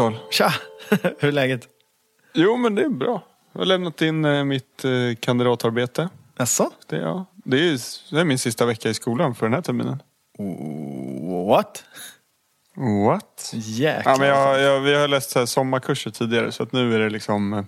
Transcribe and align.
Karl. 0.00 0.14
Tja! 0.30 0.52
Hur 1.18 1.28
är 1.28 1.32
läget? 1.32 1.68
Jo 2.34 2.56
men 2.56 2.74
det 2.74 2.82
är 2.82 2.88
bra. 2.88 3.22
Jag 3.52 3.60
har 3.60 3.66
lämnat 3.66 4.02
in 4.02 4.24
eh, 4.24 4.44
mitt 4.44 4.84
eh, 4.84 4.90
kandidatarbete. 5.20 6.08
Jaså? 6.38 6.70
Det, 6.86 6.96
ja, 6.96 7.26
det, 7.34 7.56
är, 7.56 7.78
det 8.14 8.20
är 8.20 8.24
min 8.24 8.38
sista 8.38 8.66
vecka 8.66 8.88
i 8.88 8.94
skolan 8.94 9.34
för 9.34 9.46
den 9.46 9.54
här 9.54 9.62
terminen. 9.62 10.02
What? 11.48 11.84
What? 13.06 13.50
Jäklar. 13.54 14.12
Ja, 14.12 14.18
men 14.18 14.28
jag, 14.28 14.60
jag, 14.60 14.80
vi 14.80 14.94
har 14.94 15.08
läst 15.08 15.30
så 15.30 15.46
sommarkurser 15.46 16.10
tidigare 16.10 16.52
så 16.52 16.62
att 16.62 16.72
nu 16.72 16.94
är 16.94 16.98
det 16.98 17.10
liksom... 17.10 17.52
eh, 17.52 17.64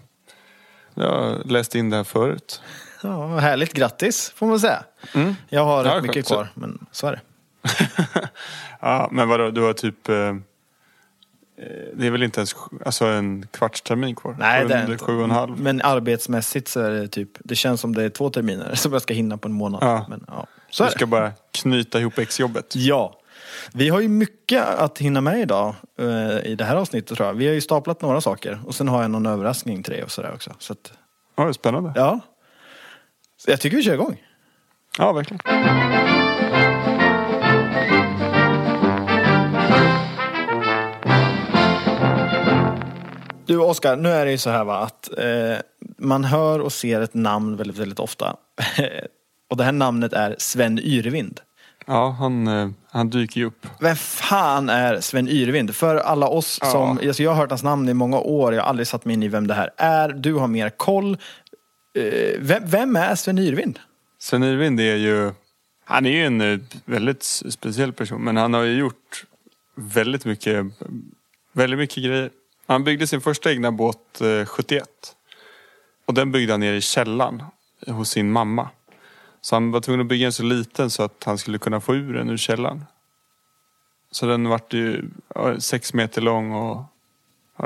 Jag 0.94 1.08
har 1.10 1.44
läst 1.44 1.74
in 1.74 1.90
det 1.90 1.96
här 1.96 2.04
förut. 2.04 2.62
Ja, 3.02 3.26
härligt, 3.38 3.72
grattis 3.72 4.32
får 4.36 4.46
man 4.46 4.60
säga. 4.60 4.84
Jag 5.48 5.64
har 5.64 5.84
rätt 5.84 6.02
mycket 6.02 6.26
kvar, 6.26 6.48
men 6.54 6.86
så 6.92 7.06
är 7.06 7.12
det. 7.12 7.20
Ja, 8.80 9.08
men 9.12 9.28
vadå, 9.28 9.50
du 9.50 9.60
har 9.62 9.72
typ... 9.72 10.08
Eh, 11.62 11.66
det 11.94 12.06
är 12.06 12.10
väl 12.10 12.22
inte 12.22 12.40
ens 12.40 12.54
alltså 12.84 13.04
en 13.06 13.46
kvarts 13.50 13.82
termin 13.82 14.14
kvar? 14.14 14.36
Nej, 14.38 14.62
Sju- 14.62 14.68
det 14.68 14.74
är 14.74 14.90
inte. 14.92 15.04
Sju 15.04 15.16
och 15.18 15.24
en 15.24 15.30
halv. 15.30 15.60
Men 15.60 15.80
arbetsmässigt 15.82 16.68
så 16.68 16.80
är 16.80 16.90
det 16.90 17.08
typ, 17.08 17.28
det 17.38 17.54
känns 17.54 17.80
som 17.80 17.94
det 17.94 18.02
är 18.04 18.08
två 18.08 18.30
terminer 18.30 18.74
som 18.74 18.92
jag 18.92 19.02
ska 19.02 19.14
hinna 19.14 19.36
på 19.38 19.48
en 19.48 19.54
månad. 19.54 19.82
Ja. 19.82 20.06
Men, 20.08 20.24
ja. 20.28 20.46
Så 20.70 20.84
Du 20.84 20.90
ska 20.90 21.06
bara 21.06 21.32
knyta 21.52 22.00
ihop 22.00 22.18
exjobbet. 22.18 22.76
Ja. 22.76 23.18
Vi 23.72 23.88
har 23.88 24.00
ju 24.00 24.08
mycket 24.08 24.66
att 24.66 24.98
hinna 24.98 25.20
med 25.20 25.40
idag 25.40 25.74
eh, 25.98 26.38
i 26.50 26.54
det 26.58 26.64
här 26.64 26.76
avsnittet 26.76 27.16
tror 27.16 27.26
jag. 27.28 27.34
Vi 27.34 27.46
har 27.46 27.54
ju 27.54 27.60
staplat 27.60 28.02
några 28.02 28.20
saker 28.20 28.60
och 28.66 28.74
sen 28.74 28.88
har 28.88 29.02
jag 29.02 29.10
någon 29.10 29.26
överraskning 29.26 29.82
till 29.82 29.92
dig 29.92 30.02
och 30.02 30.10
sådär 30.10 30.30
också. 30.34 30.54
Så 30.58 30.72
att, 30.72 30.92
Ja, 31.36 31.42
det 31.42 31.48
är 31.48 31.52
spännande. 31.52 31.92
ja. 31.96 32.20
Så 33.36 33.50
jag 33.50 33.60
tycker 33.60 33.76
vi 33.76 33.82
kör 33.82 33.94
igång. 33.94 34.22
Ja, 34.98 35.12
verkligen. 35.12 35.40
Du 43.46 43.58
Oskar, 43.58 43.96
nu 43.96 44.08
är 44.08 44.24
det 44.24 44.30
ju 44.30 44.38
så 44.38 44.50
här 44.50 44.64
va 44.64 44.78
att 44.78 45.18
eh, 45.18 45.56
man 45.98 46.24
hör 46.24 46.58
och 46.58 46.72
ser 46.72 47.00
ett 47.00 47.14
namn 47.14 47.56
väldigt, 47.56 47.78
väldigt 47.78 47.98
ofta. 47.98 48.36
och 49.50 49.56
det 49.56 49.64
här 49.64 49.72
namnet 49.72 50.12
är 50.12 50.36
Sven 50.38 50.78
Yrvind. 50.78 51.40
Ja, 51.86 52.10
han, 52.10 52.46
eh, 52.46 52.68
han 52.90 53.10
dyker 53.10 53.40
ju 53.40 53.46
upp. 53.46 53.66
Vem 53.80 53.96
fan 53.96 54.68
är 54.68 55.00
Sven 55.00 55.28
Yrvind? 55.28 55.74
För 55.74 55.96
alla 55.96 56.28
oss 56.28 56.58
Ja. 56.62 56.70
som, 56.70 56.98
alltså 57.06 57.22
jag 57.22 57.30
har 57.30 57.36
hört 57.36 57.50
hans 57.50 57.62
namn 57.62 57.88
i 57.88 57.94
många 57.94 58.18
år, 58.18 58.54
jag 58.54 58.62
har 58.62 58.68
aldrig 58.68 58.86
satt 58.86 59.04
mig 59.04 59.14
in 59.14 59.22
i 59.22 59.28
vem 59.28 59.46
det 59.46 59.54
här 59.54 59.70
är. 59.76 60.08
Du 60.08 60.34
har 60.34 60.46
mer 60.46 60.70
koll. 60.70 61.18
Eh, 61.98 62.38
vem, 62.38 62.62
vem 62.66 62.96
är 62.96 63.14
Sven 63.14 63.38
Yrvind? 63.38 63.78
Sven 64.18 64.42
Yrvind 64.44 64.80
är 64.80 64.96
ju... 64.96 65.32
Han 65.84 66.06
är 66.06 66.10
ju 66.10 66.26
en 66.26 66.40
eh, 66.40 66.58
väldigt 66.84 67.22
speciell 67.48 67.92
person. 67.92 68.24
Men 68.24 68.36
han 68.36 68.54
har 68.54 68.62
ju 68.62 68.74
gjort 68.78 69.24
väldigt 69.74 70.24
mycket, 70.24 70.66
väldigt 71.52 71.78
mycket 71.78 72.04
grejer. 72.04 72.30
Han 72.72 72.84
byggde 72.84 73.06
sin 73.06 73.20
första 73.20 73.50
egna 73.50 73.72
båt 73.72 74.20
eh, 74.20 74.44
71. 74.46 74.88
Och 76.06 76.14
den 76.14 76.32
byggde 76.32 76.52
han 76.52 76.60
nere 76.60 76.76
i 76.76 76.80
källaren 76.80 77.42
hos 77.86 78.10
sin 78.10 78.32
mamma. 78.32 78.68
Så 79.40 79.56
han 79.56 79.70
var 79.70 79.80
tvungen 79.80 80.00
att 80.00 80.06
bygga 80.06 80.24
den 80.24 80.32
så 80.32 80.42
liten 80.42 80.90
så 80.90 81.02
att 81.02 81.24
han 81.24 81.38
skulle 81.38 81.58
kunna 81.58 81.80
få 81.80 81.94
ur 81.94 82.14
den 82.14 82.30
ur 82.30 82.36
källaren. 82.36 82.84
Så 84.10 84.26
den 84.26 84.48
vart 84.48 84.72
ju 84.72 85.04
ja, 85.34 85.60
sex 85.60 85.94
meter 85.94 86.20
lång 86.20 86.52
och 86.52 86.84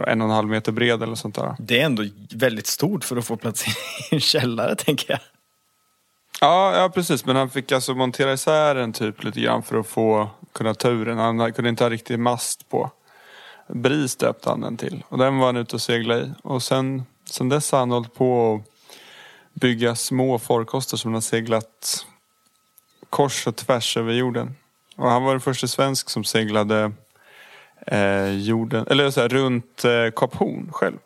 en 0.06 0.20
och 0.20 0.28
en 0.28 0.34
halv 0.34 0.48
meter 0.48 0.72
bred 0.72 1.02
eller 1.02 1.14
sånt 1.14 1.34
där. 1.34 1.56
Det 1.58 1.80
är 1.80 1.84
ändå 1.84 2.04
väldigt 2.34 2.66
stort 2.66 3.04
för 3.04 3.16
att 3.16 3.26
få 3.26 3.36
plats 3.36 3.68
i 3.68 3.70
en 4.14 4.20
källare 4.20 4.76
tänker 4.76 5.10
jag. 5.10 5.20
Ja, 6.40 6.76
ja, 6.76 6.88
precis. 6.88 7.24
Men 7.24 7.36
han 7.36 7.50
fick 7.50 7.72
alltså 7.72 7.94
montera 7.94 8.32
isär 8.32 8.74
den 8.74 8.92
typ 8.92 9.24
lite 9.24 9.40
grann 9.40 9.62
för 9.62 9.80
att 9.80 9.86
få 9.86 10.30
kunna 10.52 10.74
ta 10.74 10.88
ur 10.90 11.06
den. 11.06 11.18
Han 11.18 11.52
kunde 11.52 11.70
inte 11.70 11.84
ha 11.84 11.90
riktig 11.90 12.18
mast 12.18 12.68
på. 12.68 12.90
Bris 13.68 14.16
döpte 14.16 14.48
han 14.48 14.60
den 14.60 14.76
till. 14.76 15.04
Och 15.08 15.18
den 15.18 15.38
var 15.38 15.46
han 15.46 15.56
ute 15.56 15.76
och 15.76 15.82
segla 15.82 16.18
i. 16.18 16.32
Och 16.42 16.62
sen, 16.62 17.02
sen 17.24 17.48
dess 17.48 17.72
har 17.72 17.78
han 17.78 17.90
hållit 17.90 18.14
på 18.14 18.54
att 18.54 19.60
bygga 19.60 19.94
små 19.96 20.38
farkoster 20.38 20.96
som 20.96 21.14
har 21.14 21.20
seglat 21.20 22.06
kors 23.10 23.46
och 23.46 23.56
tvärs 23.56 23.96
över 23.96 24.12
jorden. 24.12 24.54
Och 24.96 25.10
han 25.10 25.24
var 25.24 25.30
den 25.32 25.40
första 25.40 25.66
svensk 25.66 26.10
som 26.10 26.24
seglade 26.24 26.92
eh, 27.86 28.30
jorden, 28.30 28.86
eller 28.90 29.10
så 29.10 29.20
här, 29.20 29.28
runt 29.28 29.84
eh, 29.84 30.10
Kap 30.16 30.34
Horn 30.34 30.68
själv. 30.72 30.96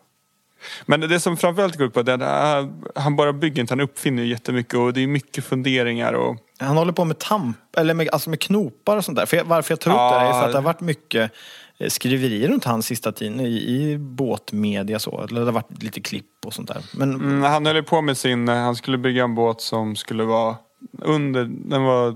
Men 0.85 0.99
det 0.99 1.19
som 1.19 1.37
framförallt 1.37 1.77
går 1.77 1.87
ut 1.87 1.93
på 1.93 1.99
är 1.99 2.09
att 2.09 2.69
han 2.95 3.15
bara 3.15 3.33
bygger 3.33 3.61
inte, 3.61 3.71
han 3.71 3.79
uppfinner 3.81 4.23
jättemycket 4.23 4.73
och 4.73 4.93
det 4.93 5.03
är 5.03 5.07
mycket 5.07 5.45
funderingar 5.45 6.13
och 6.13 6.37
Han 6.59 6.77
håller 6.77 6.93
på 6.93 7.05
med 7.05 7.19
tamp, 7.19 7.57
eller 7.77 7.93
med, 7.93 8.09
alltså 8.09 8.29
med 8.29 8.39
knopar 8.39 8.97
och 8.97 9.05
sånt 9.05 9.17
där. 9.17 9.27
Jag, 9.31 9.43
varför 9.45 9.71
jag 9.71 9.79
tar 9.79 9.91
upp 9.91 9.97
Ja. 9.97 10.19
det 10.19 10.25
är 10.25 10.31
för 10.31 10.45
att 10.45 10.51
det 10.51 10.57
har 10.57 10.63
varit 10.63 10.81
mycket 10.81 11.31
Eh, 11.81 11.89
skriverier 11.89 12.47
runt 12.47 12.65
hans 12.65 12.85
sista 12.85 13.11
tiden 13.11 13.39
i, 13.39 13.47
i 13.47 13.97
båtmedia 13.97 14.99
så. 14.99 15.23
Eller 15.23 15.39
det 15.39 15.45
har 15.45 15.51
varit 15.51 15.83
lite 15.83 16.01
klipp 16.01 16.45
och 16.45 16.53
sånt 16.53 16.67
där. 16.67 16.83
Men 16.93 17.13
mm, 17.13 17.41
han 17.41 17.65
höll 17.65 17.75
ju 17.75 17.83
på 17.83 18.01
med 18.01 18.17
sin, 18.17 18.49
eh, 18.49 18.55
han 18.55 18.75
skulle 18.75 18.97
bygga 18.97 19.23
en 19.23 19.35
båt 19.35 19.61
som 19.61 19.95
skulle 19.95 20.23
vara 20.23 20.55
under, 20.99 21.45
den 21.45 21.83
var 21.83 22.11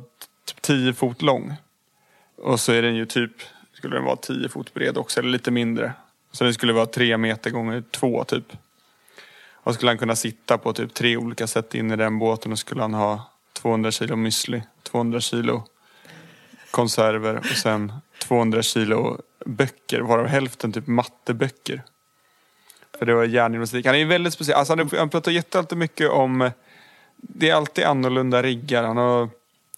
typ 0.45 0.61
10 0.61 0.93
fot 0.93 1.21
lång. 1.21 1.53
Och 2.37 2.59
så 2.59 2.71
är 2.71 2.81
den 2.81 2.95
ju 2.95 3.05
typ, 3.05 3.31
skulle 3.73 3.95
den 3.95 4.05
vara 4.05 4.15
10 4.15 4.49
fot 4.49 4.73
bred 4.73 4.97
också, 4.97 5.19
eller 5.19 5.29
lite 5.29 5.51
mindre. 5.51 5.93
Så 6.31 6.43
den 6.43 6.53
skulle 6.53 6.73
vara 6.73 6.85
3 6.85 7.17
meter 7.17 7.49
gånger 7.49 7.83
2 7.91 8.23
typ. 8.23 8.53
Och 9.53 9.73
skulle 9.73 9.89
han 9.89 9.97
kunna 9.97 10.15
sitta 10.15 10.57
på 10.57 10.73
typ 10.73 10.93
tre 10.93 11.17
olika 11.17 11.47
sätt 11.47 11.75
in 11.75 11.91
i 11.91 11.95
den 11.95 12.19
båten 12.19 12.51
och 12.51 12.59
skulle 12.59 12.81
han 12.81 12.93
ha 12.93 13.31
200 13.53 13.91
kilo 13.91 14.15
müsli, 14.15 14.61
200 14.83 15.19
kilo 15.19 15.63
konserver 16.75 17.37
och 17.37 17.45
sen 17.45 17.93
200 18.23 18.61
kilo 18.61 19.17
böcker, 19.45 20.01
varav 20.01 20.27
hälften 20.27 20.71
typ 20.71 20.87
matteböcker. 20.87 21.83
För 22.99 23.05
det 23.05 23.13
var 23.13 23.23
järngymnastik. 23.23 23.85
Han 23.85 23.95
är 23.95 23.99
ju 23.99 24.05
väldigt 24.05 24.33
speciell. 24.33 24.57
Alltså 24.57 24.75
han, 24.75 24.89
han 24.97 25.09
pratar 25.09 25.31
jättealltid 25.31 25.77
mycket 25.77 26.09
om... 26.09 26.51
Det 27.17 27.49
är 27.49 27.55
alltid 27.55 27.83
annorlunda 27.83 28.43
riggar. 28.43 28.83
Han 28.83 28.97
har... 28.97 29.29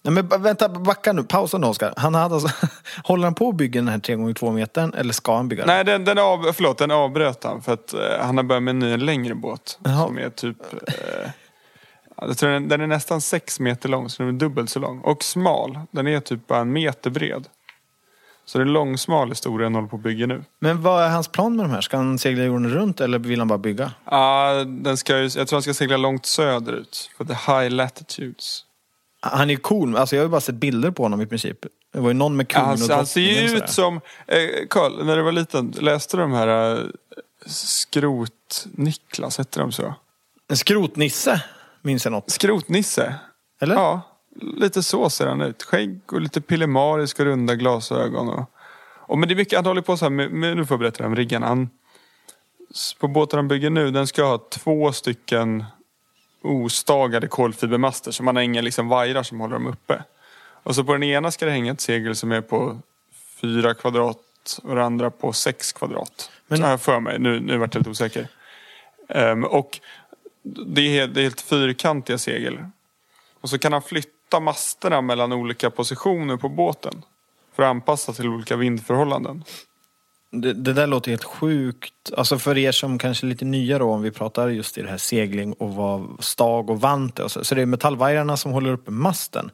Nej 0.02 0.14
men 0.14 0.42
vänta, 0.42 0.68
backa 0.68 1.12
nu, 1.12 1.22
pausa 1.22 1.58
nu 1.58 1.66
Oskar. 1.66 1.94
Han 1.96 2.14
hade 2.14 2.34
alltså, 2.34 2.66
håller 3.04 3.24
han 3.24 3.34
på 3.34 3.48
att 3.48 3.54
bygga 3.54 3.80
den 3.80 3.88
här 3.88 3.98
3x2 3.98 4.52
metern 4.52 4.94
eller 4.94 5.12
ska 5.12 5.36
han 5.36 5.48
bygga 5.48 5.66
den? 5.66 5.74
Nej, 5.74 5.84
den, 5.84 6.04
den, 6.04 6.18
av, 6.18 6.52
förlåt, 6.52 6.78
den 6.78 6.90
avbröt 6.90 7.44
han 7.44 7.62
för 7.62 7.72
att 7.72 7.94
eh, 7.94 8.00
han 8.20 8.36
har 8.36 8.44
börjat 8.44 8.62
med 8.62 8.70
en 8.70 8.78
ny 8.78 8.96
längre 8.96 9.34
båt. 9.34 9.78
Jaha. 9.84 10.06
Som 10.06 10.18
är 10.18 10.30
typ... 10.30 10.72
Eh, 10.72 11.30
jag 12.20 12.38
tror 12.38 12.50
den, 12.50 12.68
den 12.68 12.80
är 12.80 12.86
nästan 12.86 13.20
sex 13.20 13.60
meter 13.60 13.88
lång, 13.88 14.08
så 14.08 14.22
den 14.22 14.34
är 14.34 14.38
dubbelt 14.38 14.70
så 14.70 14.78
lång. 14.78 15.00
Och 15.00 15.24
smal. 15.24 15.80
Den 15.90 16.06
är 16.06 16.20
typ 16.20 16.46
bara 16.46 16.60
en 16.60 16.72
meter 16.72 17.10
bred. 17.10 17.48
Så 18.44 18.58
det 18.58 18.62
är 18.62 18.66
en 18.66 18.72
långsmal 18.72 19.28
historia 19.28 19.66
han 19.66 19.74
håller 19.74 19.88
på 19.88 19.96
att 19.96 20.02
bygga 20.02 20.26
nu. 20.26 20.44
Men 20.58 20.82
vad 20.82 21.04
är 21.04 21.08
hans 21.08 21.28
plan 21.28 21.56
med 21.56 21.64
de 21.64 21.70
här? 21.70 21.80
Ska 21.80 21.96
han 21.96 22.18
segla 22.18 22.44
jorden 22.44 22.70
runt 22.70 23.00
eller 23.00 23.18
vill 23.18 23.38
han 23.38 23.48
bara 23.48 23.58
bygga? 23.58 23.92
Ja, 24.04 24.64
den 24.64 24.96
ska 24.96 25.18
ju, 25.18 25.22
jag 25.22 25.48
tror 25.48 25.56
han 25.56 25.62
ska 25.62 25.74
segla 25.74 25.96
långt 25.96 26.26
söderut. 26.26 27.10
För 27.16 27.24
the 27.24 27.52
high 27.52 27.70
latitudes. 27.70 28.64
Han 29.20 29.50
är 29.50 29.56
cool, 29.56 29.96
alltså 29.96 30.16
jag 30.16 30.22
har 30.22 30.26
ju 30.26 30.30
bara 30.30 30.40
sett 30.40 30.54
bilder 30.54 30.90
på 30.90 31.02
honom 31.02 31.20
i 31.20 31.26
princip. 31.26 31.58
Det 31.92 32.00
var 32.00 32.08
ju 32.08 32.14
någon 32.14 32.36
med 32.36 32.48
kungen 32.48 32.66
han, 32.66 32.82
och 32.82 32.88
han 32.96 33.06
ser 33.06 33.20
ju 33.20 33.56
ut 33.56 33.70
som... 33.70 34.00
Eh, 34.26 34.48
Karl, 34.70 35.04
när 35.04 35.16
du 35.16 35.22
var 35.22 35.32
liten, 35.32 35.74
läste 35.80 36.16
du 36.16 36.20
de 36.20 36.32
här 36.32 36.76
eh, 36.76 36.84
Skrot-Niklas, 37.46 39.38
hette 39.38 39.60
de 39.60 39.72
så? 39.72 39.94
En 40.48 40.56
skrotnisse, 40.56 41.42
minns 41.88 42.04
jag 42.04 42.12
något. 42.12 42.30
Skrotnisse? 42.30 43.14
Eller? 43.60 43.74
Ja, 43.74 44.00
lite 44.40 44.82
så 44.82 45.10
ser 45.10 45.26
han 45.26 45.40
ut. 45.40 45.62
Skägg 45.62 46.00
och 46.12 46.20
lite 46.20 46.40
pillemarisk 46.40 47.20
och 47.20 47.26
runda 47.26 47.54
glasögon. 47.54 48.28
Och, 48.28 48.50
och 48.94 49.18
men 49.18 49.28
det 49.28 49.34
är 49.34 49.36
mycket, 49.36 49.58
han 49.58 49.66
håller 49.66 49.82
på 49.82 49.96
så 49.96 50.04
här 50.04 50.10
med, 50.10 50.30
med 50.30 50.56
nu 50.56 50.66
får 50.66 50.74
jag 50.74 50.80
berätta 50.80 51.06
om 51.06 51.16
riggarna. 51.16 51.46
Han, 51.46 51.70
på 53.00 53.08
båten 53.08 53.36
han 53.38 53.48
bygger 53.48 53.70
nu, 53.70 53.90
den 53.90 54.06
ska 54.06 54.24
ha 54.24 54.38
två 54.50 54.92
stycken 54.92 55.64
ostagade 56.42 57.28
kolfibermaster. 57.28 58.10
Så 58.10 58.22
man 58.22 58.36
har 58.36 58.42
inga 58.42 58.60
liksom 58.60 58.88
vajrar 58.88 59.22
som 59.22 59.40
håller 59.40 59.54
dem 59.54 59.66
uppe. 59.66 60.02
Och 60.62 60.74
så 60.74 60.84
på 60.84 60.92
den 60.92 61.02
ena 61.02 61.30
ska 61.30 61.44
det 61.44 61.52
hänga 61.52 61.72
ett 61.72 61.80
segel 61.80 62.16
som 62.16 62.32
är 62.32 62.40
på 62.40 62.78
fyra 63.40 63.74
kvadrat 63.74 64.60
och 64.62 64.74
det 64.74 64.84
andra 64.84 65.10
på 65.10 65.32
sex 65.32 65.72
kvadrat. 65.72 66.30
Men- 66.46 66.62
har 66.62 66.70
jag 66.70 66.80
för 66.80 67.00
mig. 67.00 67.18
Nu, 67.18 67.40
nu 67.40 67.58
vart 67.58 67.74
jag 67.74 67.80
lite 67.80 67.90
osäker. 67.90 68.28
Ehm, 69.08 69.44
och 69.44 69.80
det 70.66 70.80
är, 70.80 70.90
helt, 70.90 71.14
det 71.14 71.20
är 71.20 71.22
helt 71.22 71.40
fyrkantiga 71.40 72.18
segel. 72.18 72.58
Och 73.40 73.48
så 73.48 73.58
kan 73.58 73.72
han 73.72 73.82
flytta 73.82 74.40
masterna 74.40 75.00
mellan 75.00 75.32
olika 75.32 75.70
positioner 75.70 76.36
på 76.36 76.48
båten. 76.48 77.04
För 77.56 77.62
att 77.62 77.70
anpassa 77.70 78.12
till 78.12 78.28
olika 78.28 78.56
vindförhållanden. 78.56 79.44
Det, 80.30 80.52
det 80.52 80.72
där 80.72 80.86
låter 80.86 81.10
helt 81.10 81.24
sjukt. 81.24 81.94
Alltså 82.16 82.38
för 82.38 82.58
er 82.58 82.72
som 82.72 82.98
kanske 82.98 83.26
är 83.26 83.28
lite 83.28 83.44
nya 83.44 83.78
då, 83.78 83.92
om 83.92 84.02
vi 84.02 84.10
pratar 84.10 84.48
just 84.48 84.78
i 84.78 84.82
det 84.82 84.88
här 84.88 84.98
segling 84.98 85.52
och 85.52 85.74
vad 85.74 86.24
stag 86.24 86.70
och 86.70 86.80
vante 86.80 87.22
och 87.22 87.30
så. 87.30 87.44
Så 87.44 87.54
det 87.54 87.62
är 87.62 87.66
metallvajrarna 87.66 88.36
som 88.36 88.52
håller 88.52 88.72
uppe 88.72 88.90
masten. 88.90 89.50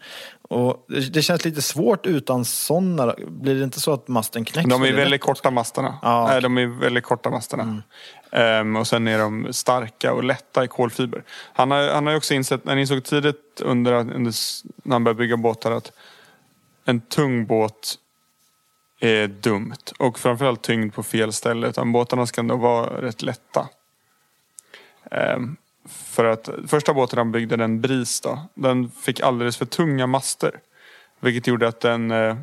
Och 0.48 0.86
det, 0.88 1.00
det 1.00 1.22
känns 1.22 1.44
lite 1.44 1.62
svårt 1.62 2.06
utan 2.06 2.44
sådana. 2.44 3.14
Blir 3.28 3.54
det 3.54 3.64
inte 3.64 3.80
så 3.80 3.92
att 3.92 4.08
masten 4.08 4.44
knäcks? 4.44 4.70
De 4.70 4.82
är 4.82 4.92
väldigt 4.92 5.20
korta 5.20 5.50
masterna. 5.50 5.98
Ja. 6.02 6.26
Nej, 6.28 6.42
de 6.42 6.58
är 6.58 6.66
väldigt 6.66 7.04
korta 7.04 7.30
masterna. 7.30 7.82
Um, 8.36 8.76
och 8.76 8.86
sen 8.86 9.08
är 9.08 9.18
de 9.18 9.52
starka 9.52 10.12
och 10.12 10.24
lätta 10.24 10.64
i 10.64 10.68
kolfiber. 10.68 11.24
Han 11.52 11.70
har, 11.70 11.88
han 11.88 12.06
har 12.06 12.12
ju 12.12 12.16
också 12.16 12.34
insett, 12.34 12.60
han 12.64 12.78
insåg 12.78 13.04
tidigt 13.04 13.60
under, 13.60 13.92
under, 13.92 14.32
när 14.82 14.94
han 14.94 15.04
började 15.04 15.18
bygga 15.18 15.36
båtar 15.36 15.72
att 15.72 15.92
en 16.84 17.00
tung 17.00 17.46
båt 17.46 17.94
är 19.00 19.26
dumt. 19.26 19.92
Och 19.98 20.18
framförallt 20.18 20.62
tyngd 20.62 20.94
på 20.94 21.02
fel 21.02 21.32
ställe. 21.32 21.68
Utan 21.68 21.92
båtarna 21.92 22.26
ska 22.26 22.40
ändå 22.40 22.56
vara 22.56 23.02
rätt 23.02 23.22
lätta. 23.22 23.68
Um, 25.10 25.56
för 25.88 26.24
att 26.24 26.48
första 26.68 26.94
båten 26.94 27.18
han 27.18 27.32
byggde, 27.32 27.56
den 27.56 27.80
Bris 27.80 28.20
då, 28.20 28.38
den 28.54 28.90
fick 28.90 29.20
alldeles 29.20 29.56
för 29.56 29.66
tunga 29.66 30.06
master. 30.06 30.60
Vilket 31.20 31.46
gjorde 31.46 31.68
att 31.68 31.80
den, 31.80 32.10
eh, 32.10 32.36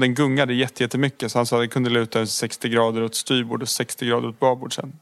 den 0.00 0.14
gungade 0.14 0.54
jätte- 0.54 0.82
jättemycket. 0.82 1.32
Så 1.32 1.38
han 1.38 1.46
sa 1.46 1.56
att 1.56 1.62
den 1.62 1.68
kunde 1.68 1.90
luta 1.90 2.26
60 2.26 2.68
grader 2.68 3.02
åt 3.02 3.14
styrbord 3.14 3.62
och 3.62 3.68
60 3.68 4.06
grader 4.06 4.28
åt 4.28 4.40
babord 4.40 4.74
sen. 4.74 4.98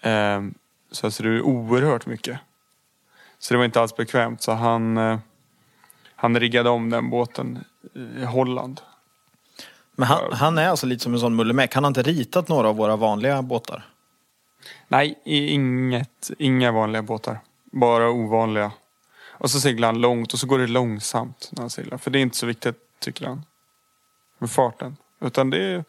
Ehm, 0.00 0.54
så 0.90 1.06
alltså 1.06 1.22
det 1.22 1.28
är 1.28 1.42
oerhört 1.42 2.06
mycket. 2.06 2.38
Så 3.38 3.54
det 3.54 3.58
var 3.58 3.64
inte 3.64 3.80
alls 3.80 3.96
bekvämt. 3.96 4.42
Så 4.42 4.52
han, 4.52 4.96
eh, 4.96 5.18
han 6.14 6.40
riggade 6.40 6.70
om 6.70 6.90
den 6.90 7.10
båten 7.10 7.64
i 8.20 8.24
Holland. 8.24 8.80
Men 9.92 10.08
han, 10.08 10.32
han 10.32 10.58
är 10.58 10.68
alltså 10.68 10.86
lite 10.86 11.02
som 11.02 11.14
en 11.14 11.20
sån 11.20 11.36
mullemäck. 11.36 11.74
Han 11.74 11.84
har 11.84 11.88
inte 11.88 12.02
ritat 12.02 12.48
några 12.48 12.68
av 12.68 12.76
våra 12.76 12.96
vanliga 12.96 13.42
båtar. 13.42 13.86
Nej, 14.88 15.18
inget, 15.24 16.30
inga 16.38 16.72
vanliga 16.72 17.02
båtar. 17.02 17.38
Bara 17.64 18.10
ovanliga. 18.10 18.72
Och 19.30 19.50
så 19.50 19.60
seglar 19.60 19.88
han 19.88 20.00
långt 20.00 20.32
och 20.32 20.38
så 20.38 20.46
går 20.46 20.58
det 20.58 20.66
långsamt 20.66 21.48
när 21.52 21.60
han 21.60 21.70
seglar. 21.70 21.98
För 21.98 22.10
det 22.10 22.18
är 22.18 22.20
inte 22.20 22.36
så 22.36 22.46
viktigt, 22.46 22.76
tycker 23.00 23.26
han. 23.26 23.44
Med 24.38 24.50
farten. 24.50 24.96
Utan 25.20 25.50
det 25.50 25.58
är, 25.62 25.84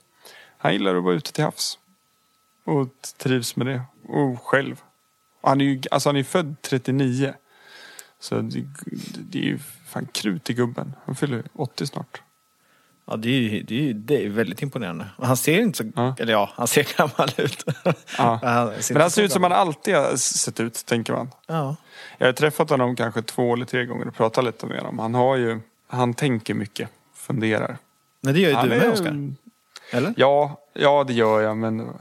han 0.57 0.74
gillar 0.74 0.96
att 0.96 1.04
vara 1.04 1.16
ute 1.16 1.34
till 1.34 1.44
havs. 1.44 1.80
Och 2.66 2.88
trivs 3.18 3.56
med 3.56 3.68
det. 3.68 3.81
Och 4.07 4.42
själv. 4.44 4.81
Han 5.42 5.62
är 5.62 5.66
ju 5.66 5.81
alltså 5.92 6.10
han 6.10 6.16
är 6.18 6.24
född 6.24 6.56
39. 6.62 7.34
Så 8.19 8.36
det, 8.42 8.66
det 9.19 9.40
är 9.40 9.44
ju 9.44 9.60
fan 9.88 10.06
krut 10.06 10.50
i 10.50 10.54
gubben. 10.54 10.94
Han 11.06 11.16
fyller 11.16 11.44
80 11.54 11.88
snart. 11.88 12.22
Ja, 13.06 13.16
det 13.16 13.30
är, 13.30 13.40
ju- 13.42 13.63
det 13.63 13.75
är, 13.75 13.81
ju- 13.81 13.94
det 13.94 14.25
är 14.25 14.30
väldigt 14.30 14.62
imponerande. 14.62 15.06
Han 15.18 15.38
ser 15.38 15.60
inte 15.62 15.78
så... 15.78 15.92
Ja. 15.95 16.16
Eller 16.19 16.34
ja, 16.34 16.50
han 16.54 16.68
ser 16.68 16.88
gammal 16.98 17.30
ut. 17.38 17.63
Ja. 18.18 18.40
Men 18.42 18.52
han 18.54 18.68
Men 18.68 18.78
inte 18.78 19.00
han 19.02 19.12
ser 19.12 19.24
ut 19.24 19.31
som 19.31 19.44
han 19.44 19.52
alltid 19.52 19.95
har 19.95 20.16
sett 20.16 20.60
ut, 20.60 20.86
tänker 20.86 21.13
man. 21.13 21.30
Ja. 21.48 21.75
Jag 22.18 22.28
har 22.28 22.34
träffat 22.34 22.69
honom 22.69 22.95
kanske 22.95 23.22
två 23.22 23.54
eller 23.54 23.66
tre 23.66 23.86
gånger 23.86 24.07
och 24.07 24.16
pratat 24.16 24.44
lite 24.44 24.66
med 24.66 24.78
honom. 24.80 25.00
Han 25.00 25.13
har 25.13 25.36
ju, 25.36 25.60
han 25.88 26.13
tänker 26.13 26.54
mycket, 26.54 26.90
funderar. 27.13 27.78
Men 28.21 28.33
det 28.33 28.39
gör 28.39 28.50
ju 28.50 28.56
Han 28.56 28.69
du 28.69 28.75
med 28.75 28.89
Oskar. 28.89 29.33
Eller? 29.92 30.13
Ja, 30.18 30.62
ja 30.74 31.04
det 31.07 31.13
gör 31.13 31.42
jag 31.42 31.57
men 31.57 31.92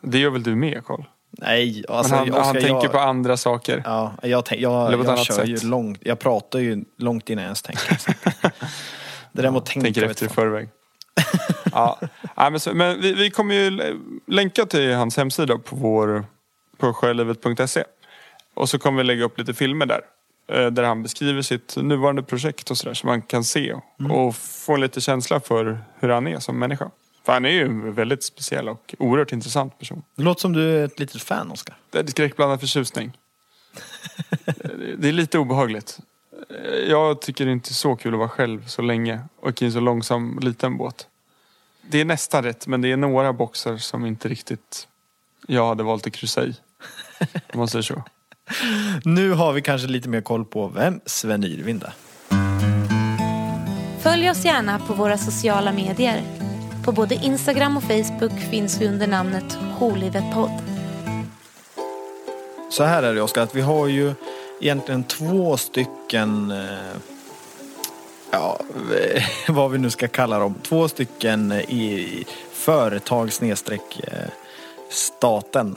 det 0.00 0.18
gör 0.18 0.30
väl 0.30 0.42
du 0.42 0.56
med 0.56 0.84
Karl? 0.84 1.02
Nej, 1.30 1.84
Men 1.88 1.96
alltså 1.96 2.14
han, 2.14 2.28
Oskar, 2.28 2.42
han 2.42 2.54
tänker 2.54 2.68
jag, 2.68 2.92
på 2.92 2.98
andra 2.98 3.36
saker. 3.36 3.82
Ja, 3.84 4.14
jag, 4.22 4.44
tänk, 4.44 4.60
jag, 4.60 4.92
jag 4.92 5.00
annat 5.00 5.24
kör 5.24 5.34
sätt. 5.34 5.48
ju 5.48 5.68
långt. 5.68 5.98
Jag 6.02 6.18
pratar 6.18 6.58
ju 6.58 6.84
långt 6.96 7.30
innan 7.30 7.42
jag 7.42 7.48
ens 7.48 7.62
tänker. 7.62 7.98
det 9.32 9.42
där 9.42 9.50
med 9.50 9.58
att 9.58 9.66
tänka. 9.66 9.84
tänker 9.84 10.02
efter 10.02 10.26
i 10.26 10.28
förväg. 10.28 10.68
ja. 11.72 11.98
ja, 12.36 12.50
men, 12.50 12.60
så, 12.60 12.74
men 12.74 13.00
vi, 13.00 13.14
vi 13.14 13.30
kommer 13.30 13.54
ju 13.54 13.96
länka 14.26 14.66
till 14.66 14.94
hans 14.94 15.16
hemsida 15.16 15.58
på 15.58 15.76
vår 15.76 16.24
på 16.78 16.92
sjölivet.se. 16.92 17.84
Och 18.54 18.68
så 18.68 18.78
kommer 18.78 18.98
vi 18.98 19.04
lägga 19.04 19.24
upp 19.24 19.38
lite 19.38 19.54
filmer 19.54 19.86
där. 19.86 20.00
Eh, 20.48 20.66
Där 20.66 20.82
han 20.82 21.02
beskriver 21.02 21.42
sitt 21.42 21.76
nuvarande 21.76 22.22
projekt 22.22 22.70
och 22.70 22.78
sådär. 22.78 22.94
Så 22.94 23.06
man 23.06 23.22
kan 23.22 23.44
se 23.44 23.74
Mm. 24.00 24.10
och 24.12 24.36
få 24.36 24.76
lite 24.76 25.00
känsla 25.00 25.40
för 25.40 25.80
hur 26.00 26.08
han 26.08 26.26
är 26.26 26.38
som 26.38 26.58
människa. 26.58 26.90
För 27.24 27.32
han 27.32 27.44
är 27.44 27.48
ju 27.50 27.62
en 27.64 27.94
väldigt 27.94 28.24
speciell 28.24 28.68
och 28.68 28.94
oerhört 28.98 29.32
intressant 29.32 29.78
person. 29.78 30.02
Det 30.14 30.22
låter 30.22 30.40
som 30.40 30.52
du 30.52 30.78
är 30.78 30.84
ett 30.84 30.98
litet 30.98 31.22
fan, 31.22 31.50
Oskar. 31.50 31.76
Det 31.90 31.98
är 31.98 32.06
skräckblandad 32.06 32.60
förtjusning. 32.60 33.12
det 34.98 35.08
är 35.08 35.12
lite 35.12 35.38
obehagligt. 35.38 35.98
Jag 36.88 37.20
tycker 37.20 37.44
det 37.44 37.50
är 37.50 37.52
inte 37.52 37.74
så 37.74 37.96
kul 37.96 38.12
att 38.14 38.18
vara 38.18 38.28
själv 38.28 38.66
så 38.66 38.82
länge 38.82 39.20
och 39.40 39.62
i 39.62 39.64
en 39.64 39.72
så 39.72 39.80
långsam 39.80 40.38
liten 40.42 40.76
båt. 40.76 41.06
Det 41.90 42.00
är 42.00 42.04
nästan 42.04 42.44
rätt 42.44 42.66
men 42.66 42.80
det 42.80 42.92
är 42.92 42.96
några 42.96 43.32
boxar 43.32 43.76
som 43.76 44.06
inte 44.06 44.28
riktigt 44.28 44.88
jag 45.46 45.66
hade 45.68 45.82
valt 45.82 46.06
att 46.06 46.12
kryssa 46.12 46.44
i. 46.44 46.56
Om 47.52 47.58
man 47.58 47.68
säger 47.68 47.82
så. 47.82 48.02
Nu 49.04 49.32
har 49.32 49.52
vi 49.52 49.62
kanske 49.62 49.88
lite 49.88 50.08
mer 50.08 50.20
koll 50.20 50.44
på 50.44 50.68
vem 50.68 51.00
Sven 51.06 51.44
Yrvind 51.44 51.82
är. 51.82 51.92
Följ 54.00 54.30
oss 54.30 54.44
gärna 54.44 54.78
på 54.78 54.94
våra 54.94 55.18
sociala 55.18 55.72
medier. 55.72 56.22
På 56.84 56.92
både 56.92 57.14
Instagram 57.14 57.76
och 57.76 57.82
Facebook 57.82 58.40
finns 58.50 58.80
vi 58.80 58.88
under 58.88 59.06
namnet 59.06 59.58
Jourlivet 59.78 60.24
podd. 60.34 60.62
Så 62.70 62.84
här 62.84 63.02
är 63.02 63.14
det 63.14 63.22
Oskar, 63.22 63.42
att 63.42 63.54
vi 63.54 63.60
har 63.60 63.86
ju 63.86 64.14
egentligen 64.60 65.04
två 65.04 65.56
stycken, 65.56 66.50
eh, 66.50 66.96
ja, 68.30 68.60
vad 69.48 69.70
vi 69.70 69.78
nu 69.78 69.90
ska 69.90 70.08
kalla 70.08 70.38
dem, 70.38 70.54
två 70.62 70.88
stycken 70.88 71.52
i 71.52 72.24
företag 72.52 73.32
snedstreck 73.32 74.00
eh, 74.04 74.28
staten 74.90 75.74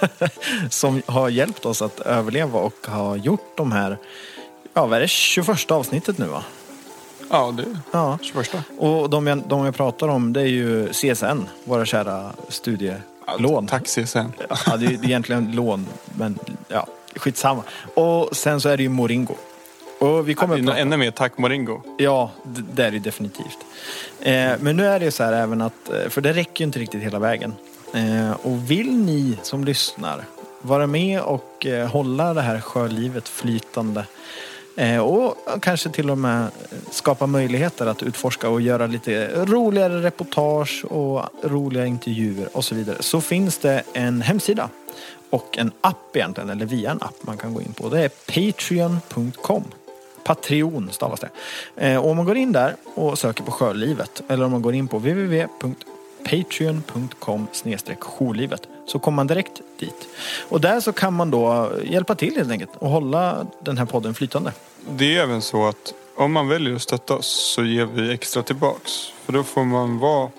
som 0.70 1.02
har 1.06 1.28
hjälpt 1.28 1.66
oss 1.66 1.82
att 1.82 2.00
överleva 2.00 2.58
och 2.60 2.74
har 2.86 3.16
gjort 3.16 3.56
de 3.56 3.72
här, 3.72 3.98
ja 4.74 4.86
vad 4.86 4.96
är 4.96 5.00
det, 5.00 5.08
21 5.08 5.70
avsnittet 5.70 6.18
nu 6.18 6.26
va? 6.26 6.42
Ja, 7.30 7.54
det 7.56 7.62
är 7.62 7.78
Ja. 7.92 8.18
21. 8.22 8.50
Och 8.78 9.10
de 9.10 9.26
jag, 9.26 9.38
de 9.48 9.64
jag 9.64 9.74
pratar 9.74 10.08
om 10.08 10.32
det 10.32 10.40
är 10.40 10.46
ju 10.46 10.88
CSN, 10.92 11.46
våra 11.64 11.84
kära 11.84 12.32
studielån. 12.48 13.66
Tack 13.66 13.84
CSN. 13.86 14.18
Ja, 14.66 14.76
det 14.76 14.86
är 14.86 14.90
egentligen 15.04 15.52
lån, 15.52 15.86
men 16.16 16.38
ja, 16.68 16.86
skitsamma. 17.16 17.62
Och 17.94 18.36
sen 18.36 18.60
så 18.60 18.68
är 18.68 18.76
det 18.76 18.82
ju 18.82 18.88
Moringo. 18.88 19.34
Och 20.00 20.28
vi 20.28 20.34
kommer 20.34 20.54
Det 20.56 20.60
är 20.60 20.62
att 20.62 20.66
prata- 20.66 20.80
Ännu 20.80 20.96
mer 20.96 21.10
tack 21.10 21.38
Moringo. 21.38 21.80
Ja, 21.98 22.30
det, 22.44 22.62
det 22.72 22.84
är 22.84 22.90
det 22.90 22.98
definitivt. 22.98 23.58
Eh, 24.20 24.50
men 24.60 24.76
nu 24.76 24.86
är 24.86 25.00
det 25.00 25.10
så 25.10 25.24
här 25.24 25.32
även 25.32 25.60
att, 25.60 25.90
eh, 25.92 26.08
för 26.08 26.20
det 26.20 26.32
räcker 26.32 26.60
ju 26.60 26.64
inte 26.66 26.78
riktigt 26.78 27.02
hela 27.02 27.18
vägen. 27.18 27.54
Eh, 27.94 28.32
och 28.42 28.70
vill 28.70 28.96
ni 28.96 29.38
som 29.42 29.64
lyssnar 29.64 30.24
vara 30.60 30.86
med 30.86 31.20
och 31.20 31.66
eh, 31.66 31.88
hålla 31.88 32.34
det 32.34 32.40
här 32.40 32.60
sjölivet 32.60 33.28
flytande 33.28 34.04
eh, 34.76 34.98
och 34.98 35.36
kanske 35.60 35.90
till 35.90 36.10
och 36.10 36.18
med 36.18 36.48
skapa 36.90 37.26
möjligheter 37.26 37.86
att 37.86 38.02
utforska 38.02 38.48
och 38.48 38.60
göra 38.60 38.86
lite 38.86 39.44
roligare 39.44 40.02
reportage 40.02 40.84
och 40.84 41.22
roliga 41.42 41.86
intervjuer 41.86 42.56
och 42.56 42.64
så 42.64 42.74
vidare 42.74 42.96
så 43.00 43.20
finns 43.20 43.58
det 43.58 43.82
en 43.92 44.22
hemsida 44.22 44.68
och 45.30 45.58
en 45.58 45.72
app 45.80 46.16
egentligen, 46.16 46.50
eller 46.50 46.66
via 46.66 46.90
en 46.90 47.02
app 47.02 47.16
man 47.20 47.36
kan 47.36 47.54
gå 47.54 47.60
in 47.60 47.72
på. 47.72 47.88
Det 47.88 48.04
är 48.04 48.08
patreon.com. 48.08 49.64
Patreon 50.24 50.88
stavas 50.92 51.20
det. 51.20 51.98
Och 51.98 52.10
om 52.10 52.16
man 52.16 52.26
går 52.26 52.36
in 52.36 52.52
där 52.52 52.76
och 52.94 53.18
söker 53.18 53.42
på 53.42 53.50
sjölivet 53.50 54.22
eller 54.28 54.44
om 54.44 54.52
man 54.52 54.62
går 54.62 54.74
in 54.74 54.88
på 54.88 54.98
www.patreon.com 56.28 57.46
jourlivet 58.18 58.68
så 58.86 58.98
kommer 58.98 59.16
man 59.16 59.26
direkt 59.26 59.60
dit. 59.78 60.08
Och 60.48 60.60
där 60.60 60.80
så 60.80 60.92
kan 60.92 61.14
man 61.14 61.30
då 61.30 61.72
hjälpa 61.84 62.14
till 62.14 62.36
helt 62.36 62.50
enkelt 62.50 62.70
och 62.78 62.90
hålla 62.90 63.46
den 63.60 63.78
här 63.78 63.84
podden 63.84 64.14
flytande. 64.14 64.52
Det 64.90 65.16
är 65.16 65.22
även 65.22 65.42
så 65.42 65.66
att 65.66 65.94
om 66.16 66.32
man 66.32 66.48
väljer 66.48 66.74
att 66.74 66.82
stötta 66.82 67.14
oss 67.14 67.52
så 67.54 67.64
ger 67.64 67.84
vi 67.84 68.12
extra 68.12 68.42
tillbaks. 68.42 68.92
För 69.24 69.32
då 69.32 69.42
får 69.42 69.64
man 69.64 69.98
vara... 69.98 70.30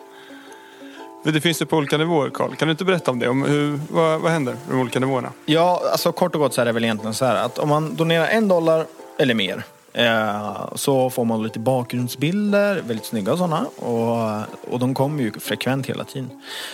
Det 1.24 1.42
finns 1.42 1.58
det 1.60 1.66
på 1.66 1.78
olika 1.78 1.98
nivåer 1.98 2.30
Karl. 2.30 2.56
Kan 2.56 2.68
du 2.68 2.72
inte 2.72 2.86
berätta 2.86 3.12
om 3.12 3.20
det? 3.20 3.30
Om 3.30 3.44
hur, 3.44 3.80
vad, 3.90 4.22
vad 4.22 4.32
händer 4.32 4.54
med 4.54 4.76
de 4.76 4.82
olika 4.82 5.00
nivåerna? 5.00 5.32
Ja, 5.46 5.82
alltså 5.92 6.12
kort 6.12 6.36
och 6.36 6.42
gott 6.42 6.54
så 6.54 6.62
är 6.62 6.66
det 6.66 6.72
väl 6.72 6.84
egentligen 6.84 7.14
så 7.14 7.26
här 7.26 7.36
att 7.36 7.60
om 7.60 7.70
man 7.70 7.96
donerar 7.96 8.28
en 8.28 8.48
dollar 8.48 8.86
eller 9.18 9.34
mer 9.34 9.64
eh, 10.00 10.76
så 10.76 11.10
får 11.10 11.26
man 11.26 11.44
lite 11.44 11.60
bakgrundsbilder, 11.60 12.82
väldigt 12.88 13.06
snygga 13.06 13.38
sådana 13.38 13.66
och, 13.76 14.74
och 14.74 14.80
de 14.80 14.94
kommer 14.94 15.24
ju 15.24 15.32
frekvent 15.32 15.86
hela 15.90 16.04
tiden. 16.04 16.30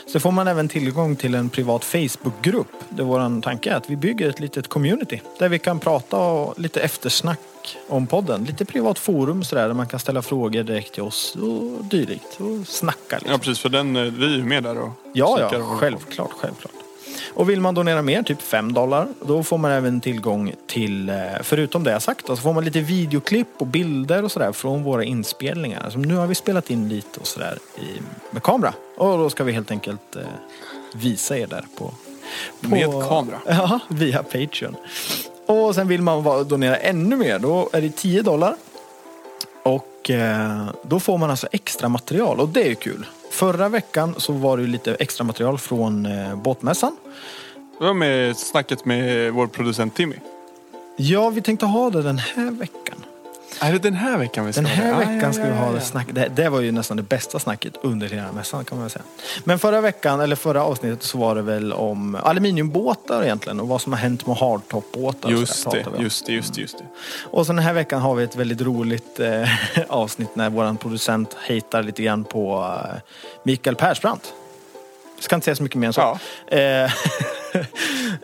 Så 0.08 0.20
får 0.20 0.32
man 0.32 0.48
även 0.48 0.68
tillgång 0.68 1.16
till 1.16 1.36
en 1.36 1.50
privat 1.50 1.86
Facebookgrupp 1.86 2.68
där 2.90 3.04
vår 3.04 3.42
tanke 3.42 3.72
är 3.72 3.76
att 3.76 3.90
vi 3.90 3.96
bygger 3.96 4.30
ett 4.30 4.40
litet 4.40 4.68
community 4.68 5.22
där 5.40 5.50
vi 5.50 5.60
kan 5.60 5.80
prata 5.80 6.18
och 6.18 6.60
lite 6.60 6.82
eftersnack 6.82 7.40
om 7.88 8.08
podden. 8.08 8.44
Lite 8.44 8.66
privat 8.66 9.00
forum 9.00 9.44
sådär 9.44 9.68
där 9.68 9.74
man 9.74 9.88
kan 9.88 10.00
ställa 10.00 10.22
frågor 10.22 10.64
direkt 10.64 10.94
till 10.94 11.04
oss 11.04 11.36
och 11.36 11.86
dylikt 11.86 12.40
och 12.40 12.68
snacka 12.68 13.16
liksom. 13.16 13.32
Ja 13.32 13.38
precis, 13.38 13.60
för 13.60 13.70
den, 13.70 13.96
eh, 13.96 14.04
vi 14.04 14.26
är 14.26 14.38
ju 14.38 14.44
med 14.44 14.64
där 14.64 14.78
och 14.78 14.90
Ja, 15.14 15.50
ja, 15.52 15.78
självklart, 15.80 16.32
självklart. 16.32 16.85
Och 17.36 17.50
vill 17.50 17.62
man 17.62 17.76
donera 17.76 18.02
mer, 18.02 18.24
typ 18.24 18.42
5 18.42 18.74
dollar, 18.74 19.08
då 19.22 19.44
får 19.44 19.58
man 19.58 19.72
även 19.72 20.02
tillgång 20.02 20.54
till, 20.68 21.10
eh, 21.10 21.16
förutom 21.42 21.84
det 21.84 21.92
jag 21.92 22.02
sagt, 22.02 22.28
så 22.28 22.36
får 22.36 22.54
man 22.54 22.66
lite 22.66 22.80
videoklipp 22.80 23.48
och 23.58 23.68
bilder 23.68 24.24
och 24.24 24.32
sådär 24.32 24.52
från 24.52 24.84
våra 24.84 25.04
inspelningar. 25.04 25.82
Alltså, 25.84 26.00
nu 26.00 26.16
har 26.16 26.28
vi 26.28 26.36
spelat 26.36 26.70
in 26.70 26.90
lite 26.90 27.20
och 27.20 27.28
sådär 27.28 27.60
med 28.32 28.44
kamera. 28.44 28.74
Och 28.98 29.18
då 29.18 29.30
ska 29.30 29.44
vi 29.44 29.52
helt 29.52 29.72
enkelt 29.72 30.16
eh, 30.16 30.22
visa 30.94 31.38
er 31.38 31.48
där 31.48 31.66
på... 31.78 31.94
på 32.62 32.70
Med 32.70 32.90
kamera? 33.10 33.40
Ja, 33.48 33.80
via 33.90 34.24
Patreon. 34.24 34.76
Och 35.46 35.76
sen 35.76 35.88
vill 35.88 36.02
man 36.02 36.48
donera 36.48 36.78
ännu 36.78 37.16
mer, 37.16 37.40
då 37.40 37.70
är 37.74 37.82
det 37.82 37.96
10 37.96 38.22
dollar. 38.22 38.56
Och 39.64 40.10
eh, 40.10 40.70
då 40.82 41.00
får 41.00 41.18
man 41.18 41.30
alltså 41.30 41.48
extra 41.52 41.90
material 41.90 42.40
och 42.40 42.50
det 42.50 42.64
är 42.64 42.70
ju 42.70 42.76
kul. 42.76 43.06
Förra 43.36 43.70
veckan 43.70 44.16
så 44.18 44.34
var 44.34 44.58
det 44.58 44.68
lite 44.68 44.96
extra 44.96 45.24
material 45.24 45.58
från 45.58 46.06
eh, 46.06 46.36
båtmässan. 46.36 46.98
Det 47.80 47.86
var 47.86 47.94
med 47.94 48.38
snacket 48.38 48.86
med 48.86 49.34
vår 49.34 49.48
producent 49.48 49.96
Timmy. 49.96 50.16
Ja, 50.98 51.30
vi 51.30 51.42
tänkte 51.42 51.66
ha 51.66 51.90
det 51.90 52.02
den 52.02 52.18
här 52.18 52.52
veckan. 52.52 53.06
Är 53.60 53.72
det 53.72 53.80
den 53.80 53.94
här 53.94 54.18
veckan 54.18 54.46
vi 54.46 54.54
ska 54.54 54.62
Den 54.62 54.70
här 54.72 54.94
ha 54.94 55.00
det? 55.00 55.06
veckan 55.06 55.34
ska 55.34 55.44
vi 55.44 55.54
ha 55.56 55.72
det 55.72 55.82
snack. 55.82 56.08
Det, 56.12 56.32
det 56.36 56.50
var 56.50 56.62
ju 56.62 56.72
nästan 56.72 56.98
det 56.98 57.04
bästa 57.04 57.40
snacket 57.40 57.74
under 57.82 58.10
hela 58.10 58.32
mässan 58.32 58.66
kan 58.66 58.80
man 58.80 58.90
säga. 58.90 59.04
Men 59.44 59.60
förra 59.60 59.82
veckan, 59.82 60.20
eller 60.20 60.36
förra 60.36 60.64
avsnittet 60.64 61.04
så 61.04 61.18
var 61.18 61.36
det 61.36 61.42
väl 61.42 61.74
om 61.74 62.16
aluminiumbåtar 62.16 63.24
egentligen 63.24 63.60
och 63.60 63.68
vad 63.68 63.82
som 63.82 63.94
har 63.94 64.00
hänt 64.00 64.28
med 64.28 64.36
hardtop-båtar. 64.38 65.30
Just 65.30 65.72
det, 65.72 65.86
just 66.00 66.26
det, 66.26 66.32
just 66.34 66.54
det, 66.56 66.62
just 66.62 66.78
det. 66.78 66.86
Och 67.32 67.46
så 67.46 67.54
den 67.54 67.64
här 67.64 67.74
veckan 67.74 68.02
har 68.02 68.16
vi 68.16 68.24
ett 68.24 68.36
väldigt 68.36 68.62
roligt 68.62 69.20
eh, 69.20 69.50
avsnitt 69.88 70.36
när 70.36 70.50
vår 70.50 70.78
producent 70.78 71.34
hatar 71.34 71.84
lite 71.84 72.04
grann 72.04 72.24
på 72.24 72.76
eh, 72.94 73.00
Mikael 73.44 73.76
Persbrandt. 73.76 74.34
Jag 75.16 75.24
ska 75.24 75.36
inte 75.36 75.46
säga 75.46 75.56
så 75.56 75.64
mycket 75.64 75.80
mer 75.80 75.88
än 75.88 75.94
så. 75.94 76.02
Ja. 76.02 76.20
Eh, 76.58 76.92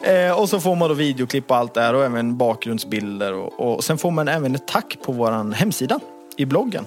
eh, 0.14 0.40
och 0.40 0.50
så 0.50 0.60
får 0.60 0.76
man 0.76 0.90
då 0.90 0.96
videoklipp 0.96 1.52
och 1.52 1.58
allt 1.58 1.74
där 1.74 1.94
och 1.94 2.06
även 2.06 2.38
bakgrundsbilder. 2.38 3.34
Och, 3.34 3.60
och 3.60 3.84
sen 3.84 3.98
får 3.98 4.12
man 4.12 4.28
även 4.28 4.56
ett 4.56 4.68
tack 4.68 4.98
på 5.04 5.12
vår 5.12 5.54
hemsida 5.54 6.00
i 6.38 6.46
bloggen. 6.46 6.86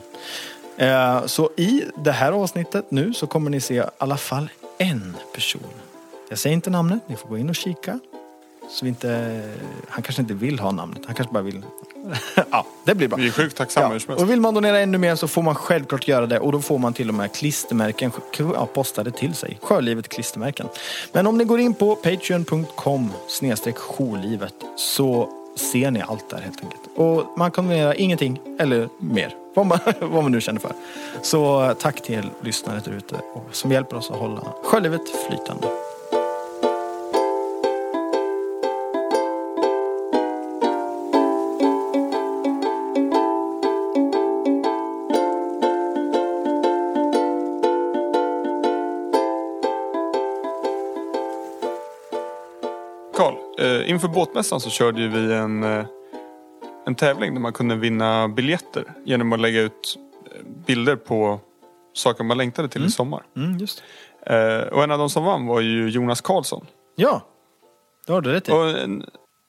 Eh, 0.76 1.26
så 1.26 1.50
i 1.56 1.82
det 1.96 2.12
här 2.12 2.32
avsnittet 2.32 2.90
nu 2.90 3.14
så 3.14 3.26
kommer 3.26 3.50
ni 3.50 3.60
se 3.60 3.74
i 3.74 3.82
alla 3.98 4.16
fall 4.16 4.48
en 4.78 5.16
person. 5.34 5.62
Jag 6.28 6.38
säger 6.38 6.54
inte 6.54 6.70
namnet, 6.70 7.02
ni 7.06 7.16
får 7.16 7.28
gå 7.28 7.38
in 7.38 7.48
och 7.48 7.56
kika. 7.56 7.98
Så 8.70 8.84
vi 8.84 8.88
inte, 8.88 9.42
han 9.88 10.02
kanske 10.02 10.22
inte 10.22 10.34
vill 10.34 10.58
ha 10.58 10.72
namnet, 10.72 11.02
han 11.06 11.14
kanske 11.14 11.32
bara 11.32 11.42
vill... 11.42 11.62
ja, 12.50 12.66
det 12.84 12.94
blir 12.94 13.08
bra. 13.08 13.16
Vi 13.16 13.26
är 13.26 13.30
sjukt 13.30 13.56
tacksamma 13.56 13.88
helst. 13.88 14.08
Och 14.08 14.30
vill 14.30 14.40
man 14.40 14.54
donera 14.54 14.78
ännu 14.78 14.98
mer 14.98 15.16
så 15.16 15.28
får 15.28 15.42
man 15.42 15.54
självklart 15.54 16.08
göra 16.08 16.26
det 16.26 16.40
och 16.40 16.52
då 16.52 16.60
får 16.60 16.78
man 16.78 16.92
till 16.92 17.08
och 17.08 17.14
med 17.14 17.32
klistermärken 17.32 18.12
ja, 18.38 18.66
postade 18.66 19.10
till 19.10 19.34
sig. 19.34 19.58
Sjölivet 19.62 20.08
klistermärken. 20.08 20.68
Men 21.12 21.26
om 21.26 21.38
ni 21.38 21.44
går 21.44 21.60
in 21.60 21.74
på 21.74 21.96
patreon.com 21.96 23.12
snedstreck 23.28 23.76
så 24.76 25.28
ser 25.56 25.90
ni 25.90 26.02
allt 26.02 26.30
där 26.30 26.40
helt 26.40 26.64
enkelt. 26.64 26.82
Och 26.96 27.38
man 27.38 27.50
kan 27.50 27.66
donera 27.66 27.94
ingenting 27.94 28.40
eller 28.58 28.88
mer. 28.98 29.34
Vad 29.54 29.66
man, 29.66 29.78
vad 30.00 30.22
man 30.22 30.32
nu 30.32 30.40
känner 30.40 30.60
för. 30.60 30.72
Så 31.22 31.74
tack 31.80 32.02
till 32.02 32.30
lyssnare 32.42 32.80
där 32.84 32.92
ute 32.92 33.16
som 33.52 33.72
hjälper 33.72 33.96
oss 33.96 34.10
att 34.10 34.16
hålla 34.16 34.40
sjölivet 34.64 35.02
flytande. 35.28 35.66
Inför 54.04 54.14
båtmässan 54.14 54.60
så 54.60 54.70
körde 54.70 55.00
ju 55.00 55.08
vi 55.08 55.34
en, 55.34 55.62
eh, 55.62 55.84
en 56.86 56.94
tävling 56.94 57.34
där 57.34 57.40
man 57.40 57.52
kunde 57.52 57.76
vinna 57.76 58.28
biljetter 58.28 58.84
genom 59.04 59.32
att 59.32 59.40
lägga 59.40 59.60
ut 59.60 59.98
eh, 60.26 60.46
bilder 60.66 60.96
på 60.96 61.40
saker 61.92 62.24
man 62.24 62.36
längtade 62.38 62.68
till 62.68 62.84
i 62.84 62.90
sommar. 62.90 63.22
Mm, 63.36 63.58
just. 63.58 63.82
Eh, 64.26 64.58
och 64.58 64.84
en 64.84 64.90
av 64.90 64.98
de 64.98 65.10
som 65.10 65.24
vann 65.24 65.46
var 65.46 65.60
ju 65.60 65.88
Jonas 65.88 66.20
Karlsson. 66.20 66.66
Ja, 66.96 67.22
det 68.06 68.12
har 68.12 68.20
du 68.20 68.32
rätt 68.32 68.48
i. 68.48 68.52
En- 68.52 69.04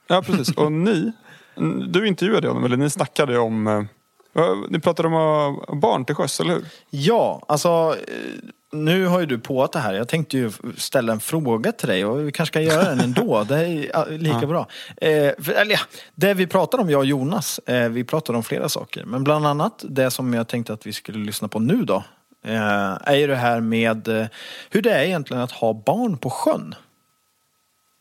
ja, 0.07 0.21
precis. 0.21 0.57
Och 0.57 0.71
ni, 0.71 1.11
du 1.87 2.07
intervjuade 2.07 2.47
honom, 2.47 2.63
eller 2.63 2.77
ni 2.77 2.89
snackade 2.89 3.37
om... 3.39 3.87
Ni 4.69 4.79
pratade 4.79 5.07
om 5.07 5.13
barn 5.81 6.05
till 6.05 6.15
sjöss, 6.15 6.39
eller 6.39 6.53
hur? 6.53 6.65
Ja, 6.89 7.41
alltså 7.47 7.95
nu 8.83 9.05
har 9.05 9.19
ju 9.19 9.25
du 9.25 9.39
på 9.39 9.69
det 9.73 9.79
här. 9.79 9.93
Jag 9.93 10.07
tänkte 10.07 10.37
ju 10.37 10.51
ställa 10.77 11.13
en 11.13 11.19
fråga 11.19 11.71
till 11.71 11.87
dig 11.87 12.05
och 12.05 12.27
vi 12.27 12.31
kanske 12.31 12.51
ska 12.51 12.61
göra 12.61 12.89
den 12.89 12.99
ändå. 12.99 13.43
Det 13.47 13.55
är 13.55 13.89
ja, 13.93 14.05
lika 14.09 14.47
bra. 14.47 14.67
Eh, 14.97 15.31
för, 15.39 15.51
eller 15.51 15.71
ja, 15.71 15.79
det 16.15 16.33
vi 16.33 16.47
pratade 16.47 16.83
om, 16.83 16.89
jag 16.89 16.99
och 16.99 17.05
Jonas, 17.05 17.59
eh, 17.59 17.89
vi 17.89 18.03
pratade 18.03 18.37
om 18.37 18.43
flera 18.43 18.69
saker. 18.69 19.05
Men 19.05 19.23
bland 19.23 19.47
annat 19.47 19.85
det 19.89 20.11
som 20.11 20.33
jag 20.33 20.47
tänkte 20.47 20.73
att 20.73 20.87
vi 20.87 20.93
skulle 20.93 21.25
lyssna 21.25 21.47
på 21.47 21.59
nu 21.59 21.85
då. 21.85 22.03
Eh, 22.45 22.97
är 23.03 23.15
ju 23.15 23.27
det 23.27 23.35
här 23.35 23.61
med 23.61 24.07
eh, 24.07 24.25
hur 24.69 24.81
det 24.81 24.91
är 24.91 25.03
egentligen 25.03 25.43
att 25.43 25.51
ha 25.51 25.73
barn 25.73 26.17
på 26.17 26.29
sjön. 26.29 26.75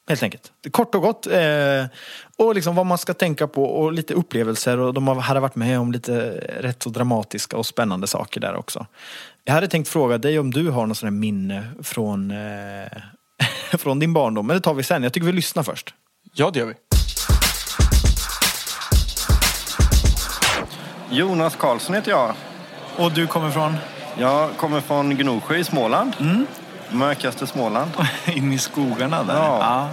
Helt 0.09 0.23
enkelt. 0.23 0.53
Kort 0.71 0.95
och 0.95 1.03
gott. 1.03 1.27
Eh, 1.27 1.85
och 2.39 2.55
liksom 2.55 2.75
vad 2.75 2.87
man 2.87 2.99
ska 2.99 3.15
tänka 3.15 3.47
på 3.47 3.65
och 3.65 3.93
lite 3.93 4.15
upplevelser 4.15 4.79
och 4.79 4.95
de 4.95 5.09
har- 5.09 5.15
hade 5.15 5.41
varit 5.41 5.55
med 5.57 5.81
om 5.81 5.93
lite 5.93 6.31
rätt 6.61 6.83
så 6.83 6.91
dramatiska 6.91 7.57
och 7.57 7.67
spännande 7.67 8.07
saker 8.07 8.41
där 8.41 8.55
också. 8.57 8.87
Jag 9.45 9.55
hade 9.55 9.69
tänkt 9.69 9.89
fråga 9.89 10.19
dig 10.19 10.39
om 10.39 10.51
du 10.51 10.71
har 10.71 10.87
något 10.87 10.99
sånt 10.99 11.07
här 11.13 11.19
minne 11.21 11.65
från, 11.83 12.31
eh, 12.31 12.99
från 13.79 13.99
din 13.99 14.13
barndom. 14.13 14.47
Men 14.47 14.57
det 14.57 14.61
tar 14.61 14.75
vi 14.75 14.83
sen. 14.83 15.03
Jag 15.03 15.13
tycker 15.13 15.27
vi 15.27 15.33
lyssnar 15.33 15.63
först. 15.63 15.95
Ja, 16.35 16.51
det 16.51 16.59
gör 16.59 16.67
vi. 16.67 16.75
Jonas 21.11 21.57
Karlsson 21.57 21.95
heter 21.95 22.11
jag. 22.11 22.35
Och 22.97 23.13
du 23.13 23.27
kommer 23.27 23.51
från? 23.51 23.77
Jag 24.19 24.51
kommer 24.57 24.81
från 24.81 25.11
Gnosjö 25.17 25.57
i 25.57 25.65
Småland. 25.65 26.13
Mörkaste 26.95 27.47
Småland. 27.47 27.91
In 28.27 28.53
i 28.53 28.59
skogarna 28.59 29.23
där. 29.23 29.35
Ja. 29.35 29.89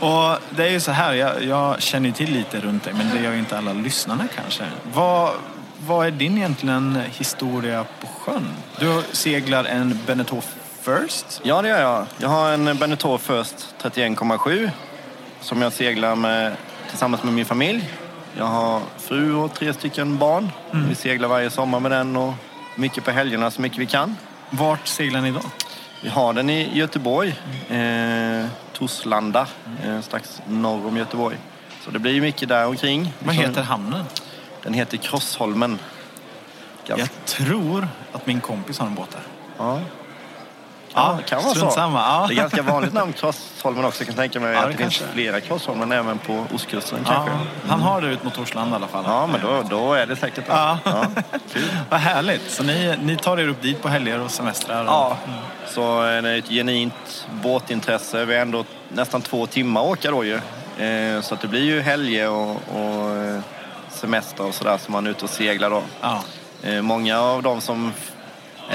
Och 0.00 0.38
det 0.50 0.64
är 0.66 0.70
ju 0.70 0.80
så 0.80 0.92
här, 0.92 1.14
jag, 1.14 1.44
jag 1.44 1.82
känner 1.82 2.10
till 2.10 2.32
lite 2.32 2.60
runt 2.60 2.84
dig, 2.84 2.94
men 2.94 3.10
det 3.10 3.22
gör 3.22 3.32
ju 3.32 3.38
inte 3.38 3.58
alla 3.58 3.72
lyssnarna 3.72 4.28
kanske. 4.36 4.64
Vad, 4.94 5.30
vad 5.86 6.06
är 6.06 6.10
din 6.10 6.38
egentligen 6.38 7.02
historia 7.10 7.84
på 8.00 8.06
sjön? 8.06 8.48
Du 8.78 9.02
seglar 9.12 9.64
en 9.64 9.98
Beneteau 10.06 10.40
First. 10.80 11.40
Ja, 11.44 11.62
det 11.62 11.68
gör 11.68 11.80
jag. 11.80 12.06
Jag 12.18 12.28
har 12.28 12.50
en 12.52 12.78
Beneteau 12.78 13.18
First 13.18 13.74
31,7 13.82 14.70
som 15.40 15.62
jag 15.62 15.72
seglar 15.72 16.16
med 16.16 16.56
tillsammans 16.88 17.22
med 17.22 17.32
min 17.34 17.44
familj. 17.44 17.90
Jag 18.38 18.44
har 18.44 18.80
fru 18.98 19.34
och 19.34 19.54
tre 19.54 19.72
stycken 19.72 20.18
barn. 20.18 20.50
Vi 20.88 20.94
seglar 20.94 21.28
varje 21.28 21.50
sommar 21.50 21.80
med 21.80 21.90
den 21.90 22.16
och 22.16 22.34
mycket 22.76 23.04
på 23.04 23.10
helgerna 23.10 23.50
så 23.50 23.62
mycket 23.62 23.78
vi 23.78 23.86
kan. 23.86 24.16
Vart 24.50 24.86
seglar 24.86 25.20
ni 25.20 25.30
då? 25.30 25.40
Vi 26.02 26.08
har 26.08 26.32
den 26.32 26.50
i 26.50 26.78
Göteborg, 26.78 27.28
eh, 27.68 28.46
Torslanda, 28.72 29.46
eh, 29.84 30.00
strax 30.00 30.42
norr 30.48 30.86
om 30.86 30.96
Göteborg. 30.96 31.36
Så 31.84 31.90
det 31.90 31.98
blir 31.98 32.20
mycket 32.20 32.48
där 32.48 32.66
omkring. 32.66 33.12
Vad 33.18 33.34
heter 33.34 33.62
hamnen? 33.62 34.04
Den 34.62 34.74
heter 34.74 34.96
Krossholmen. 34.96 35.78
Ganska, 36.86 37.02
Jag 37.02 37.24
tror 37.24 37.88
att 38.12 38.26
min 38.26 38.40
kompis 38.40 38.78
har 38.78 38.86
en 38.86 38.94
båt 38.94 39.10
där. 39.10 39.22
ja. 39.58 39.80
Ja, 40.94 41.14
det 41.18 41.22
kan 41.22 41.42
vara 41.44 41.54
så. 41.54 41.70
samma. 41.70 42.26
Det 42.26 42.34
är 42.34 42.36
ganska 42.36 42.62
vanligt 42.62 42.92
namn, 42.92 43.12
Krossholmen 43.12 43.84
också. 43.84 44.00
Jag 44.00 44.06
kan 44.06 44.16
tänka 44.16 44.40
mig 44.40 44.56
att 44.56 44.70
det 44.70 44.76
finns 44.76 45.02
flera 45.12 45.40
Krossholmen 45.40 45.92
även 45.92 46.18
på 46.18 46.44
ostkusten 46.54 46.98
kanske. 47.06 47.30
han 47.68 47.80
har 47.80 48.00
det 48.00 48.08
ut 48.08 48.24
mot 48.24 48.34
Torslanda 48.34 48.72
i 48.72 48.76
alla 48.76 48.86
fall. 48.86 49.04
Ja, 49.06 49.26
men 49.26 49.40
då, 49.40 49.62
då 49.70 49.94
är 49.94 50.06
det 50.06 50.16
säkert 50.16 50.46
det. 50.46 50.52
Ja. 50.52 50.78
Vad 51.90 52.00
härligt. 52.00 52.50
Så 52.50 52.62
ni, 52.62 52.96
ni 53.02 53.16
tar 53.16 53.40
er 53.40 53.48
upp 53.48 53.62
dit 53.62 53.82
på 53.82 53.88
helger 53.88 54.20
och 54.20 54.30
semestrar? 54.30 54.82
Och... 54.84 54.88
Ja, 54.90 55.16
så 55.66 56.00
det 56.00 56.08
är 56.08 56.38
ett 56.38 56.48
genuint 56.48 57.26
båtintresse. 57.42 58.24
Vi 58.24 58.34
är 58.34 58.42
ändå 58.42 58.64
nästan 58.88 59.22
två 59.22 59.46
timmar 59.46 59.80
åka 59.82 60.10
då 60.10 60.24
ju. 60.24 60.34
Eh, 60.78 61.20
Så 61.20 61.36
det 61.40 61.48
blir 61.48 61.62
ju 61.64 61.80
helger 61.80 62.30
och, 62.30 62.50
och 62.50 63.16
eh, 63.16 63.40
semester 63.90 64.44
och 64.46 64.54
sådär 64.54 64.78
som 64.78 64.92
man 64.92 65.06
är 65.06 65.10
ute 65.10 65.24
och 65.24 65.30
seglar 65.30 65.70
då. 65.70 65.82
Ja. 66.00 66.22
Eh, 66.62 66.82
Många 66.82 67.20
av 67.20 67.42
de 67.42 67.60
som 67.60 67.92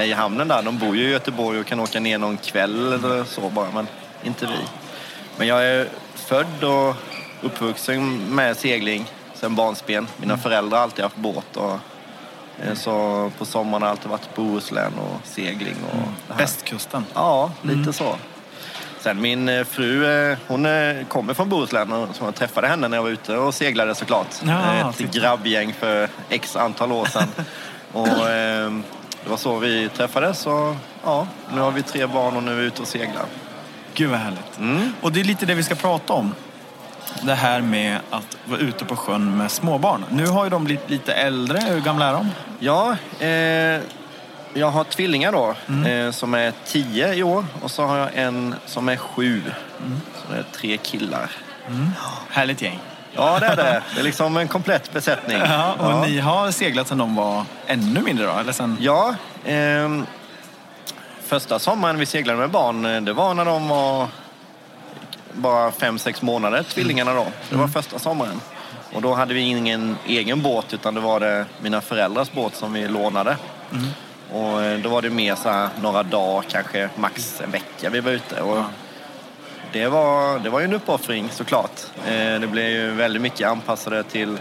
i 0.04 0.12
hamnen 0.12 0.48
där, 0.48 0.62
de 0.62 0.78
bor 0.78 0.96
ju 0.96 1.08
i 1.08 1.10
Göteborg 1.12 1.60
och 1.60 1.66
kan 1.66 1.80
åka 1.80 2.00
ner 2.00 2.18
någon 2.18 2.36
kväll 2.36 2.92
eller 2.92 3.24
så 3.24 3.40
bara, 3.50 3.70
men 3.74 3.86
inte 4.24 4.46
vi. 4.46 4.58
Men 5.36 5.46
jag 5.46 5.64
är 5.66 5.88
född 6.14 6.64
och 6.64 6.96
uppvuxen 7.42 8.34
med 8.34 8.56
segling 8.56 9.04
sen 9.34 9.54
barnsben. 9.54 10.08
Mina 10.16 10.38
föräldrar 10.38 10.78
har 10.78 10.82
alltid 10.84 11.02
haft 11.04 11.16
båt 11.16 11.56
och 11.56 11.78
eh, 12.62 12.74
så 12.74 13.30
på 13.38 13.44
sommaren 13.44 13.82
har 13.82 13.88
det 13.88 13.90
alltid 13.90 14.10
varit 14.10 14.34
Bohuslän 14.34 14.92
och 14.98 15.20
segling 15.26 15.76
och 15.92 15.98
här. 16.28 16.38
Västkusten. 16.38 17.04
Ja, 17.14 17.50
lite 17.62 17.92
så. 17.92 18.16
Sen 19.00 19.20
min 19.20 19.48
eh, 19.48 19.64
fru, 19.64 20.06
eh, 20.30 20.38
hon 20.46 20.66
eh, 20.66 21.06
kommer 21.08 21.34
från 21.34 21.48
Bohuslän 21.48 21.92
och 21.92 22.16
så 22.16 22.24
jag 22.24 22.34
träffade 22.34 22.66
henne 22.68 22.88
när 22.88 22.96
jag 22.96 23.02
var 23.02 23.10
ute 23.10 23.36
och 23.36 23.54
seglade 23.54 23.94
såklart. 23.94 24.26
Ja, 24.46 24.74
Eh, 24.74 24.88
Ett 24.88 24.96
titta. 24.96 25.18
grabbgäng 25.18 25.72
för 25.72 26.08
x 26.28 26.56
antal 26.56 26.92
år 26.92 27.06
sedan. 27.06 27.28
och 27.92 28.28
eh, 28.28 28.72
det 29.24 29.30
var 29.30 29.36
så 29.36 29.58
vi 29.58 29.88
träffades 29.88 30.46
och 30.46 30.76
ja, 31.04 31.26
nu 31.54 31.60
har 31.60 31.70
vi 31.70 31.82
tre 31.82 32.06
barn 32.06 32.36
och 32.36 32.42
nu 32.42 32.52
är 32.52 32.56
vi 32.56 32.62
ute 32.62 32.82
och 32.82 32.88
seglar. 32.88 33.24
Gud 33.94 34.10
vad 34.10 34.18
härligt. 34.18 34.58
Mm. 34.58 34.92
Och 35.00 35.12
det 35.12 35.20
är 35.20 35.24
lite 35.24 35.46
det 35.46 35.54
vi 35.54 35.62
ska 35.62 35.74
prata 35.74 36.12
om. 36.12 36.34
Det 37.22 37.34
här 37.34 37.60
med 37.60 37.98
att 38.10 38.36
vara 38.44 38.60
ute 38.60 38.84
på 38.84 38.96
sjön 38.96 39.36
med 39.36 39.50
småbarn. 39.50 40.04
Nu 40.10 40.26
har 40.26 40.44
ju 40.44 40.50
de 40.50 40.64
blivit 40.64 40.90
lite 40.90 41.12
äldre. 41.12 41.58
Hur 41.60 41.80
gamla 41.80 42.06
är 42.06 42.12
de? 42.12 42.30
Ja, 42.58 42.96
eh, 43.20 43.82
jag 44.54 44.70
har 44.70 44.84
tvillingar 44.84 45.32
då 45.32 45.54
eh, 45.88 46.10
som 46.10 46.34
är 46.34 46.52
tio 46.64 47.14
i 47.14 47.22
år 47.22 47.44
och 47.62 47.70
så 47.70 47.84
har 47.84 47.96
jag 47.96 48.08
en 48.14 48.54
som 48.66 48.88
är 48.88 48.96
sju. 48.96 49.42
Så 50.14 50.32
det 50.32 50.38
är 50.38 50.44
tre 50.52 50.76
killar. 50.76 51.30
Härligt 52.30 52.62
gäng. 52.62 52.80
Ja, 53.14 53.38
det 53.40 53.46
är 53.46 53.56
det. 53.56 53.82
Det 53.94 54.00
är 54.00 54.04
liksom 54.04 54.36
en 54.36 54.48
komplett 54.48 54.92
besättning. 54.92 55.38
Ja, 55.38 55.72
och 55.78 55.90
Ja. 55.90 56.00
ni 56.06 56.18
har 56.18 56.50
seglat 56.50 56.88
sedan 56.88 56.98
de 56.98 57.14
var 57.16 57.44
ännu 57.66 58.00
mindre 58.02 58.26
då? 58.26 58.32
Eller 58.32 58.52
sen... 58.52 58.76
Ja, 58.80 59.14
ehm, 59.44 60.06
första 61.26 61.58
sommaren 61.58 61.98
vi 61.98 62.06
seglade 62.06 62.38
med 62.38 62.50
barn, 62.50 62.84
eh, 62.86 63.00
det 63.00 63.12
var 63.12 63.34
när 63.34 63.44
de 63.44 63.68
var 63.68 64.06
bara 65.32 65.70
fem, 65.72 65.98
sex 65.98 66.22
månader, 66.22 66.62
tvillingarna 66.62 67.14
då. 67.14 67.26
Det 67.50 67.56
var 67.56 67.68
första 67.68 67.98
sommaren. 67.98 68.40
Och 68.92 69.02
då 69.02 69.14
hade 69.14 69.34
vi 69.34 69.40
ingen 69.40 69.96
egen 70.06 70.42
båt 70.42 70.74
utan 70.74 70.94
det 70.94 71.00
var 71.00 71.20
det 71.20 71.44
mina 71.60 71.80
föräldrars 71.80 72.32
båt 72.32 72.54
som 72.54 72.72
vi 72.72 72.88
lånade. 72.88 73.36
Och 74.32 74.62
eh, 74.62 74.78
då 74.78 74.88
var 74.88 75.02
det 75.02 75.10
mer 75.10 75.34
så 75.34 75.48
här 75.50 75.68
några 75.82 76.02
dagar, 76.02 76.42
kanske 76.50 76.88
max 76.96 77.40
en 77.44 77.50
vecka 77.50 77.90
vi 77.90 78.00
var 78.00 78.10
ute. 78.12 78.40
Och 78.40 78.64
det, 79.72 79.88
var, 79.88 80.38
det 80.38 80.50
var 80.50 80.58
ju 80.60 80.64
en 80.64 80.72
uppoffring 80.72 81.28
såklart. 81.30 81.80
Eh, 82.06 82.40
Det 82.40 82.48
blev 82.50 82.68
ju 82.70 82.90
väldigt 82.90 83.22
mycket 83.22 83.48
anpassade 83.48 84.02
till, 84.02 84.38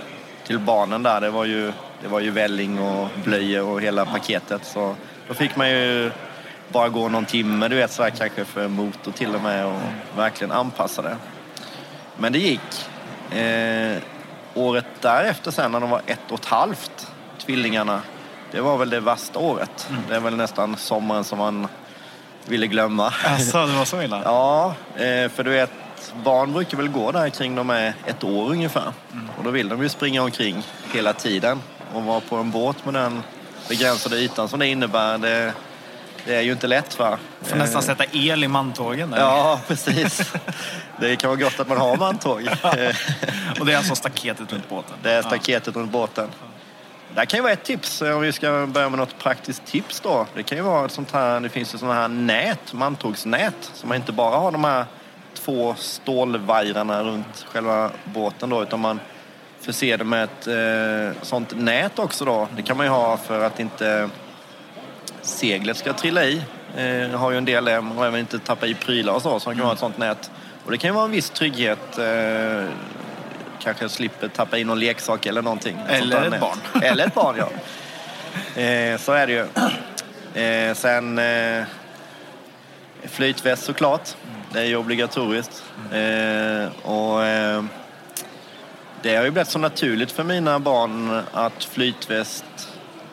till 0.47 0.59
barnen 0.59 1.03
där. 1.03 1.21
Det 1.21 1.29
var 1.29 1.45
ju, 1.45 1.73
det 2.01 2.07
var 2.07 2.19
ju 2.19 2.31
välling 2.31 2.79
och 2.79 3.07
blöjor 3.23 3.67
och 3.69 3.81
hela 3.81 4.05
paketet. 4.05 4.65
Så 4.65 4.95
då 5.27 5.33
fick 5.33 5.55
man 5.55 5.69
ju 5.69 6.11
bara 6.69 6.89
gå 6.89 7.09
någon 7.09 7.25
timme, 7.25 7.67
du 7.67 7.75
vet, 7.75 7.91
så 7.91 8.03
här, 8.03 8.09
kanske 8.09 8.45
för 8.45 8.67
motor 8.67 9.11
till 9.11 9.35
och 9.35 9.41
med 9.41 9.65
och 9.65 9.79
verkligen 10.17 10.51
anpassa 10.51 11.01
det. 11.01 11.17
Men 12.17 12.33
det 12.33 12.39
gick. 12.39 12.87
Eh, 13.37 13.97
året 14.53 14.85
därefter 15.01 15.51
sen 15.51 15.71
när 15.71 15.79
de 15.79 15.89
var 15.89 16.01
ett 16.05 16.31
och 16.31 16.39
ett 16.39 16.45
halvt, 16.45 17.11
tvillingarna, 17.45 18.01
det 18.51 18.61
var 18.61 18.77
väl 18.77 18.89
det 18.89 18.99
värsta 18.99 19.39
året. 19.39 19.89
Det 20.09 20.15
är 20.15 20.19
väl 20.19 20.35
nästan 20.37 20.75
sommaren 20.77 21.23
som 21.23 21.37
man 21.37 21.67
ville 22.47 22.67
glömma. 22.67 23.13
Alltså, 23.25 23.65
det 23.65 23.73
var 23.73 23.85
så 23.85 24.01
illa? 24.01 24.21
Ja, 24.25 24.75
eh, 24.95 25.29
för 25.29 25.43
du 25.43 25.49
vet, 25.49 25.71
barn 26.23 26.53
brukar 26.53 26.77
väl 26.77 26.87
gå 26.87 27.11
där 27.11 27.29
kring 27.29 27.55
de 27.55 27.69
är 27.69 27.93
ett 28.05 28.23
år 28.23 28.51
ungefär. 28.51 28.93
Och 29.37 29.43
då 29.43 29.49
vill 29.51 29.69
de 29.69 29.83
ju 29.83 29.89
springa 29.89 30.23
omkring 30.23 30.63
hela 30.93 31.13
tiden. 31.13 31.61
Och 31.93 32.03
vara 32.03 32.19
på 32.19 32.35
en 32.35 32.51
båt 32.51 32.85
med 32.85 32.93
den 32.93 33.23
begränsade 33.69 34.15
ytan 34.17 34.49
som 34.49 34.59
det 34.59 34.67
innebär, 34.67 35.17
det, 35.17 35.53
det 36.25 36.35
är 36.35 36.41
ju 36.41 36.51
inte 36.51 36.67
lätt 36.67 36.99
va. 36.99 37.17
Får 37.41 37.57
nästan 37.57 37.81
sätta 37.81 38.03
el 38.11 38.43
i 38.43 38.47
mantågen 38.47 39.11
där. 39.11 39.19
Ja, 39.19 39.59
precis. 39.67 40.33
Det 40.99 41.15
kan 41.15 41.29
vara 41.29 41.39
gott 41.39 41.59
att 41.59 41.67
man 41.67 41.77
har 41.77 41.97
mantåg. 41.97 42.47
Eh, 42.47 42.95
Och 43.59 43.65
det 43.65 43.73
är 43.73 43.77
alltså 43.77 43.95
staketet 43.95 44.53
runt 44.53 44.69
båten? 44.69 44.95
Det 45.03 45.11
är 45.11 45.21
staketet 45.21 45.75
runt 45.75 45.91
båten. 45.91 46.29
Det 47.13 47.19
här 47.19 47.25
kan 47.25 47.37
ju 47.37 47.41
vara 47.41 47.53
ett 47.53 47.63
tips 47.63 48.01
eh, 48.01 48.15
om 48.15 48.21
vi 48.21 48.31
ska 48.31 48.67
börja 48.67 48.89
med 48.89 48.99
något 48.99 49.19
praktiskt 49.19 49.65
tips 49.65 49.99
då. 49.99 50.27
Det 50.35 50.43
kan 50.43 50.57
ju 50.57 50.63
vara 50.63 50.85
ett 50.85 50.91
sånt 50.91 51.11
här, 51.11 51.39
det 51.39 51.49
finns 51.49 51.73
ju 51.73 51.77
sådana 51.77 52.01
här 52.01 52.07
nät, 52.07 52.73
mantågsnät, 52.73 53.71
så 53.73 53.87
man 53.87 53.97
inte 53.97 54.11
bara 54.11 54.37
har 54.37 54.51
de 54.51 54.63
här 54.63 54.85
två 55.33 55.75
stålvajrarna 55.77 57.03
runt 57.03 57.45
själva 57.51 57.91
båten 58.03 58.49
då, 58.49 58.63
utan 58.63 58.79
man 58.79 58.99
förser 59.61 59.97
det 59.97 60.03
med 60.03 60.23
ett 60.23 60.47
eh, 60.47 61.21
sånt 61.21 61.53
nät 61.55 61.99
också 61.99 62.25
då. 62.25 62.47
Det 62.55 62.61
kan 62.61 62.77
man 62.77 62.85
ju 62.85 62.89
ha 62.89 63.17
för 63.17 63.43
att 63.43 63.59
inte 63.59 64.09
seglet 65.21 65.77
ska 65.77 65.93
trilla 65.93 66.25
i. 66.25 66.41
Eh, 66.75 67.19
har 67.19 67.31
ju 67.31 67.37
en 67.37 67.45
del 67.45 67.65
det, 67.65 67.77
och 67.77 68.05
även 68.05 68.19
inte 68.19 68.39
tappa 68.39 68.67
i 68.67 68.73
prylar 68.73 69.13
och 69.13 69.21
så, 69.21 69.39
så 69.39 69.49
man 69.49 69.57
kan 69.57 69.65
ha 69.65 69.73
ett 69.73 69.79
sånt 69.79 69.97
nät. 69.97 70.31
Och 70.65 70.71
det 70.71 70.77
kan 70.77 70.89
ju 70.89 70.93
vara 70.93 71.05
en 71.05 71.11
viss 71.11 71.29
trygghet. 71.29 71.97
Eh, 71.97 72.63
kanske 73.59 73.89
slipper 73.89 74.27
tappa 74.27 74.57
in 74.57 74.67
någon 74.67 74.79
leksak 74.79 75.25
eller 75.25 75.41
någonting. 75.41 75.77
Eller 75.87 76.25
ett 76.25 76.31
nät. 76.31 76.41
barn. 76.41 76.57
Eller 76.83 77.07
ett 77.07 77.13
barn, 77.13 77.35
ja. 77.37 77.49
Eh, 78.61 78.97
så 78.97 79.11
är 79.11 79.27
det 79.27 79.33
ju. 79.33 79.45
Eh, 80.41 80.73
sen 80.75 81.19
eh, 81.19 81.65
flytväst 83.03 83.63
såklart. 83.63 84.09
Det 84.51 84.59
är 84.59 84.65
ju 84.65 84.75
obligatoriskt. 84.75 85.63
Eh, 85.91 86.89
och 86.91 87.25
eh, 87.25 87.63
det 89.01 89.15
har 89.15 89.23
ju 89.23 89.31
blivit 89.31 89.49
så 89.49 89.59
naturligt 89.59 90.11
för 90.11 90.23
mina 90.23 90.59
barn 90.59 91.21
att 91.33 91.63
flytväst 91.63 92.45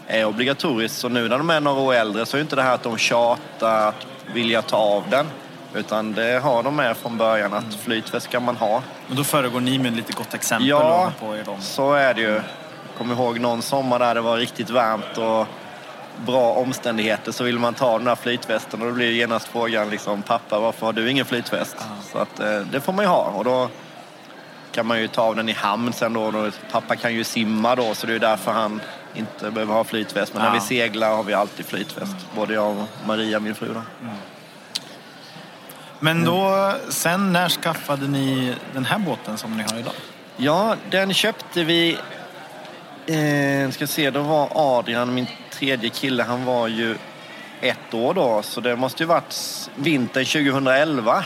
är 0.06 0.24
obligatoriskt. 0.24 0.98
Så 0.98 1.08
nu 1.08 1.28
när 1.28 1.38
de 1.38 1.50
är 1.50 1.60
några 1.60 1.80
år 1.80 1.94
äldre 1.94 2.26
så 2.26 2.36
är 2.36 2.38
det 2.38 2.42
inte 2.42 2.56
det 2.56 2.62
här 2.62 2.74
att 2.74 2.82
de 2.82 2.98
tjatar 2.98 3.88
att 3.88 4.06
vilja 4.34 4.62
ta 4.62 4.76
av 4.76 5.04
den. 5.10 5.26
Utan 5.74 6.12
det 6.12 6.42
har 6.42 6.62
de 6.62 6.76
med 6.76 6.96
från 6.96 7.16
början 7.18 7.54
att 7.54 7.74
flytväst 7.84 8.26
ska 8.26 8.40
man 8.40 8.56
ha. 8.56 8.82
Och 9.08 9.16
då 9.16 9.24
föregår 9.24 9.60
ni 9.60 9.78
med 9.78 9.96
lite 9.96 10.12
gott 10.12 10.34
exempel 10.34 10.68
Ja, 10.68 11.12
på 11.20 11.36
er 11.36 11.44
dem. 11.44 11.56
så 11.60 11.92
är 11.94 12.14
det 12.14 12.20
ju. 12.20 12.40
Kommer 12.98 13.14
ihåg 13.14 13.40
någon 13.40 13.62
sommar 13.62 13.98
där 13.98 14.14
det 14.14 14.20
var 14.20 14.36
riktigt 14.36 14.70
varmt 14.70 15.18
och 15.18 15.46
bra 16.26 16.52
omständigheter 16.52 17.32
så 17.32 17.44
vill 17.44 17.58
man 17.58 17.74
ta 17.74 17.92
den 17.98 18.04
där 18.04 18.14
flytvästen 18.16 18.80
och 18.82 18.86
då 18.88 18.92
blir 18.94 19.10
genast 19.12 19.48
frågan 19.48 19.90
liksom, 19.90 20.22
pappa 20.22 20.60
varför 20.60 20.86
har 20.86 20.92
du 20.92 21.10
ingen 21.10 21.24
flytväst? 21.26 21.76
Så 22.12 22.18
att 22.18 22.40
eh, 22.40 22.58
det 22.72 22.80
får 22.80 22.92
man 22.92 23.04
ju 23.04 23.08
ha 23.08 23.22
och 23.24 23.44
då 23.44 23.68
kan 24.72 24.86
man 24.86 25.00
ju 25.00 25.08
ta 25.08 25.22
av 25.22 25.36
den 25.36 25.48
i 25.48 25.52
hamn 25.52 25.92
sen 25.92 26.12
då. 26.12 26.50
Pappa 26.72 26.96
kan 26.96 27.14
ju 27.14 27.24
simma 27.24 27.74
då 27.74 27.94
så 27.94 28.06
det 28.06 28.14
är 28.14 28.18
därför 28.18 28.52
han 28.52 28.80
inte 29.14 29.50
behöver 29.50 29.74
ha 29.74 29.84
flytväst. 29.84 30.34
Men 30.34 30.42
när 30.42 30.48
Ja. 30.48 30.54
vi 30.54 30.60
seglar 30.60 31.16
har 31.16 31.22
vi 31.22 31.34
alltid 31.34 31.66
flytväst. 31.66 32.16
Både 32.36 32.54
jag 32.54 32.70
och 32.70 32.84
Maria, 33.06 33.40
min 33.40 33.54
fru. 33.54 33.68
Då. 33.74 33.82
Men 36.04 36.24
då, 36.24 36.72
sen 36.88 37.32
när 37.32 37.48
skaffade 37.48 38.06
ni 38.06 38.54
den 38.72 38.84
här 38.84 38.98
båten 38.98 39.38
som 39.38 39.56
ni 39.56 39.62
har 39.62 39.78
idag? 39.78 39.92
Ja, 40.36 40.76
den 40.90 41.14
köpte 41.14 41.64
vi... 41.64 41.98
Eh, 43.06 43.70
ska 43.70 43.86
se, 43.86 44.10
då 44.10 44.22
var 44.22 44.48
Adrian, 44.54 45.14
min 45.14 45.26
tredje 45.50 45.90
kille, 45.90 46.22
han 46.22 46.44
var 46.44 46.68
ju 46.68 46.96
ett 47.60 47.94
år 47.94 48.14
då. 48.14 48.42
Så 48.42 48.60
det 48.60 48.76
måste 48.76 49.02
ju 49.02 49.06
varit 49.06 49.34
vintern 49.76 50.24
2011. 50.24 51.24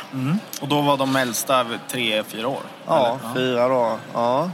Och 0.61 0.69
då 0.69 0.81
var 0.81 0.97
de 0.97 1.17
äldsta 1.17 1.67
tre, 1.89 2.23
fyra 2.23 2.49
år? 2.49 2.63
Ja, 2.87 3.19
eller? 3.23 3.35
fyra 3.35 3.69
då. 3.69 3.99
Ja. 4.15 4.51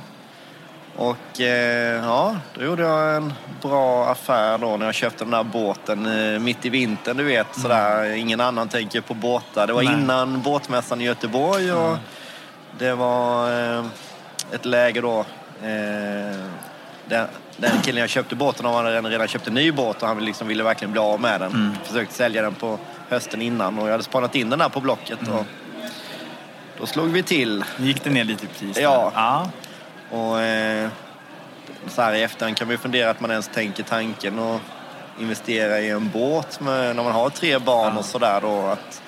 Och 0.96 1.40
eh, 1.40 2.04
ja, 2.04 2.36
då 2.54 2.64
gjorde 2.64 2.82
jag 2.82 3.16
en 3.16 3.32
bra 3.62 4.06
affär 4.06 4.58
då 4.58 4.76
när 4.76 4.86
jag 4.86 4.94
köpte 4.94 5.24
den 5.24 5.30
där 5.30 5.42
båten 5.44 6.06
eh, 6.06 6.40
mitt 6.40 6.66
i 6.66 6.68
vintern, 6.68 7.16
du 7.16 7.24
vet. 7.24 7.46
Sådär. 7.60 8.12
Ingen 8.12 8.40
annan 8.40 8.68
tänker 8.68 9.00
på 9.00 9.14
båtar. 9.14 9.66
Det 9.66 9.72
var 9.72 9.82
Nej. 9.82 9.94
innan 9.94 10.42
båtmässan 10.42 11.00
i 11.00 11.04
Göteborg 11.04 11.72
och 11.72 11.96
det 12.78 12.94
var 12.94 13.50
eh, 13.78 13.84
ett 14.52 14.64
läge 14.64 15.00
då. 15.00 15.20
Eh, 15.62 16.38
den, 17.06 17.26
den 17.56 17.80
killen 17.82 18.00
jag 18.00 18.10
köpte 18.10 18.34
båten 18.34 18.66
av 18.66 18.74
hade 18.74 19.00
redan 19.00 19.28
köpt 19.28 19.46
en 19.46 19.54
ny 19.54 19.72
båt 19.72 20.02
och 20.02 20.08
han 20.08 20.24
liksom 20.24 20.48
ville 20.48 20.64
verkligen 20.64 20.92
bli 20.92 21.00
av 21.00 21.20
med 21.20 21.40
den. 21.40 21.76
Försökte 21.84 22.14
sälja 22.14 22.42
den 22.42 22.54
på 22.54 22.78
hösten 23.08 23.42
innan 23.42 23.78
och 23.78 23.86
jag 23.86 23.92
hade 23.92 24.04
spanat 24.04 24.34
in 24.34 24.50
den 24.50 24.58
där 24.58 24.68
på 24.68 24.80
Blocket. 24.80 25.18
Och 25.28 25.44
då 26.78 26.86
slog 26.86 27.08
vi 27.08 27.22
till. 27.22 27.64
Gick 27.78 28.04
det 28.04 28.10
ner 28.10 28.24
lite 28.24 28.44
i 28.44 28.48
pris? 28.48 28.78
Ja. 28.80 29.12
ja. 29.14 29.50
Och 30.10 30.40
eh, 30.40 30.88
så 31.86 32.02
här 32.02 32.14
i 32.14 32.22
efterhand 32.22 32.56
kan 32.56 32.70
ju 32.70 32.78
fundera 32.78 33.10
att 33.10 33.20
man 33.20 33.30
ens 33.30 33.48
tänker 33.48 33.82
tanken 33.82 34.38
och 34.38 34.60
investera 35.20 35.80
i 35.80 35.90
en 35.90 36.08
båt 36.08 36.60
med, 36.60 36.96
när 36.96 37.02
man 37.02 37.12
har 37.12 37.30
tre 37.30 37.58
barn 37.58 37.96
och 37.96 38.04
sådär 38.04 38.40
då. 38.40 38.66
Att 38.66 39.02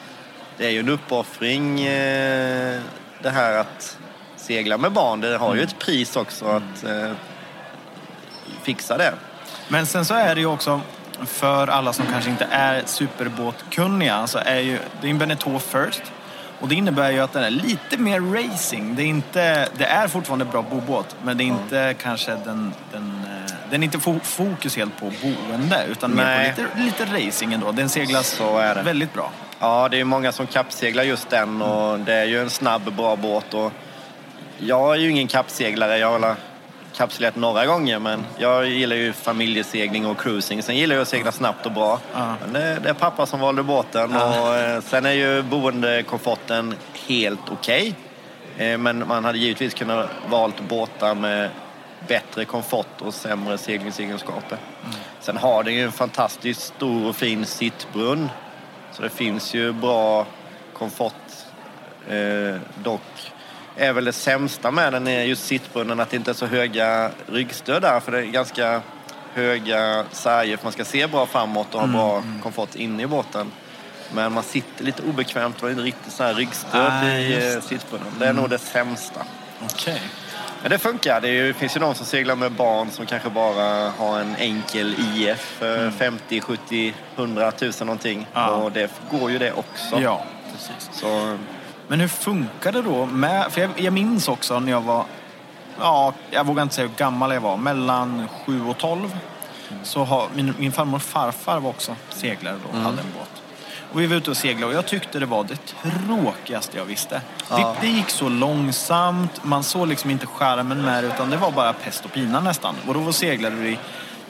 det 0.57 0.67
är 0.67 0.71
ju 0.71 0.81
en 0.81 0.89
uppoffring 0.89 1.81
eh, 1.81 2.81
det 3.23 3.31
här 3.31 3.59
att 3.59 3.99
segla 4.37 4.79
med 4.79 4.93
barn. 4.93 5.21
Det 5.21 5.37
har 5.37 5.55
ju 5.55 5.63
ett 5.63 5.79
pris 5.79 6.17
också 6.17 6.45
att 6.47 6.85
eh, 6.85 7.13
fixa 8.63 8.97
det. 8.97 9.15
Men 9.69 9.87
sen 9.87 10.05
så 10.05 10.15
är 10.15 10.35
det 10.35 10.41
ju 10.41 10.47
också 10.47 10.81
för 11.25 11.67
alla 11.67 11.93
som 11.93 12.07
kanske 12.07 12.31
inte 12.31 12.49
är 12.51 12.83
superbåtkunniga 12.87 14.27
så 14.27 14.39
är 14.39 14.61
ju, 14.61 14.79
det 15.01 15.07
är 15.07 15.11
en 15.11 15.19
Beneteau 15.19 15.59
First. 15.59 16.03
Och 16.61 16.69
det 16.69 16.75
innebär 16.75 17.11
ju 17.11 17.21
att 17.21 17.33
den 17.33 17.45
är 17.45 17.51
lite 17.51 17.97
mer 17.99 18.21
racing. 18.21 18.97
Det 18.97 19.03
är, 19.03 19.07
inte, 19.07 19.69
det 19.79 19.85
är 19.85 20.09
fortfarande 20.09 20.45
bra 20.45 20.63
bobåt 20.63 21.17
men 21.25 21.37
det 21.39 21.45
är 21.45 21.47
inte 21.47 21.95
kanske 22.03 22.31
den, 22.45 22.73
den, 22.93 23.21
eh, 23.27 23.53
den 23.71 23.83
är 23.83 23.85
inte 23.85 23.99
fo- 23.99 24.21
fokus 24.23 24.77
helt 24.77 24.97
på 25.01 25.13
boende 25.23 25.85
utan 25.91 26.15
mer 26.17 26.25
Nej. 26.25 26.55
på 26.57 26.63
lite, 26.63 27.05
lite 27.05 27.27
racing 27.27 27.53
ändå. 27.55 27.73
Den 27.73 27.89
seglas 27.89 28.27
Så 28.29 28.59
är 28.59 28.75
det. 28.75 28.83
väldigt 28.83 29.15
bra. 29.15 29.31
Ja, 29.61 29.89
det 29.91 30.01
är 30.01 30.05
många 30.05 30.33
som 30.33 30.47
kappseglar 30.47 31.03
just 31.05 31.31
den 31.31 31.63
och 31.63 31.99
det 32.01 32.15
är 32.15 32.25
ju 32.25 32.41
en 32.41 32.51
snabb, 32.51 32.93
bra 32.97 33.17
båt. 33.17 33.55
Och 33.55 33.73
jag 34.59 34.95
är 34.95 34.99
ju 35.01 35.11
ingen 35.11 35.27
kappseglare. 35.29 35.99
Jag 35.99 36.19
har 36.19 36.37
väl 36.97 37.09
kappseglat 37.09 37.37
några 37.37 37.67
gånger, 37.67 37.99
men 37.99 38.25
jag 38.39 38.67
gillar 38.67 38.97
ju 38.97 39.13
familjesegling 39.13 40.07
och 40.07 40.19
cruising. 40.19 40.63
Sen 40.63 40.77
gillar 40.77 40.95
jag 40.95 41.03
att 41.03 41.09
segla 41.09 41.33
snabbt 41.33 41.67
och 41.67 41.73
bra. 41.73 42.01
Ja. 42.15 42.35
Men 42.41 42.53
det, 42.53 42.79
det 42.83 42.89
är 42.89 42.95
pappa 42.95 43.27
som 43.27 43.41
valde 43.41 43.63
båten 43.63 44.17
och 44.17 44.57
eh, 44.57 44.81
sen 44.81 45.07
är 45.07 45.13
ju 45.13 45.43
boendekomforten 45.43 46.75
helt 47.09 47.51
okej. 47.51 47.95
Eh, 48.59 48.79
Men 48.79 49.09
man 49.09 49.25
hade 49.25 49.39
givetvis 49.39 49.75
kunnat 49.75 50.11
valt 50.31 50.61
båtar 50.61 51.15
med 51.15 51.51
bättre 52.09 52.45
komfort 52.45 53.01
och 53.01 53.15
sämre 53.15 53.59
seglingsegenskaper. 53.59 54.59
Sen 55.21 55.37
har 55.37 55.65
den 55.65 55.75
ju 55.75 55.85
en 55.85 55.93
fantastiskt 55.93 56.63
stor 56.63 57.09
och 57.09 57.17
fin 57.17 57.45
sittbrunn. 57.45 58.31
Så 58.93 59.03
det 59.03 59.11
finns 59.11 59.55
ju 59.55 59.73
bra 59.73 60.27
komfort. 60.73 61.13
Eh, 62.09 62.57
dock 62.83 63.26
är 63.77 63.93
väl 63.93 64.05
det 64.05 64.13
sämsta 64.13 64.71
med 64.71 64.93
den 64.93 65.07
är 65.07 65.23
just 65.23 65.47
sittbrunnen 65.47 66.01
att 66.01 66.11
det 66.11 66.17
inte 66.17 66.31
är 66.31 66.35
så 66.35 66.47
höga 66.47 67.11
ryggstöd 67.27 67.83
där. 67.83 68.01
För 68.01 68.13
det 68.13 68.19
är 68.19 68.23
ganska 68.23 68.81
höga 69.35 70.05
sarger 70.13 70.57
för 70.57 70.65
man 70.65 70.73
ska 70.73 70.85
se 70.85 71.07
bra 71.07 71.27
framåt 71.27 71.75
och 71.75 71.81
ha 71.81 71.87
bra 71.87 72.23
komfort 72.43 72.75
inne 72.75 73.03
i 73.03 73.07
båten. 73.07 73.53
Men 74.15 74.33
man 74.33 74.43
sitter 74.43 74.85
lite 74.85 75.03
obekvämt 75.03 75.63
och 75.63 75.71
inte 75.71 75.83
riktigt 75.83 76.13
så 76.13 76.23
här 76.25 76.35
ryggstöd 76.35 76.93
Ah, 76.93 77.05
i 77.09 77.55
eh, 77.55 77.61
sittbrunnen. 77.61 78.13
Det 78.19 78.27
är 78.27 78.33
nog 78.33 78.51
det 78.51 78.59
sämsta. 78.59 79.21
Okej. 79.65 80.03
Men 80.63 80.71
det 80.71 80.79
funkar. 80.79 81.21
Det, 81.21 81.29
ju, 81.29 81.47
det 81.47 81.55
finns 81.55 81.77
ju 81.77 81.81
de 81.81 81.95
som 81.95 82.07
seglar 82.07 82.37
med 82.37 82.53
barn 82.53 82.91
som 82.91 83.07
kanske 83.07 83.31
bara 83.31 83.91
har 83.91 84.21
en 84.21 84.37
enkel 84.39 84.95
IF. 85.17 85.63
eh, 85.63 85.91
50, 85.91 86.41
70, 86.41 86.95
100 87.17 87.51
tusen 87.53 87.87
någonting. 87.87 88.27
Ja. 88.33 88.49
Och 88.51 88.73
det 88.73 88.91
går 89.11 89.31
ju 89.31 89.39
det 89.39 89.53
också. 89.53 90.01
Ja, 90.01 90.25
precis. 90.53 90.91
Så, 90.93 91.39
Men 91.89 92.01
hur 92.01 92.09
funkar 92.09 92.73
det 92.73 92.83
då 92.83 93.07
med, 93.07 93.53
för 93.53 93.61
jag, 93.61 93.71
jag 93.77 93.93
minns 93.93 94.29
också 94.29 94.61
när 94.61 94.73
jag 94.73 94.81
var 94.81 95.05
ja, 95.81 96.13
jag 96.31 96.47
vågar 96.47 96.63
inte 96.63 96.75
säga 96.75 96.89
hur 96.89 96.95
gammal 96.97 97.33
jag 97.33 97.41
var, 97.41 97.57
mellan 97.57 98.29
7 98.47 98.67
och 98.67 98.79
12. 98.79 99.17
Så 99.83 100.05
har, 100.05 100.29
min, 100.35 100.55
min 100.59 100.73
farmor 100.73 100.97
och 100.97 101.03
farfar 101.03 101.61
var 101.61 101.71
också 101.71 101.97
seglare 102.11 102.57
då 102.65 102.79
och 102.79 102.85
hade 102.85 103.01
en 103.01 103.13
båt. 103.19 103.43
Och 103.93 104.01
vi 104.01 104.07
var 104.07 104.17
ute 104.17 104.31
och 104.31 104.37
seglade 104.37 104.67
och 104.67 104.79
jag 104.79 104.87
tyckte 104.87 105.19
det 105.19 105.27
var 105.27 105.45
det 105.45 105.59
tråkigaste 106.07 106.77
jag 106.79 106.85
visste. 106.85 107.21
Ja. 107.51 107.57
Det, 107.57 107.87
det 107.87 107.93
gick 107.93 108.11
så 108.11 108.29
långsamt, 108.29 109.45
man 109.45 109.63
såg 109.63 109.89
liksom 109.89 110.11
inte 110.11 110.27
skärmen 110.27 110.83
med 110.83 111.05
utan 111.05 111.31
det 111.31 111.37
var 111.37 111.51
bara 111.51 111.73
pest 111.73 112.05
och 112.05 112.13
pina 112.13 112.41
nästan. 112.41 112.75
Och 112.87 112.95
då 112.95 113.13
seglade 113.13 113.57
vi 113.57 113.79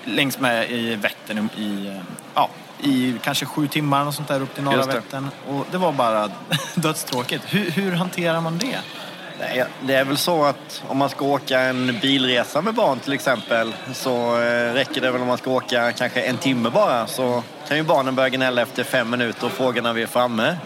längs 0.04 0.38
med 0.38 0.70
i 0.70 0.94
Vättern 0.94 1.48
i, 1.56 2.00
ja, 2.34 2.48
i 2.80 3.14
kanske 3.22 3.46
sju 3.46 3.68
timmar 3.68 4.06
och 4.06 4.14
sånt 4.14 4.28
där 4.28 4.40
upp 4.40 4.54
till 4.54 4.64
norra. 4.64 4.86
Vättern. 4.86 5.28
Och 5.48 5.66
det 5.70 5.78
var 5.78 5.92
bara 5.92 6.30
dödstråkigt. 6.74 7.44
Hur, 7.46 7.70
hur 7.70 7.92
hanterar 7.92 8.40
man 8.40 8.58
det? 8.58 8.78
Nej, 9.40 9.64
det 9.80 9.94
är 9.94 10.04
väl 10.04 10.16
så 10.16 10.44
att 10.44 10.82
om 10.88 10.96
man 10.96 11.08
ska 11.08 11.24
åka 11.24 11.60
en 11.60 11.98
bilresa 12.02 12.60
med 12.60 12.74
barn 12.74 12.98
till 12.98 13.12
exempel 13.12 13.74
så 13.92 14.40
eh, 14.40 14.72
räcker 14.72 15.00
det 15.00 15.10
väl 15.10 15.20
om 15.20 15.26
man 15.26 15.38
ska 15.38 15.50
åka 15.50 15.92
kanske 15.92 16.20
en 16.20 16.36
timme 16.36 16.70
bara 16.70 17.06
så 17.06 17.42
kan 17.68 17.76
ju 17.76 17.82
barnen 17.82 18.14
börja 18.14 18.28
gnälla 18.28 18.62
efter 18.62 18.84
fem 18.84 19.10
minuter 19.10 19.46
och 19.46 19.52
fråga 19.52 19.82
när 19.82 19.92
vi 19.92 20.02
är 20.02 20.06
framme. 20.06 20.56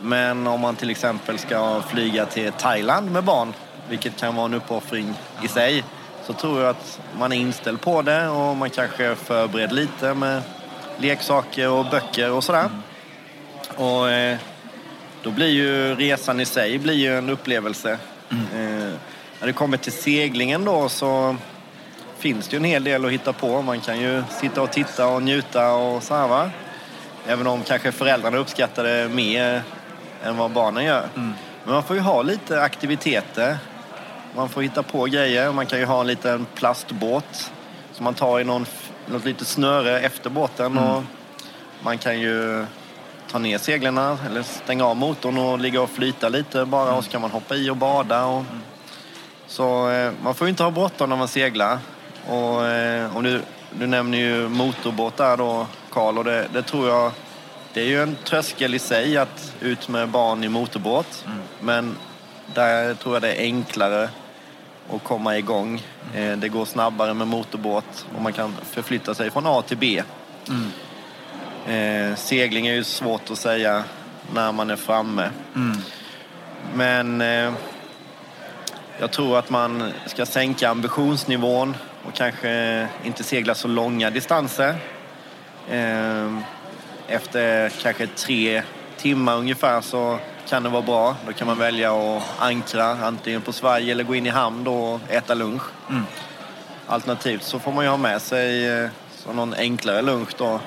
Men 0.00 0.46
om 0.46 0.60
man 0.60 0.76
till 0.76 0.90
exempel 0.90 1.38
ska 1.38 1.82
flyga 1.88 2.26
till 2.26 2.52
Thailand 2.52 3.10
med 3.10 3.24
barn, 3.24 3.52
vilket 3.88 4.16
kan 4.16 4.36
vara 4.36 4.46
en 4.46 4.54
uppoffring 4.54 5.14
i 5.42 5.48
sig, 5.48 5.84
så 6.26 6.32
tror 6.32 6.60
jag 6.60 6.70
att 6.70 7.00
man 7.18 7.32
är 7.32 7.36
inställd 7.36 7.80
på 7.80 8.02
det 8.02 8.28
och 8.28 8.56
man 8.56 8.70
kanske 8.70 9.14
förbereder 9.14 9.74
lite 9.74 10.14
med 10.14 10.42
leksaker 10.98 11.68
och 11.68 11.86
böcker 11.86 12.32
och 12.32 12.44
sådär. 12.44 12.70
Och 13.76 14.10
eh, 14.10 14.38
då 15.22 15.30
blir 15.30 15.48
ju 15.48 15.94
resan 15.94 16.40
i 16.40 16.44
sig 16.44 16.78
blir 16.78 16.94
ju 16.94 17.18
en 17.18 17.30
upplevelse. 17.30 17.98
Eh, 18.30 18.38
när 19.40 19.46
det 19.46 19.52
kommer 19.52 19.76
till 19.76 19.92
seglingen 19.92 20.64
då 20.64 20.88
så 20.88 21.36
finns 22.18 22.48
det 22.48 22.56
ju 22.56 22.58
en 22.58 22.64
hel 22.64 22.84
del 22.84 23.04
att 23.04 23.10
hitta 23.10 23.32
på. 23.32 23.62
Man 23.62 23.80
kan 23.80 24.00
ju 24.00 24.22
sitta 24.30 24.62
och 24.62 24.70
titta 24.70 25.06
och 25.06 25.22
njuta 25.22 25.72
och 25.72 26.02
så 26.02 26.14
här 26.14 26.28
va. 26.28 26.50
Även 27.26 27.46
om 27.46 27.62
kanske 27.62 27.92
föräldrarna 27.92 28.36
uppskattar 28.36 28.84
det 28.84 29.08
mer 29.08 29.62
än 30.24 30.36
vad 30.36 30.50
barnen 30.50 30.84
gör. 30.84 31.08
Men 31.14 31.34
man 31.74 31.82
får 31.82 31.96
ju 31.96 32.02
ha 32.02 32.22
lite 32.22 32.62
aktiviteter. 32.62 33.58
Man 34.36 34.48
får 34.48 34.62
hitta 34.62 34.82
på 34.82 35.04
grejer. 35.04 35.52
Man 35.52 35.66
kan 35.66 35.78
ju 35.78 35.84
ha 35.84 36.00
en 36.00 36.06
liten 36.06 36.46
plastbåt 36.54 37.52
som 37.92 38.04
man 38.04 38.14
tar 38.14 38.40
i 38.40 38.44
någon, 38.44 38.66
något 39.06 39.24
litet 39.24 39.46
snöre 39.46 40.00
efter 40.00 40.30
båten. 40.30 40.78
Och 40.78 41.02
man 41.82 41.98
kan 41.98 42.20
ju 42.20 42.66
ta 43.30 43.38
ner 43.38 43.58
seglarna 43.58 44.18
eller 44.26 44.42
stänga 44.42 44.84
av 44.84 44.96
motorn 44.96 45.38
och 45.38 45.58
ligga 45.58 45.82
och 45.82 45.90
flyta 45.90 46.28
lite 46.28 46.64
bara 46.64 46.94
och 46.94 47.04
så 47.04 47.10
kan 47.10 47.20
man 47.20 47.30
hoppa 47.30 47.54
i 47.54 47.70
och 47.70 47.76
bada. 47.76 48.24
Och... 48.24 48.44
Så 49.46 49.90
eh, 49.90 50.12
man 50.22 50.34
får 50.34 50.46
ju 50.46 50.50
inte 50.50 50.62
ha 50.62 50.70
bråttom 50.70 51.08
när 51.08 51.16
man 51.16 51.28
seglar. 51.28 51.78
Och, 52.28 52.66
eh, 52.66 53.16
om 53.16 53.22
du, 53.22 53.42
du 53.78 53.86
nämner 53.86 54.18
ju 54.18 54.48
motorbåt 54.48 55.16
där 55.16 55.36
då, 55.36 55.66
Karl, 55.90 56.18
och 56.18 56.24
det, 56.24 56.48
det 56.52 56.62
tror 56.62 56.88
jag 56.88 57.12
det 57.72 57.80
är 57.80 57.86
ju 57.86 58.02
en 58.02 58.16
tröskel 58.24 58.74
i 58.74 58.78
sig 58.78 59.16
att 59.16 59.54
ut 59.60 59.88
med 59.88 60.08
barn 60.08 60.44
i 60.44 60.48
motorbåt. 60.48 61.24
Men 61.60 61.96
där 62.54 62.94
tror 62.94 63.14
jag 63.14 63.22
det 63.22 63.32
är 63.32 63.42
enklare 63.42 64.08
att 64.92 65.04
komma 65.04 65.38
igång. 65.38 65.82
Eh, 66.14 66.36
Det 66.36 66.48
går 66.48 66.64
snabbare 66.64 67.14
med 67.14 67.26
motorbåt 67.26 68.06
och 68.16 68.22
man 68.22 68.32
kan 68.32 68.54
förflytta 68.70 69.14
sig 69.14 69.30
från 69.30 69.46
A 69.46 69.62
till 69.62 69.76
B. 69.76 70.02
Eh, 71.66 72.14
segling 72.16 72.66
är 72.66 72.74
ju 72.74 72.84
svårt 72.84 73.30
att 73.30 73.38
säga 73.38 73.84
när 74.34 74.52
man 74.52 74.70
är 74.70 74.76
framme. 74.76 75.30
Men 76.74 77.20
eh, 77.20 77.52
jag 78.98 79.10
tror 79.10 79.38
att 79.38 79.50
man 79.50 79.92
ska 80.06 80.26
sänka 80.26 80.68
ambitionsnivån 80.68 81.76
och 82.06 82.14
kanske 82.14 82.88
inte 83.04 83.22
segla 83.22 83.54
så 83.54 83.68
långa 83.68 84.10
distanser. 84.10 84.76
Efter 87.08 87.68
kanske 87.68 88.06
tre 88.06 88.62
timmar 88.96 89.36
ungefär 89.36 89.80
så 89.80 90.18
kan 90.48 90.62
det 90.62 90.68
vara 90.68 90.82
bra. 90.82 91.16
Då 91.26 91.32
kan 91.32 91.46
man 91.46 91.58
välja 91.58 91.92
att 91.92 92.22
ankra 92.38 92.84
antingen 92.84 93.40
på 93.40 93.52
svaj 93.52 93.90
eller 93.90 94.04
gå 94.04 94.14
in 94.14 94.26
i 94.26 94.30
hamn 94.30 94.64
då 94.64 94.74
och 94.74 95.00
äta 95.08 95.34
lunch. 95.34 95.62
Alternativt 96.86 97.42
så 97.42 97.58
får 97.58 97.72
man 97.72 97.84
ju 97.84 97.90
ha 97.90 97.96
med 97.96 98.22
sig 98.22 98.68
eh, 98.68 98.90
så 99.16 99.32
någon 99.32 99.54
enklare 99.54 100.02
lunch 100.02 100.28
då 100.38 100.60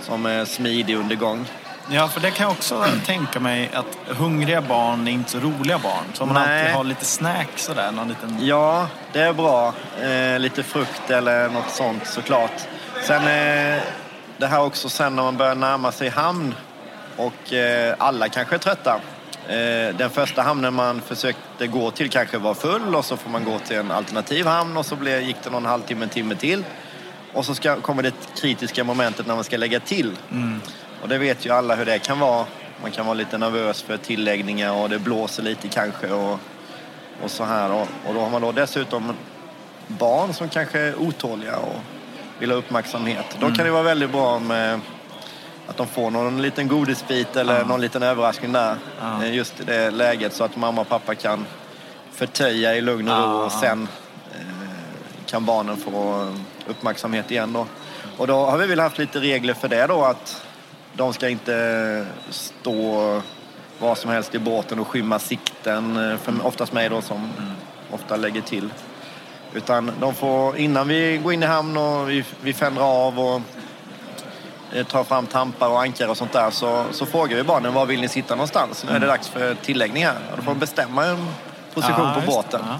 som 0.00 0.26
är 0.26 0.44
smidig 0.44 0.96
under 0.96 1.16
gång. 1.16 1.46
Ja, 1.92 2.08
för 2.08 2.20
det 2.20 2.30
kan 2.30 2.44
jag 2.44 2.52
också 2.52 2.84
tänka 3.06 3.40
mig 3.40 3.70
att 3.74 4.16
hungriga 4.16 4.60
barn 4.62 5.08
är 5.08 5.12
inte 5.12 5.30
så 5.30 5.38
roliga 5.38 5.78
barn. 5.78 6.04
Så 6.12 6.26
man 6.26 6.34
Nej. 6.34 6.60
alltid 6.60 6.76
har 6.76 6.84
lite 6.84 7.04
snack 7.04 7.48
sådär, 7.56 7.92
någon 7.92 8.08
liten... 8.08 8.38
Ja, 8.40 8.88
det 9.12 9.20
är 9.20 9.32
bra. 9.32 9.74
Eh, 10.02 10.38
lite 10.38 10.62
frukt 10.62 11.10
eller 11.10 11.48
något 11.48 11.70
sånt 11.70 12.06
såklart. 12.06 12.52
Sen 13.02 13.22
eh, 13.22 13.82
det 14.38 14.46
här 14.46 14.62
också 14.62 14.88
sen 14.88 15.16
när 15.16 15.22
man 15.22 15.36
börjar 15.36 15.54
närma 15.54 15.92
sig 15.92 16.08
hamn 16.08 16.54
och 17.16 17.52
eh, 17.52 17.94
alla 17.98 18.28
kanske 18.28 18.54
är 18.54 18.58
trötta. 18.58 19.00
Eh, 19.48 19.96
den 19.96 20.10
första 20.10 20.42
hamnen 20.42 20.74
man 20.74 21.00
försökte 21.00 21.66
gå 21.66 21.90
till 21.90 22.10
kanske 22.10 22.38
var 22.38 22.54
full 22.54 22.94
och 22.94 23.04
så 23.04 23.16
får 23.16 23.30
man 23.30 23.44
gå 23.44 23.58
till 23.58 23.76
en 23.76 23.90
alternativ 23.90 24.46
hamn 24.46 24.76
och 24.76 24.86
så 24.86 24.96
blev, 24.96 25.22
gick 25.22 25.36
det 25.44 25.50
någon 25.50 25.66
halvtimme, 25.66 26.02
en 26.04 26.08
timme 26.08 26.34
till. 26.34 26.64
Och 27.32 27.44
så 27.44 27.54
ska, 27.54 27.76
kommer 27.76 28.02
det 28.02 28.14
kritiska 28.36 28.84
momentet 28.84 29.26
när 29.26 29.34
man 29.34 29.44
ska 29.44 29.56
lägga 29.56 29.80
till. 29.80 30.16
Och 31.02 31.08
det 31.08 31.18
vet 31.18 31.46
ju 31.46 31.50
alla 31.50 31.74
hur 31.74 31.84
det 31.84 31.98
kan 31.98 32.18
vara. 32.18 32.46
Man 32.82 32.90
kan 32.90 33.06
vara 33.06 33.14
lite 33.14 33.38
nervös 33.38 33.82
för 33.82 33.96
tilläggningar 33.96 34.72
och 34.72 34.88
det 34.88 34.98
blåser 34.98 35.42
lite 35.42 35.68
kanske. 35.68 36.12
Och, 36.12 36.38
och 37.22 37.30
så 37.30 37.44
här. 37.44 37.72
Och, 37.72 37.88
och 38.06 38.14
då 38.14 38.20
har 38.20 38.30
man 38.30 38.42
då 38.42 38.52
dessutom 38.52 39.12
barn 39.86 40.34
som 40.34 40.48
kanske 40.48 40.78
är 40.78 41.00
otåliga 41.00 41.56
och 41.56 41.76
vill 42.38 42.50
ha 42.50 42.58
uppmärksamhet. 42.58 43.36
Då 43.40 43.50
kan 43.50 43.64
det 43.64 43.70
vara 43.70 43.82
väldigt 43.82 44.12
bra 44.12 44.38
med 44.38 44.80
att 45.70 45.76
de 45.76 45.86
får 45.86 46.10
någon 46.10 46.42
liten 46.42 46.68
godisbit 46.68 47.36
eller 47.36 47.64
någon 47.64 47.80
liten 47.80 48.02
överraskning 48.02 48.52
där. 48.52 48.76
Ja. 49.00 49.24
eh, 49.24 49.34
Just 49.34 49.60
i 49.60 49.64
det 49.64 49.90
läget 49.90 50.34
så 50.34 50.44
att 50.44 50.56
mamma 50.56 50.80
och 50.80 50.88
pappa 50.88 51.14
kan 51.14 51.46
förtöja 52.12 52.76
i 52.76 52.80
lugn 52.80 53.08
och 53.08 53.16
ro 53.16 53.22
Ja. 53.22 53.44
och 53.44 53.52
sen 53.52 53.88
eh, 54.32 54.40
kan 55.26 55.44
barnen 55.44 55.76
få 55.76 56.26
uppmärksamhet 56.66 57.30
igen 57.30 57.52
då. 57.52 57.66
Och 58.16 58.26
då 58.26 58.34
har 58.46 58.58
vi 58.58 58.66
väl 58.66 58.80
haft 58.80 58.98
lite 58.98 59.20
regler 59.20 59.54
för 59.54 59.68
det 59.68 59.86
då 59.86 60.04
att 60.04 60.42
de 60.92 61.12
ska 61.12 61.28
inte 61.28 62.06
stå 62.30 63.20
vad 63.78 63.98
som 63.98 64.10
helst 64.10 64.34
i 64.34 64.38
båten 64.38 64.78
och 64.78 64.88
skymma 64.88 65.18
sikten. 65.18 66.10
eh, 66.10 66.16
För 66.18 66.46
oftast 66.46 66.72
mig 66.72 66.88
då 66.88 67.02
som 67.02 67.30
ofta 67.90 68.16
lägger 68.16 68.40
till. 68.40 68.68
Utan 69.54 69.90
de 70.00 70.14
får, 70.14 70.56
innan 70.56 70.88
vi 70.88 71.20
går 71.22 71.32
in 71.32 71.42
i 71.42 71.46
hamn 71.46 71.76
och 71.76 72.10
vi, 72.10 72.24
vi 72.42 72.52
fänder 72.52 72.82
av 72.82 73.20
och 73.20 73.40
tar 74.88 75.04
fram 75.04 75.26
tampar 75.26 75.68
och 75.68 75.80
ankar 75.80 76.08
och 76.08 76.16
sånt 76.16 76.32
där 76.32 76.50
så, 76.50 76.84
så 76.90 77.06
frågar 77.06 77.36
vi 77.36 77.42
barnen 77.42 77.74
var 77.74 77.86
vill 77.86 78.00
ni 78.00 78.08
sitta 78.08 78.34
någonstans? 78.34 78.84
Nu 78.88 78.96
är 78.96 79.00
det 79.00 79.06
dags 79.06 79.28
för 79.28 79.54
tilläggning 79.54 80.04
här. 80.04 80.16
Och 80.30 80.36
då 80.36 80.42
får 80.42 80.50
de 80.50 80.58
bestämma 80.58 81.04
en 81.04 81.28
position 81.74 82.04
Ja, 82.14 82.20
på 82.20 82.26
båten. 82.26 82.60
Ja, 82.66 82.78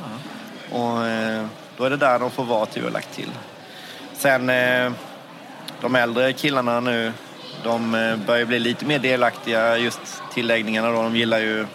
ja. 0.70 0.78
Och 0.78 1.06
eh, 1.06 1.46
då 1.76 1.84
är 1.84 1.90
det 1.90 1.96
där 1.96 2.18
de 2.18 2.30
får 2.30 2.44
vara 2.44 2.66
till 2.66 2.82
vi 2.82 2.88
har 2.88 2.92
lagt 2.92 3.14
till. 3.14 3.30
Sen 4.12 4.50
eh, 4.50 4.92
de 5.80 5.94
äldre 5.94 6.32
killarna 6.32 6.80
nu, 6.80 7.12
de 7.64 7.94
eh, 7.94 8.16
börjar 8.16 8.44
bli 8.44 8.58
lite 8.58 8.84
mer 8.84 8.98
delaktiga 8.98 9.78
just 9.78 10.22
tilläggningarna 10.34 10.90
då. 10.90 11.02
De 11.02 11.16
gillar 11.16 11.38
ju 11.38 11.66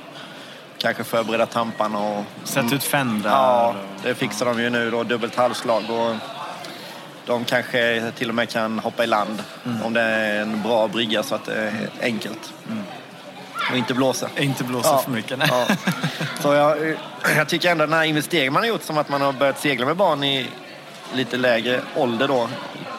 kanske 0.77 1.03
förbereda 1.03 1.45
tamparna 1.45 1.99
och 1.99 2.23
Sätt 2.43 2.73
ut 2.73 2.83
fändrar. 2.83 3.31
Ja, 3.31 3.75
det 4.03 4.15
fixar 4.15 4.45
de 4.45 4.61
ju 4.61 4.69
nu 4.69 4.91
då, 4.91 5.03
dubbelt 5.03 5.35
halvslag. 5.35 5.83
Och 5.89 6.15
de 7.25 7.45
kanske 7.45 8.11
till 8.15 8.29
och 8.29 8.35
med 8.35 8.49
kan 8.49 8.79
hoppa 8.79 9.03
i 9.03 9.07
land 9.07 9.43
om 9.83 9.93
det 9.93 10.01
är 10.01 10.41
en 10.41 10.61
bra 10.61 10.87
brygga 10.87 11.23
så 11.23 11.35
att 11.35 11.45
det 11.45 11.55
är 11.55 11.89
enkelt. 12.01 12.53
Och 13.71 13.77
inte 13.77 13.93
blåsa. 13.93 14.29
Inte 14.37 14.63
blåsa 14.63 14.89
Ja. 14.89 14.97
för 14.97 15.11
mycket. 15.11 15.37
Nej. 15.39 15.47
Ja. 15.51 15.65
Så 16.41 16.53
jag, 16.53 16.95
jag 17.37 17.47
tycker 17.49 17.71
ändå 17.71 17.85
den 17.85 17.93
här 17.93 18.03
investeringen 18.03 18.53
man 18.53 18.61
har 18.63 18.67
gjort 18.67 18.83
som 18.83 18.97
att 18.97 19.09
man 19.09 19.21
har 19.21 19.33
börjat 19.33 19.59
segla 19.59 19.85
med 19.85 19.95
barn 19.97 20.23
i 20.23 20.47
lite 21.13 21.37
lägre 21.37 21.81
ålder 21.95 22.27
då. 22.27 22.49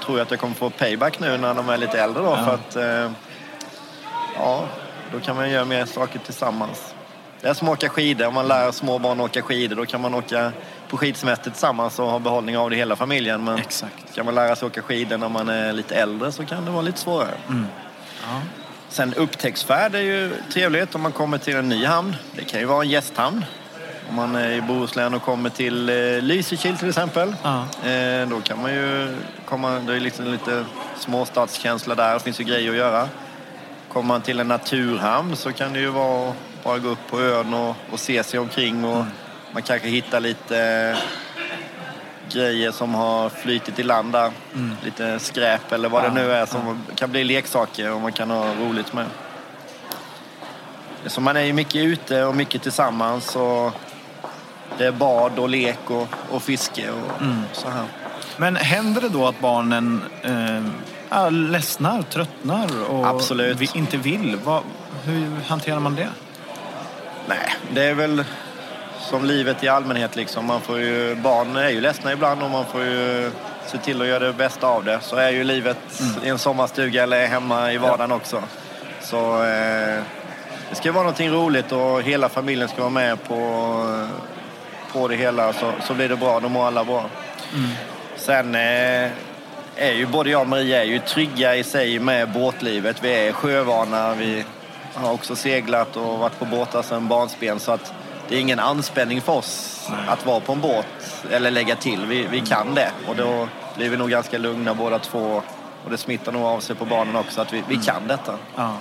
Tror 0.04 0.18
jag 0.18 0.24
att 0.24 0.30
jag 0.30 0.40
kommer 0.40 0.54
få 0.54 0.70
payback 0.70 1.20
nu 1.20 1.36
när 1.38 1.54
de 1.54 1.68
är 1.68 1.76
lite 1.78 2.00
äldre 2.00 2.22
då. 2.22 2.28
Ja. 2.28 2.44
För 2.44 2.54
att, 2.54 2.76
eh, 2.76 3.12
ja, 4.36 4.64
då 5.12 5.20
kan 5.20 5.36
man 5.36 5.50
göra 5.50 5.64
mer 5.64 5.84
saker 5.86 6.18
tillsammans. 6.18 6.94
Det 7.40 7.48
är 7.48 7.54
som 7.54 7.68
att 7.68 7.72
åka 7.74 7.88
skidor. 7.88 8.26
Om 8.26 8.34
man 8.34 8.48
lär 8.48 8.72
små 8.72 8.98
barn 8.98 9.20
åka 9.20 9.42
skidor 9.42 9.76
då 9.76 9.86
kan 9.86 10.00
man 10.00 10.14
åka 10.14 10.52
på 10.88 10.96
skidsemester 10.96 11.51
tillsammans 11.51 11.99
och 11.99 12.07
ha 12.07 12.18
behållning 12.18 12.59
av 12.59 12.70
det 12.70 12.77
hela 12.77 12.96
familjen. 12.96 13.44
Men 13.44 13.59
Exakt. 13.59 14.12
ska 14.12 14.25
man 14.25 14.35
lära 14.35 14.57
sig 14.57 14.66
åka 14.66 14.83
skidor 14.83 15.18
när 15.18 15.29
man 15.29 15.49
är 15.49 15.72
lite 15.72 15.94
äldre 15.94 16.33
så 16.33 16.44
kan 16.44 16.64
det 16.64 16.70
vara 16.70 16.83
lite 16.83 16.99
svårare. 16.99 17.35
Ja. 17.49 18.40
Sen 18.88 19.14
upptäcktsfärd 19.14 19.94
är 19.94 20.01
ju 20.01 20.33
trevligt 20.53 20.94
om 20.94 21.01
man 21.01 21.12
kommer 21.12 21.38
till 21.38 21.57
en 21.57 21.68
ny 21.68 21.85
hamn. 21.85 22.16
Det 22.33 22.44
kan 22.44 22.61
ju 22.61 22.66
vara 22.66 22.83
en 22.83 22.88
gästhamn. 22.88 23.44
Om 24.09 24.14
man 24.14 24.37
är 24.37 24.51
i 24.51 24.61
Bohuslän 24.61 25.14
och 25.14 25.22
kommer 25.22 25.51
till 25.51 25.88
eh, 25.88 26.22
Lysekil 26.22 26.77
till 26.77 26.88
exempel. 26.88 27.35
Ja. 27.42 27.88
Eh, 27.88 28.29
då 28.29 28.40
kan 28.40 28.62
man 28.62 28.75
ju 28.75 29.16
komma, 29.44 29.70
det 29.70 29.94
är 29.94 30.01
liksom 30.01 30.25
lite 30.25 30.64
småstadskänsla 30.99 31.94
där, 31.94 32.14
det 32.14 32.20
finns 32.20 32.40
ju 32.40 32.44
grejer 32.44 32.70
att 32.70 32.77
göra. 32.77 33.09
Kommer 33.92 34.09
man 34.09 34.20
till 34.20 34.40
en 34.40 34.49
naturhamn 34.49 35.37
så 35.37 35.53
kan 35.53 35.72
det 35.72 35.79
ju 35.79 35.90
vara 35.90 36.33
bara 36.62 36.79
gå 36.79 36.88
upp 36.88 37.11
på 37.11 37.20
ön 37.20 37.55
och, 37.55 37.77
och 37.90 38.01
se 38.01 38.25
sig 38.25 38.40
omkring 38.40 38.85
och 38.85 39.05
man 39.52 39.62
kanske 39.62 39.88
hittar 39.88 40.20
lite 40.20 40.96
grejer 42.32 42.70
som 42.70 42.94
har 42.94 43.28
flytit 43.28 43.78
i 43.78 43.82
land 43.82 44.12
där. 44.12 44.30
Lite 44.85 45.18
skräp 45.18 45.72
eller 45.72 45.88
vad 45.88 46.02
det 46.02 46.11
nu 46.11 46.32
är 46.32 46.46
som 46.46 46.82
kan 46.94 47.11
bli 47.11 47.24
leksaker 47.24 47.92
och 47.92 48.00
man 48.00 48.12
kan 48.12 48.30
ha 48.30 48.54
roligt 48.54 48.92
med. 48.92 49.06
Så 51.06 51.20
man 51.20 51.37
är 51.37 51.40
ju 51.42 51.52
mycket 51.52 51.85
ute 51.85 52.24
och 52.24 52.37
mycket 52.37 52.62
tillsammans. 52.62 53.37
Och 53.37 53.72
det 54.78 54.87
är 54.87 54.92
bad 54.92 55.38
och 55.38 55.48
lek 55.48 55.90
och, 55.90 56.09
och 56.30 56.42
fiske 56.42 56.90
och 56.90 57.22
så 57.52 57.68
här. 57.68 57.85
Men 58.37 58.56
händer 58.56 59.00
det 59.00 59.09
då 59.09 59.26
att 59.26 59.40
barnen 59.40 60.02
eh, 60.22 60.66
ja, 61.09 61.30
ledsnar, 61.30 62.02
tröttnar 62.02 62.90
och 62.90 63.06
Absolut. 63.06 63.74
inte 63.74 63.96
vill? 63.96 64.38
Vad, 64.44 64.62
hur 65.04 65.40
hanterar 65.48 65.80
man 65.80 65.94
det? 65.94 66.09
Nej, 67.28 67.54
det 67.70 67.85
är 67.85 67.94
väl 67.94 68.24
som 69.06 69.24
livet 69.24 69.64
i 69.64 69.68
allmänhet 69.68 70.16
liksom. 70.16 70.46
Man 70.46 70.60
får 70.60 70.80
ju, 70.80 71.14
barn 71.14 71.56
är 71.56 71.68
ju 71.68 71.80
ledsna 71.80 72.12
ibland 72.12 72.42
och 72.42 72.50
man 72.50 72.64
får 72.64 72.82
ju 72.84 73.30
se 73.66 73.78
till 73.78 74.02
att 74.02 74.08
göra 74.08 74.26
det 74.26 74.32
bästa 74.32 74.66
av 74.66 74.84
det. 74.84 74.98
Så 75.02 75.16
är 75.16 75.30
ju 75.30 75.44
livet 75.44 76.02
i 76.24 76.28
en 76.28 76.38
sommarstuga 76.38 77.02
eller 77.02 77.26
hemma 77.26 77.72
i 77.72 77.78
vardagen 77.78 78.12
också. 78.12 78.42
Så 79.00 79.42
eh, 79.44 80.02
det 80.70 80.74
ska 80.74 80.92
vara 80.92 81.02
någonting 81.02 81.30
roligt 81.30 81.72
och 81.72 82.02
hela 82.02 82.28
familjen 82.28 82.68
ska 82.68 82.80
vara 82.80 82.90
med 82.90 83.24
på, 83.24 83.40
på 84.92 85.08
det 85.08 85.16
hela 85.16 85.52
så, 85.52 85.72
så 85.82 85.94
blir 85.94 86.08
det 86.08 86.16
bra. 86.16 86.40
Då 86.40 86.48
mår 86.48 86.66
alla 86.66 86.84
bra. 86.84 87.04
Sen 88.16 88.54
eh, 88.54 89.10
är 89.76 89.92
ju 89.92 90.06
både 90.06 90.30
jag 90.30 90.40
och 90.40 90.48
Maria 90.48 90.80
är 90.80 90.86
ju 90.86 90.98
trygga 90.98 91.56
i 91.56 91.64
sig 91.64 91.98
med 91.98 92.32
båtlivet. 92.32 93.04
Vi 93.04 93.28
är 93.28 93.32
sjövana. 93.32 94.14
Vi 94.14 94.44
har 94.94 95.12
också 95.12 95.36
seglat 95.36 95.96
och 95.96 96.18
varit 96.18 96.38
på 96.38 96.44
båtar 96.44 96.82
sedan 96.82 97.08
barnsben. 97.08 97.60
Så 97.60 97.72
att 97.72 97.92
det 98.28 98.36
är 98.36 98.40
ingen 98.40 98.58
anspänning 98.58 99.20
för 99.20 99.32
oss 99.32 99.88
att 100.08 100.26
vara 100.26 100.40
på 100.40 100.52
en 100.52 100.60
båt 100.60 100.86
eller 101.30 101.50
lägga 101.50 101.76
till. 101.76 102.06
Vi, 102.06 102.26
vi 102.30 102.40
kan 102.40 102.74
det 102.74 102.90
och 103.08 103.16
då 103.16 103.48
blir 103.76 103.90
vi 103.90 103.96
nog 103.96 104.10
ganska 104.10 104.38
lugna 104.38 104.74
båda 104.74 104.98
två. 104.98 105.42
Och 105.84 105.90
det 105.90 105.98
smittar 105.98 106.32
nog 106.32 106.42
av 106.42 106.60
sig 106.60 106.76
på 106.76 106.84
barnen 106.84 107.16
också 107.16 107.40
att 107.40 107.52
vi, 107.52 107.62
vi 107.68 107.76
kan 107.76 108.08
detta. 108.08 108.34
Ja. 108.56 108.76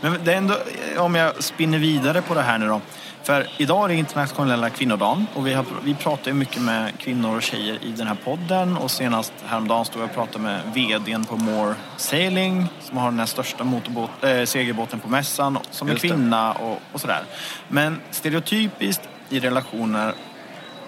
Men 0.00 0.24
det 0.24 0.32
är 0.32 0.36
ändå, 0.36 0.56
om 0.98 1.14
jag 1.14 1.44
spinner 1.44 1.78
vidare 1.78 2.22
på 2.22 2.34
det 2.34 2.42
här 2.42 2.58
nu 2.58 2.68
då. 2.68 2.80
För 3.22 3.46
idag 3.56 3.84
är 3.84 3.88
det 3.88 3.94
internationella 3.94 4.70
kvinnodagen 4.70 5.26
och 5.34 5.46
vi, 5.46 5.54
har, 5.54 5.64
vi 5.84 5.94
pratar 5.94 6.30
ju 6.30 6.34
mycket 6.34 6.62
med 6.62 6.98
kvinnor 6.98 7.36
och 7.36 7.42
tjejer 7.42 7.84
i 7.84 7.92
den 7.92 8.06
här 8.06 8.16
podden 8.24 8.76
och 8.76 8.90
senast 8.90 9.32
häromdagen 9.46 9.84
stod 9.84 10.02
jag 10.02 10.08
och 10.08 10.14
pratade 10.14 10.44
med 10.44 10.60
VDn 10.74 11.24
på 11.24 11.36
More 11.36 11.74
Sailing 11.96 12.66
som 12.80 12.96
har 12.96 13.10
den 13.10 13.18
här 13.18 13.26
största 13.26 13.64
motorbåt, 13.64 14.10
äh, 14.24 14.44
segelbåten 14.44 15.00
på 15.00 15.08
mässan 15.08 15.58
som 15.70 15.88
är 15.88 15.94
kvinna 15.94 16.52
och, 16.52 16.78
och 16.92 17.00
sådär. 17.00 17.22
Men 17.68 18.00
stereotypiskt 18.10 19.08
i 19.28 19.40
relationer 19.40 20.14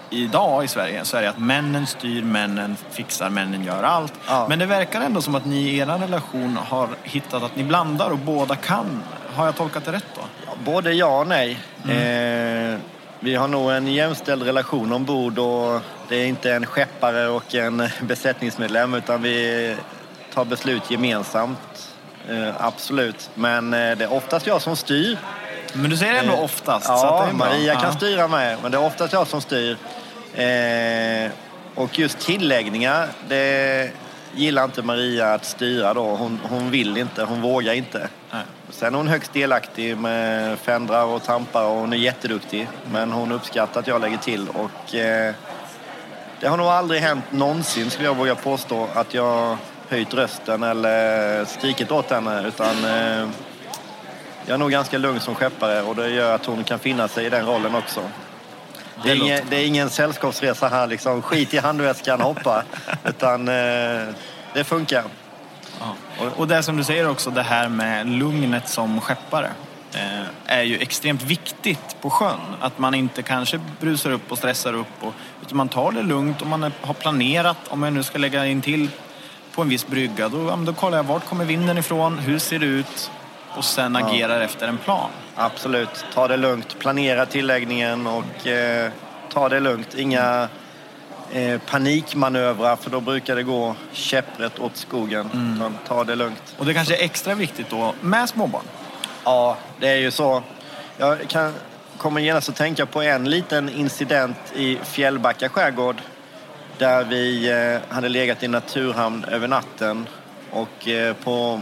idag 0.09 0.63
i 0.63 0.67
Sverige 0.67 1.05
så 1.05 1.17
är 1.17 1.21
det 1.21 1.29
att 1.29 1.39
männen 1.39 1.87
styr, 1.87 2.23
männen 2.23 2.75
fixar, 2.91 3.29
männen 3.29 3.63
gör 3.63 3.83
allt. 3.83 4.13
Ja. 4.27 4.45
Men 4.49 4.59
det 4.59 4.65
verkar 4.65 5.01
ändå 5.01 5.21
som 5.21 5.35
att 5.35 5.45
ni 5.45 5.57
i 5.57 5.77
er 5.77 5.85
relation 5.85 6.57
har 6.57 6.89
hittat 7.03 7.43
att 7.43 7.55
ni 7.55 7.63
blandar 7.63 8.09
och 8.09 8.17
båda 8.17 8.55
kan. 8.55 9.03
Har 9.35 9.45
jag 9.45 9.55
tolkat 9.55 9.85
det 9.85 9.91
rätt 9.91 10.05
då? 10.15 10.21
Ja, 10.45 10.51
Både 10.65 10.93
ja 10.93 11.19
och 11.19 11.27
nej. 11.27 11.57
Eh, 11.89 12.79
vi 13.19 13.35
har 13.35 13.47
nog 13.47 13.71
en 13.71 13.87
jämställd 13.87 14.43
relation 14.43 14.93
ombord 14.93 15.39
och 15.39 15.81
det 16.09 16.15
är 16.15 16.25
inte 16.25 16.51
en 16.53 16.65
skeppare 16.65 17.27
och 17.27 17.55
en 17.55 17.89
besättningsmedlem 18.01 18.93
utan 18.93 19.21
vi 19.21 19.75
tar 20.33 20.45
beslut 20.45 20.91
gemensamt. 20.91 21.89
Eh, 22.29 22.49
absolut. 22.65 23.29
Men 23.35 23.73
eh, 23.73 23.97
det 23.97 24.03
är 24.03 24.13
oftast 24.13 24.47
jag 24.47 24.61
som 24.61 24.75
styr. 24.75 25.17
Men 25.73 25.89
du 25.89 25.97
säger 25.97 26.13
ändå 26.13 26.33
Eh, 26.33 26.43
oftast. 26.43 26.87
Ja. 26.89 27.27
Maria 27.33 27.73
kan 27.73 27.83
Ja. 27.83 27.91
styra 27.91 28.27
med, 28.27 28.57
men 28.61 28.71
det 28.71 28.77
är 28.77 28.85
oftast 28.85 29.13
jag 29.13 29.27
som 29.27 29.41
styr. 29.41 29.77
Eh, 30.33 31.31
och 31.75 31.99
just 31.99 32.19
tilläggningar, 32.19 33.07
det 33.27 33.91
gillar 34.35 34.63
inte 34.63 34.81
Maria 34.81 35.33
att 35.33 35.45
styra 35.45 35.93
då. 35.93 36.03
Hon, 36.15 36.39
hon 36.49 36.71
vill 36.71 36.97
inte, 36.97 37.23
hon 37.23 37.41
vågar 37.41 37.73
inte. 37.73 38.07
Nej. 38.35 38.43
Sen 38.69 38.93
är 38.93 38.97
hon 38.97 39.07
högst 39.07 39.33
delaktig 39.33 39.97
med 39.97 40.59
fändrar 40.59 41.05
och 41.05 41.23
tampar 41.23 41.63
och 41.65 41.75
hon 41.75 41.93
är 41.93 41.97
jätteduktig. 41.97 42.67
Men 42.91 43.11
hon 43.11 43.31
uppskattar 43.31 43.79
att 43.79 43.87
jag 43.87 44.01
lägger 44.01 44.17
till 44.17 44.49
och 44.49 44.95
eh, 44.95 45.33
det 46.39 46.47
har 46.47 46.57
nog 46.57 46.67
aldrig 46.67 47.01
hänt 47.01 47.23
någonsin 47.31 47.89
skulle 47.89 48.07
jag 48.07 48.15
våga 48.15 48.35
påstå 48.35 48.87
att 48.93 49.13
jag 49.13 49.57
höjt 49.89 50.13
rösten 50.13 50.63
eller 50.63 51.45
skrikit 51.45 51.91
åt 51.91 52.09
henne 52.09 52.47
utan 52.47 52.85
eh, 52.85 53.29
jag 54.45 54.53
är 54.53 54.57
nog 54.57 54.71
ganska 54.71 54.97
lugn 54.97 55.19
som 55.19 55.35
skeppare 55.35 55.81
och 55.81 55.95
det 55.95 56.09
gör 56.09 56.35
att 56.35 56.45
hon 56.45 56.63
kan 56.63 56.79
finna 56.79 57.07
sig 57.07 57.25
i 57.25 57.29
den 57.29 57.45
rollen 57.45 57.75
också. 57.75 58.01
Det 59.03 59.11
är, 59.11 59.15
ingen, 59.15 59.41
det 59.49 59.55
är 59.55 59.67
ingen 59.67 59.89
sällskapsresa 59.89 60.67
här 60.67 60.87
liksom, 60.87 61.21
skit 61.21 61.53
i 61.53 61.57
handväskan 61.57 62.21
hoppa. 62.21 62.63
Utan 63.05 63.47
eh, 63.47 64.07
det 64.53 64.63
funkar. 64.63 65.03
Och, 66.19 66.39
och 66.39 66.47
det 66.47 66.63
som 66.63 66.77
du 66.77 66.83
säger 66.83 67.09
också, 67.09 67.29
det 67.29 67.43
här 67.43 67.69
med 67.69 68.07
lugnet 68.07 68.69
som 68.69 69.01
skeppare. 69.01 69.49
Eh, 69.93 70.55
är 70.57 70.63
ju 70.63 70.77
extremt 70.77 71.23
viktigt 71.23 72.01
på 72.01 72.09
sjön. 72.09 72.39
Att 72.59 72.79
man 72.79 72.93
inte 72.93 73.21
kanske 73.21 73.59
brusar 73.79 74.11
upp 74.11 74.31
och 74.31 74.37
stressar 74.37 74.73
upp. 74.73 74.87
Och, 74.99 75.13
utan 75.41 75.57
man 75.57 75.69
tar 75.69 75.91
det 75.91 76.03
lugnt 76.03 76.41
och 76.41 76.47
man 76.47 76.63
är, 76.63 76.71
har 76.81 76.93
planerat. 76.93 77.57
Om 77.67 77.83
jag 77.83 77.93
nu 77.93 78.03
ska 78.03 78.17
lägga 78.17 78.45
in 78.45 78.61
till 78.61 78.89
på 79.55 79.61
en 79.61 79.69
viss 79.69 79.87
brygga. 79.87 80.29
Då, 80.29 80.47
ja, 80.47 80.55
då 80.55 80.73
kollar 80.73 80.97
jag 80.97 81.03
vart 81.03 81.25
kommer 81.25 81.45
vinden 81.45 81.77
ifrån? 81.77 82.19
Hur 82.19 82.39
ser 82.39 82.59
det 82.59 82.65
ut? 82.65 83.11
Och 83.57 83.65
sen 83.65 83.95
agerar 83.95 84.41
efter 84.41 84.67
en 84.67 84.77
plan. 84.77 85.09
Absolut. 85.35 86.05
Ta 86.13 86.27
det 86.27 86.37
lugnt. 86.37 86.79
Planera 86.79 87.25
tilläggningen 87.25 88.07
och 88.07 88.47
eh, 88.47 88.91
ta 89.33 89.49
det 89.49 89.59
lugnt. 89.59 89.95
Inga 89.95 90.47
eh, 91.31 91.61
panikmanövrar 91.61 92.75
för 92.75 92.89
då 92.89 92.99
brukar 92.99 93.35
det 93.35 93.43
gå 93.43 93.75
käpprätt 93.91 94.59
åt 94.59 94.77
skogen. 94.77 95.55
Utan 95.55 95.77
ta 95.87 96.03
det 96.03 96.15
lugnt. 96.15 96.55
Och 96.57 96.65
det 96.65 96.73
kanske 96.73 96.95
är 96.95 97.03
extra 97.03 97.35
viktigt 97.35 97.69
då 97.69 97.93
med 98.01 98.29
småbarn. 98.29 98.63
Ja, 99.23 99.57
det 99.79 99.87
är 99.87 99.97
ju 99.97 100.11
så. 100.11 100.43
Jag 100.97 101.27
kan, 101.27 101.53
kommer 101.97 102.21
genast 102.21 102.49
att 102.49 102.55
tänka 102.55 102.85
på 102.85 103.01
en 103.01 103.29
liten 103.29 103.69
incident 103.69 104.37
i 104.55 104.77
Fjällbacka 104.83 105.49
skärgård. 105.49 106.01
Där 106.77 107.03
vi 107.03 107.49
eh, 107.49 107.95
hade 107.95 108.09
legat 108.09 108.43
i 108.43 108.47
naturhamn 108.47 109.23
över 109.23 109.47
natten. 109.47 110.07
Och 110.51 110.87
eh, 110.87 111.13
på, 111.13 111.61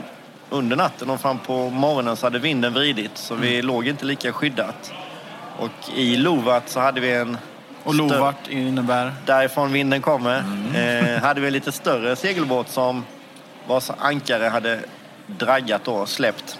under 0.50 0.76
natten 0.76 1.10
och 1.10 1.22
fram 1.22 1.40
på 1.40 1.70
morgonen 1.70 2.16
så 2.16 2.26
hade 2.26 2.40
vinden 2.40 2.74
vridit. 2.74 3.18
Så 3.18 3.36
vi 3.36 3.62
låg 3.62 3.88
inte 3.88 4.06
lika 4.06 4.34
skyddat. 4.34 4.94
Och 5.60 5.90
i 5.96 6.16
Lovat 6.16 6.70
så 6.70 6.80
hade 6.80 7.02
vi 7.02 7.12
en... 7.12 7.38
Och 7.84 7.96
Lovart 7.96 8.48
innebär? 8.50 9.14
därifrån 9.26 9.72
vinden 9.72 10.02
kommer, 10.02 10.44
eh, 10.76 11.22
hade 11.22 11.42
vi 11.42 11.48
en 11.48 11.54
lite 11.54 11.72
större 11.72 12.16
segelbåt 12.16 12.70
som 12.70 13.06
vars 13.68 13.92
ankare 13.98 14.46
hade 14.46 14.80
draggat 15.28 15.88
och 15.88 16.10
släppt. 16.10 16.60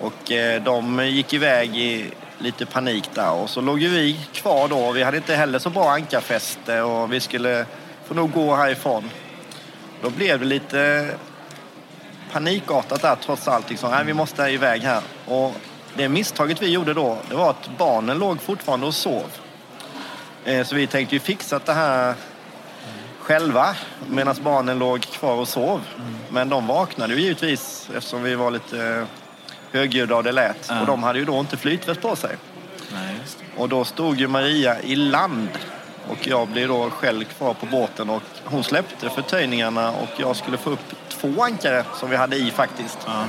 Och 0.00 0.32
eh, 0.32 0.62
de 0.62 1.06
gick 1.06 1.32
iväg 1.32 1.76
i 1.76 2.10
lite 2.38 2.66
panik 2.66 3.10
där 3.14 3.32
och 3.32 3.50
så 3.50 3.60
låg 3.60 3.78
ju 3.78 3.88
vi 3.88 4.20
kvar 4.32 4.68
då. 4.68 4.92
Vi 4.92 5.02
hade 5.02 5.16
inte 5.16 5.34
heller 5.34 5.58
så 5.58 5.70
bra 5.70 5.90
ankarfäste 5.90 6.82
och 6.82 7.12
vi 7.12 7.20
skulle 7.20 7.66
få 8.04 8.14
nog 8.14 8.32
gå 8.32 8.54
härifrån. 8.54 9.10
Då 10.02 10.10
blev 10.10 10.40
det 10.40 10.46
lite 10.46 11.10
panikartat 12.32 13.02
där 13.02 13.16
trots 13.24 13.48
allt. 13.48 13.70
Liksom. 13.70 13.90
Nej, 13.90 14.04
vi 14.04 14.14
måste 14.14 14.42
iväg 14.42 14.82
här. 14.82 15.02
Och 15.26 15.54
det 15.94 16.08
misstaget 16.08 16.62
vi 16.62 16.68
gjorde 16.68 16.94
då, 16.94 17.18
det 17.28 17.34
var 17.34 17.50
att 17.50 17.70
barnen 17.78 18.18
låg 18.18 18.40
fortfarande 18.40 18.86
och 18.86 18.94
sov. 18.94 19.26
Eh, 20.44 20.66
Så 20.66 20.74
vi 20.74 20.86
tänkte 20.86 21.14
ju 21.14 21.20
fixa 21.20 21.60
det 21.64 21.72
här 21.72 22.14
själva 23.20 23.76
medan 24.10 24.36
barnen 24.42 24.78
låg 24.78 25.00
kvar 25.00 25.34
och 25.34 25.48
sov. 25.48 25.80
Men 26.30 26.48
de 26.48 26.66
vaknade 26.66 27.14
ju 27.14 27.20
givetvis 27.20 27.90
eftersom 27.96 28.22
vi 28.22 28.34
var 28.34 28.50
lite 28.50 28.86
eh, 28.86 29.04
högljudda 29.72 30.16
och 30.16 30.24
det 30.24 30.32
lät. 30.32 30.70
Och 30.80 30.86
de 30.86 31.02
hade 31.02 31.18
ju 31.18 31.24
då 31.24 31.40
inte 31.40 31.56
flytväst 31.56 32.00
på 32.00 32.16
sig. 32.16 32.36
Nej. 32.92 33.14
Och 33.56 33.68
då 33.68 33.84
stod 33.84 34.20
ju 34.20 34.28
Maria 34.28 34.80
i 34.82 34.96
land 34.96 35.48
och 36.08 36.26
jag 36.26 36.48
blev 36.48 36.68
då 36.68 36.90
själv 36.90 37.24
kvar 37.24 37.54
på 37.54 37.66
båten 37.66 38.10
och 38.10 38.22
hon 38.44 38.64
släppte 38.64 39.10
förtöjningarna 39.10 39.90
och 39.90 40.08
jag 40.16 40.36
skulle 40.36 40.56
få 40.56 40.70
upp 40.70 40.94
två 41.08 41.42
ankare 41.42 41.84
som 41.94 42.10
vi 42.10 42.16
hade 42.16 42.36
i 42.36 42.50
faktiskt. 42.50 42.98
Ja. 43.06 43.24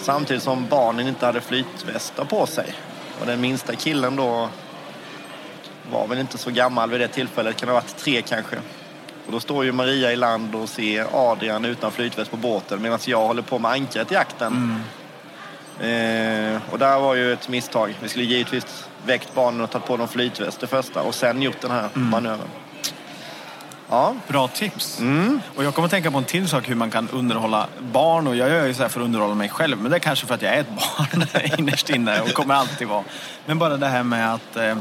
Samtidigt 0.00 0.42
som 0.42 0.66
barnen 0.68 1.08
inte 1.08 1.26
hade 1.26 1.40
flytvästar 1.40 2.24
på 2.24 2.46
sig. 2.46 2.74
Och 3.20 3.26
den 3.26 3.40
minsta 3.40 3.74
killen 3.76 4.16
då 4.16 4.48
var 5.90 6.06
väl 6.06 6.18
inte 6.18 6.38
så 6.38 6.50
gammal 6.50 6.90
vid 6.90 7.00
det 7.00 7.08
tillfället, 7.08 7.56
kan 7.56 7.68
ha 7.68 7.74
varit 7.74 7.96
tre 7.96 8.22
kanske. 8.22 8.56
Och 9.26 9.32
då 9.32 9.40
står 9.40 9.64
ju 9.64 9.72
Maria 9.72 10.12
i 10.12 10.16
land 10.16 10.54
och 10.54 10.68
ser 10.68 11.06
Adrian 11.12 11.64
utan 11.64 11.92
flytväst 11.92 12.30
på 12.30 12.36
båten 12.36 12.82
medan 12.82 12.98
jag 13.06 13.26
håller 13.26 13.42
på 13.42 13.58
med 13.58 13.70
ankaret 13.70 14.12
i 14.12 14.14
jakten. 14.14 14.82
Eh, 15.80 16.60
och 16.70 16.78
där 16.78 17.00
var 17.00 17.14
ju 17.14 17.32
ett 17.32 17.48
misstag. 17.48 17.94
Vi 18.02 18.08
skulle 18.08 18.24
givetvis 18.24 18.88
väckt 19.06 19.34
barnen 19.34 19.60
och 19.60 19.70
tagit 19.70 19.86
på 19.86 19.96
dem 19.96 20.08
flytväst 20.08 20.60
det 20.60 20.66
första 20.66 21.02
och 21.02 21.14
sen 21.14 21.42
gjort 21.42 21.60
den 21.60 21.70
här 21.70 21.88
manövern. 21.92 22.48
Ja, 23.90 24.14
Bra 24.28 24.48
tips. 24.48 25.00
Mm. 25.00 25.40
Och 25.56 25.64
jag 25.64 25.74
kommer 25.74 25.86
att 25.86 25.90
tänka 25.90 26.10
på 26.10 26.18
en 26.18 26.24
till 26.24 26.48
sak 26.48 26.68
hur 26.68 26.74
man 26.74 26.90
kan 26.90 27.08
underhålla 27.08 27.66
barn. 27.80 28.26
Och 28.26 28.36
jag 28.36 28.48
gör 28.48 28.66
ju 28.66 28.74
så 28.74 28.82
här 28.82 28.88
för 28.88 29.00
att 29.00 29.04
underhålla 29.04 29.34
mig 29.34 29.48
själv. 29.48 29.78
Men 29.78 29.90
det 29.90 29.96
är 29.96 30.00
kanske 30.00 30.26
för 30.26 30.34
att 30.34 30.42
jag 30.42 30.54
är 30.54 30.60
ett 30.60 30.70
barn 30.70 31.26
innerst 31.58 31.90
inne 31.90 32.20
och 32.20 32.32
kommer 32.32 32.54
alltid 32.54 32.88
vara. 32.88 33.04
Men 33.46 33.58
bara 33.58 33.76
det 33.76 33.86
här 33.86 34.02
med 34.02 34.34
att 34.34 34.56
eh, 34.56 34.76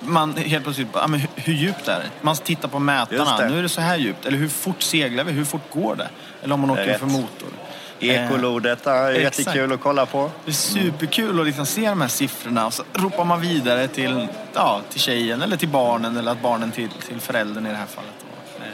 man 0.00 0.36
helt 0.36 0.64
plötsligt, 0.64 0.88
ja, 0.94 1.06
men 1.06 1.20
hur, 1.34 1.54
djupt 1.54 1.88
är 1.88 1.98
det? 1.98 2.10
Man 2.20 2.36
tittar 2.36 2.68
på 2.68 2.78
mätarna, 2.78 3.48
nu 3.48 3.58
är 3.58 3.62
det 3.62 3.68
så 3.68 3.80
här 3.80 3.96
djupt. 3.96 4.26
Eller 4.26 4.38
hur 4.38 4.48
fort 4.48 4.82
seglar 4.82 5.24
vi? 5.24 5.32
Hur 5.32 5.44
fort 5.44 5.72
går 5.72 5.96
det? 5.96 6.08
Eller 6.42 6.54
om 6.54 6.60
man 6.60 6.70
åker 6.70 6.98
för 6.98 7.06
motor. 7.06 7.48
Ekolodet 8.00 8.86
är 8.86 9.10
exakt. 9.12 9.38
jättekul 9.38 9.72
att 9.72 9.80
kolla 9.80 10.06
på. 10.06 10.30
Det 10.44 10.50
är 10.50 10.54
superkul 10.54 11.40
att 11.40 11.46
liksom 11.46 11.66
se 11.66 11.88
de 11.88 12.00
här 12.00 12.08
siffrorna 12.08 12.66
och 12.66 12.72
så 12.72 12.82
ropar 12.92 13.24
man 13.24 13.40
vidare 13.40 13.88
till, 13.88 14.28
ja, 14.54 14.80
till 14.90 15.00
tjejen 15.00 15.42
eller 15.42 15.56
till 15.56 15.68
barnen 15.68 16.16
eller 16.16 16.32
att 16.32 16.42
barnen 16.42 16.72
till, 16.72 16.88
till 16.88 17.20
föräldern 17.20 17.66
i 17.66 17.70
det 17.70 17.76
här 17.76 17.86
fallet. 17.86 18.24
Eh, 18.58 18.64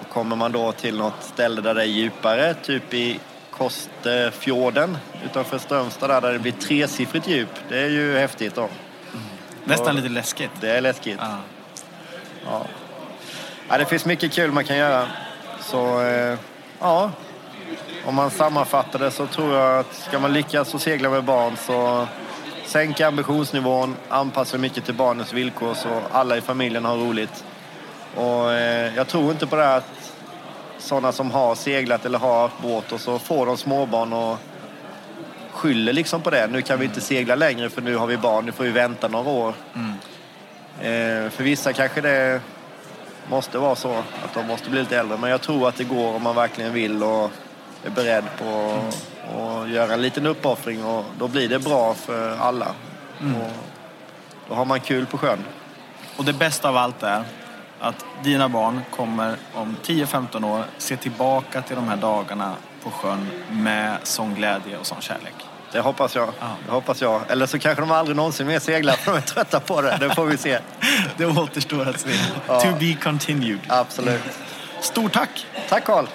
Och 0.00 0.08
kommer 0.08 0.36
man 0.36 0.52
då 0.52 0.72
till 0.72 0.98
något 0.98 1.22
ställe 1.22 1.60
där 1.60 1.74
det 1.74 1.82
är 1.82 1.86
djupare, 1.86 2.54
typ 2.54 2.94
i 2.94 3.20
Kostfjorden 3.50 4.98
utanför 5.24 5.58
Strömstad 5.58 6.10
där, 6.10 6.20
där 6.20 6.32
det 6.32 6.38
blir 6.38 6.52
tresiffrigt 6.52 7.28
djup. 7.28 7.50
Det 7.68 7.78
är 7.78 7.88
ju 7.88 8.18
häftigt 8.18 8.54
då. 8.54 8.68
Nästan 9.68 9.96
lite 9.96 10.08
läskigt. 10.08 10.50
Det 10.60 10.70
är 10.70 10.80
läskigt. 10.80 11.18
Ja. 11.20 11.36
Ja. 12.44 12.62
Ja, 13.68 13.78
det 13.78 13.84
finns 13.84 14.04
mycket 14.04 14.32
kul 14.32 14.52
man 14.52 14.64
kan 14.64 14.76
göra. 14.76 15.06
Så 15.60 16.02
eh, 16.02 16.38
ja, 16.80 17.10
om 18.06 18.14
man 18.14 18.30
sammanfattar 18.30 18.98
det 18.98 19.10
så 19.10 19.26
tror 19.26 19.54
jag 19.54 19.78
att 19.78 19.94
ska 19.94 20.18
man 20.18 20.32
lyckas 20.32 20.74
att 20.74 20.80
segla 20.80 21.10
med 21.10 21.24
barn 21.24 21.56
så 21.56 22.06
sänk 22.64 23.00
ambitionsnivån, 23.00 23.96
anpassa 24.08 24.58
mycket 24.58 24.84
till 24.84 24.94
barnens 24.94 25.32
villkor 25.32 25.74
så 25.74 25.88
alla 26.12 26.36
i 26.36 26.40
familjen 26.40 26.84
har 26.84 26.96
roligt. 26.96 27.44
Och 28.14 28.52
eh, 28.52 28.94
jag 28.96 29.08
tror 29.08 29.30
inte 29.30 29.46
på 29.46 29.56
det 29.56 29.64
här 29.64 29.78
att 29.78 30.12
sådana 30.78 31.12
som 31.12 31.30
har 31.30 31.54
seglat 31.54 32.04
eller 32.04 32.18
har 32.18 32.40
haft 32.40 32.62
båt 32.62 32.92
och 32.92 33.00
så 33.00 33.18
får 33.18 33.46
de 33.46 33.56
småbarn 33.56 34.12
och 34.12 34.38
skyller 35.58 35.92
liksom 35.92 36.22
på 36.22 36.30
det. 36.30 36.46
Nu 36.46 36.62
kan 36.62 36.78
vi 36.78 36.84
inte 36.84 37.00
segla 37.00 37.34
längre 37.34 37.70
för 37.70 37.82
nu 37.82 37.96
har 37.96 38.06
vi 38.06 38.16
barn, 38.16 38.46
nu 38.46 38.52
får 38.52 38.64
vi 38.64 38.70
vänta 38.70 39.08
några 39.08 39.30
år. 39.30 39.54
Eh, 40.80 41.30
för 41.30 41.42
vissa 41.42 41.72
kanske 41.72 42.00
det 42.00 42.40
måste 43.30 43.58
vara 43.58 43.76
så 43.76 43.92
att 43.92 44.34
de 44.34 44.46
måste 44.46 44.70
bli 44.70 44.80
lite 44.80 44.98
äldre. 44.98 45.18
Men 45.18 45.30
jag 45.30 45.40
tror 45.40 45.68
att 45.68 45.76
det 45.76 45.84
går 45.84 46.14
om 46.14 46.22
man 46.22 46.34
verkligen 46.34 46.72
vill 46.72 47.02
och 47.02 47.30
är 47.84 47.90
beredd 47.90 48.24
på 48.38 48.80
att 49.38 49.68
göra 49.68 49.94
en 49.94 50.02
liten 50.02 50.26
uppoffring. 50.26 50.84
Och 50.84 51.04
då 51.18 51.28
blir 51.28 51.48
det 51.48 51.58
bra 51.58 51.94
för 51.94 52.36
alla. 52.36 52.74
Och 53.18 53.52
då 54.48 54.54
har 54.54 54.64
man 54.64 54.80
kul 54.80 55.06
på 55.06 55.18
sjön. 55.18 55.44
Och 56.16 56.24
det 56.24 56.32
bästa 56.32 56.68
av 56.68 56.76
allt 56.76 57.02
är 57.02 57.24
att 57.80 58.04
dina 58.22 58.48
barn 58.48 58.80
kommer 58.96 59.36
om 59.54 59.76
10-15 59.84 60.44
år 60.44 60.64
se 60.78 60.96
tillbaka 60.96 61.62
till 61.62 61.76
de 61.76 61.88
här 61.88 61.96
dagarna 61.96 62.54
på 62.82 62.90
sjön 62.90 63.28
med 63.50 63.96
sån 64.02 64.34
glädje 64.34 64.78
och 64.78 64.86
sån 64.86 65.00
kärlek. 65.00 65.47
Det 65.72 65.80
hoppas 65.80 66.14
jag. 66.14 66.28
Ja. 66.40 66.46
Det 66.66 66.72
hoppas 66.72 67.02
jag. 67.02 67.20
Eller 67.28 67.46
så 67.46 67.58
kanske 67.58 67.82
de 67.82 67.90
aldrig 67.90 68.16
någonsin 68.16 68.46
mer 68.46 68.58
seglar 68.58 68.92
för 68.92 69.12
de 69.12 69.18
är 69.18 69.22
trötta 69.22 69.60
på 69.60 69.80
det. 69.80 69.96
Det 70.00 70.14
får 70.14 70.26
vi 70.26 70.36
se. 70.36 70.58
Det 71.16 71.26
återstår 71.26 71.88
att 71.88 72.00
se. 72.00 72.10
Ja. 72.46 72.60
To 72.60 72.68
be 72.78 72.94
continued. 73.02 73.58
Absolut. 73.68 74.20
Stort 74.80 75.12
tack! 75.12 75.46
Tack 75.68 75.84
Carl. 75.84 76.06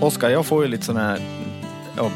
Oskar, 0.00 0.30
jag 0.30 0.46
får 0.46 0.62
ju 0.62 0.68
lite 0.68 0.84
sådana 0.84 1.08
här 1.08 1.20
ja, 1.96 2.10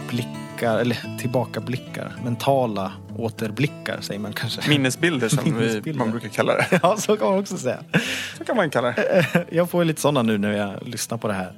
blickar, 0.61 0.79
eller 0.79 1.19
tillbakablickar. 1.19 2.13
Mentala 2.25 2.93
återblickar 3.19 4.01
säger 4.01 4.21
man 4.21 4.33
kanske. 4.33 4.69
Minnesbilder 4.69 5.29
som 5.29 5.45
vi, 5.45 5.53
Minnesbilder. 5.53 5.99
man 5.99 6.11
brukar 6.11 6.29
kalla 6.29 6.55
det. 6.55 6.67
Ja, 6.83 6.97
så 6.97 7.17
kan 7.17 7.31
man 7.31 7.39
också 7.39 7.57
säga. 7.57 7.85
Så 8.39 8.45
kan 8.45 8.57
man 8.57 8.71
kalla 8.71 8.93
det. 8.93 9.47
Jag 9.51 9.71
får 9.71 9.85
lite 9.85 10.01
sådana 10.01 10.23
nu 10.23 10.39
när 10.39 10.53
jag 10.53 10.89
lyssnar 10.89 11.19
på 11.19 11.29
det 11.29 11.35
här 11.35 11.53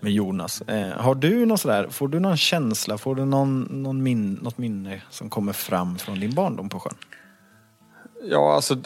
med 0.00 0.12
Jonas. 0.12 0.62
Eh, 0.62 0.88
har 0.88 1.14
du 1.14 1.46
någon 1.46 1.58
sådär, 1.58 1.88
får 1.90 2.08
du 2.08 2.20
någon 2.20 2.36
känsla, 2.36 2.98
får 2.98 3.14
du 3.14 3.24
någon, 3.24 3.60
någon 3.60 4.02
min, 4.02 4.32
något 4.32 4.58
minne 4.58 5.02
som 5.10 5.30
kommer 5.30 5.52
fram 5.52 5.98
från 5.98 6.20
din 6.20 6.34
barndom 6.34 6.68
på 6.68 6.80
sjön? 6.80 6.94
Ja, 8.24 8.54
alltså. 8.54 8.76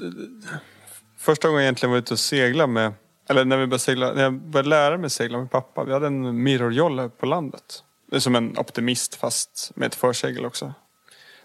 Första 1.19 1.49
gången 1.49 1.63
jag 1.63 1.65
egentligen 1.65 1.91
var 1.91 1.99
ute 1.99 2.15
och 2.15 2.19
segla 2.19 2.67
med, 2.67 2.93
eller 3.29 3.45
när, 3.45 3.57
vi 3.57 3.67
började 3.67 3.79
segla, 3.79 4.13
när 4.13 4.23
jag 4.23 4.35
började 4.35 4.69
lära 4.69 4.99
mig 4.99 5.11
segla 5.11 5.39
med 5.39 5.51
pappa. 5.51 5.85
Vi 5.85 5.93
hade 5.93 6.07
en 6.07 6.43
mirrorjolle 6.43 7.09
på 7.09 7.27
landet. 7.27 7.83
Det 8.13 8.19
är 8.19 8.21
som 8.21 8.35
en 8.37 8.59
optimist 8.59 9.15
fast 9.15 9.73
med 9.75 9.87
ett 9.87 9.95
försegel 9.95 10.45
också. 10.45 10.75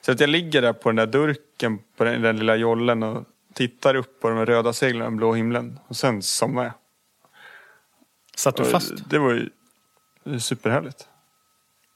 Så 0.02 0.12
att 0.12 0.20
jag 0.20 0.30
ligger 0.30 0.62
där 0.62 0.74
på 0.74 0.90
den 0.90 0.96
där 0.96 1.06
durken 1.08 1.80
på 1.98 2.04
den, 2.04 2.22
den 2.22 2.38
lilla 2.38 2.56
jollen 2.56 3.04
och 3.04 3.24
tittar 3.54 3.96
upp 3.96 4.22
på 4.22 4.30
de 4.30 4.46
röda 4.46 4.74
seglen 4.74 5.02
och 5.02 5.08
den 5.08 5.18
blå 5.18 5.34
himlen. 5.34 5.80
Och 5.88 5.96
sen 5.98 6.22
somnar 6.22 6.64
jag. 6.64 6.74
Satt 8.36 8.56
du 8.56 8.64
Och 8.64 8.70
fast? 8.70 9.10
Det 9.10 9.20
var 9.20 9.34
ju 9.34 9.50
superhärligt. 10.40 11.08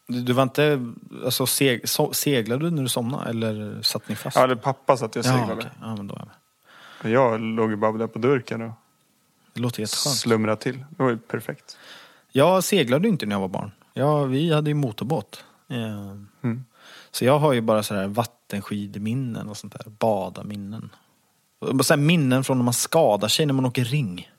Du, 0.08 0.22
du 0.22 0.34
var 0.34 0.44
inte, 0.44 0.94
alltså 1.26 1.46
seg, 1.46 1.90
so, 1.90 2.14
seglade 2.14 2.66
du 2.66 2.72
när 2.72 2.84
du 2.84 2.90
somnade 2.90 3.30
eller 3.30 3.82
satt 3.82 4.08
ni 4.10 4.16
fast? 4.16 4.38
Ja, 4.38 4.48
det 4.48 4.56
pappa 4.56 4.98
satt 4.98 5.16
jag 5.16 5.26
och 5.26 5.32
ja, 5.32 5.40
seglade. 5.40 5.54
okej. 5.62 5.72
ja, 5.82 5.96
men 5.96 6.08
då 6.08 6.16
är 6.16 6.20
jag 6.20 6.28
med. 7.02 7.12
Jag 7.14 7.42
låg 7.42 7.70
ju 7.70 7.76
bara 7.76 7.92
där 7.92 8.08
på 8.08 8.20
durken 8.20 8.62
och 8.62 8.72
Det 9.54 9.60
låter 9.62 9.80
jätteskönt. 9.82 10.16
slumrade 10.16 10.62
till. 10.62 10.78
Det 10.78 11.04
var 11.04 11.10
ju 11.10 11.18
perfekt. 11.18 11.78
Jag 12.32 12.64
seglade 12.64 13.08
inte 13.08 13.26
när 13.26 13.36
jag 13.36 13.42
var 13.42 13.48
barn. 13.48 13.72
Ja, 14.02 14.24
vi 14.24 14.54
hade 14.54 14.70
ju 14.70 14.74
motorbåt. 14.74 15.44
Eh, 15.70 16.16
Mm. 16.44 16.66
Så 17.12 17.26
jag 17.26 17.40
har 17.40 17.54
ju 17.54 17.62
bara 17.62 17.84
sådär 17.84 18.08
vattenskidminnen 18.08 19.50
och 19.50 19.58
sånt 19.58 19.74
där. 19.74 19.90
Badaminnen. 20.00 20.90
Så 21.84 21.98
minnen 21.98 22.44
från 22.44 22.58
när 22.58 22.64
man 22.64 22.74
skadar 22.74 23.28
sig 23.28 23.46
när 23.46 23.54
man 23.54 23.66
åker 23.66 23.84
ring. 23.86 24.32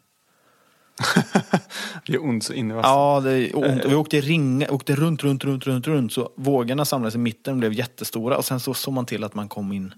Det 2.07 2.15
är 2.15 2.25
ont 2.25 2.45
så 2.45 2.53
in 2.53 2.71
i 2.71 2.75
vassen. 2.75 2.91
Ja, 2.91 3.21
det 3.21 3.31
är 3.33 3.57
ont. 3.57 3.85
Vi 3.85 3.95
åkte, 3.95 4.21
ring, 4.21 4.67
åkte 4.71 4.95
runt, 4.95 5.23
runt, 5.25 5.45
runt, 5.45 5.67
runt, 5.67 5.87
runt. 5.87 6.13
Så 6.13 6.31
vågorna 6.37 6.85
samlades 6.85 7.15
i 7.15 7.19
mitten 7.19 7.53
och 7.55 7.59
blev 7.59 7.73
jättestora. 7.73 8.37
Och 8.37 8.45
sen 8.45 8.61
så 8.61 8.75
såg 8.75 8.95
man 8.95 9.07
till 9.07 9.25
att 9.25 9.35
man 9.35 9.49
kom 9.49 9.73
in. 9.73 9.95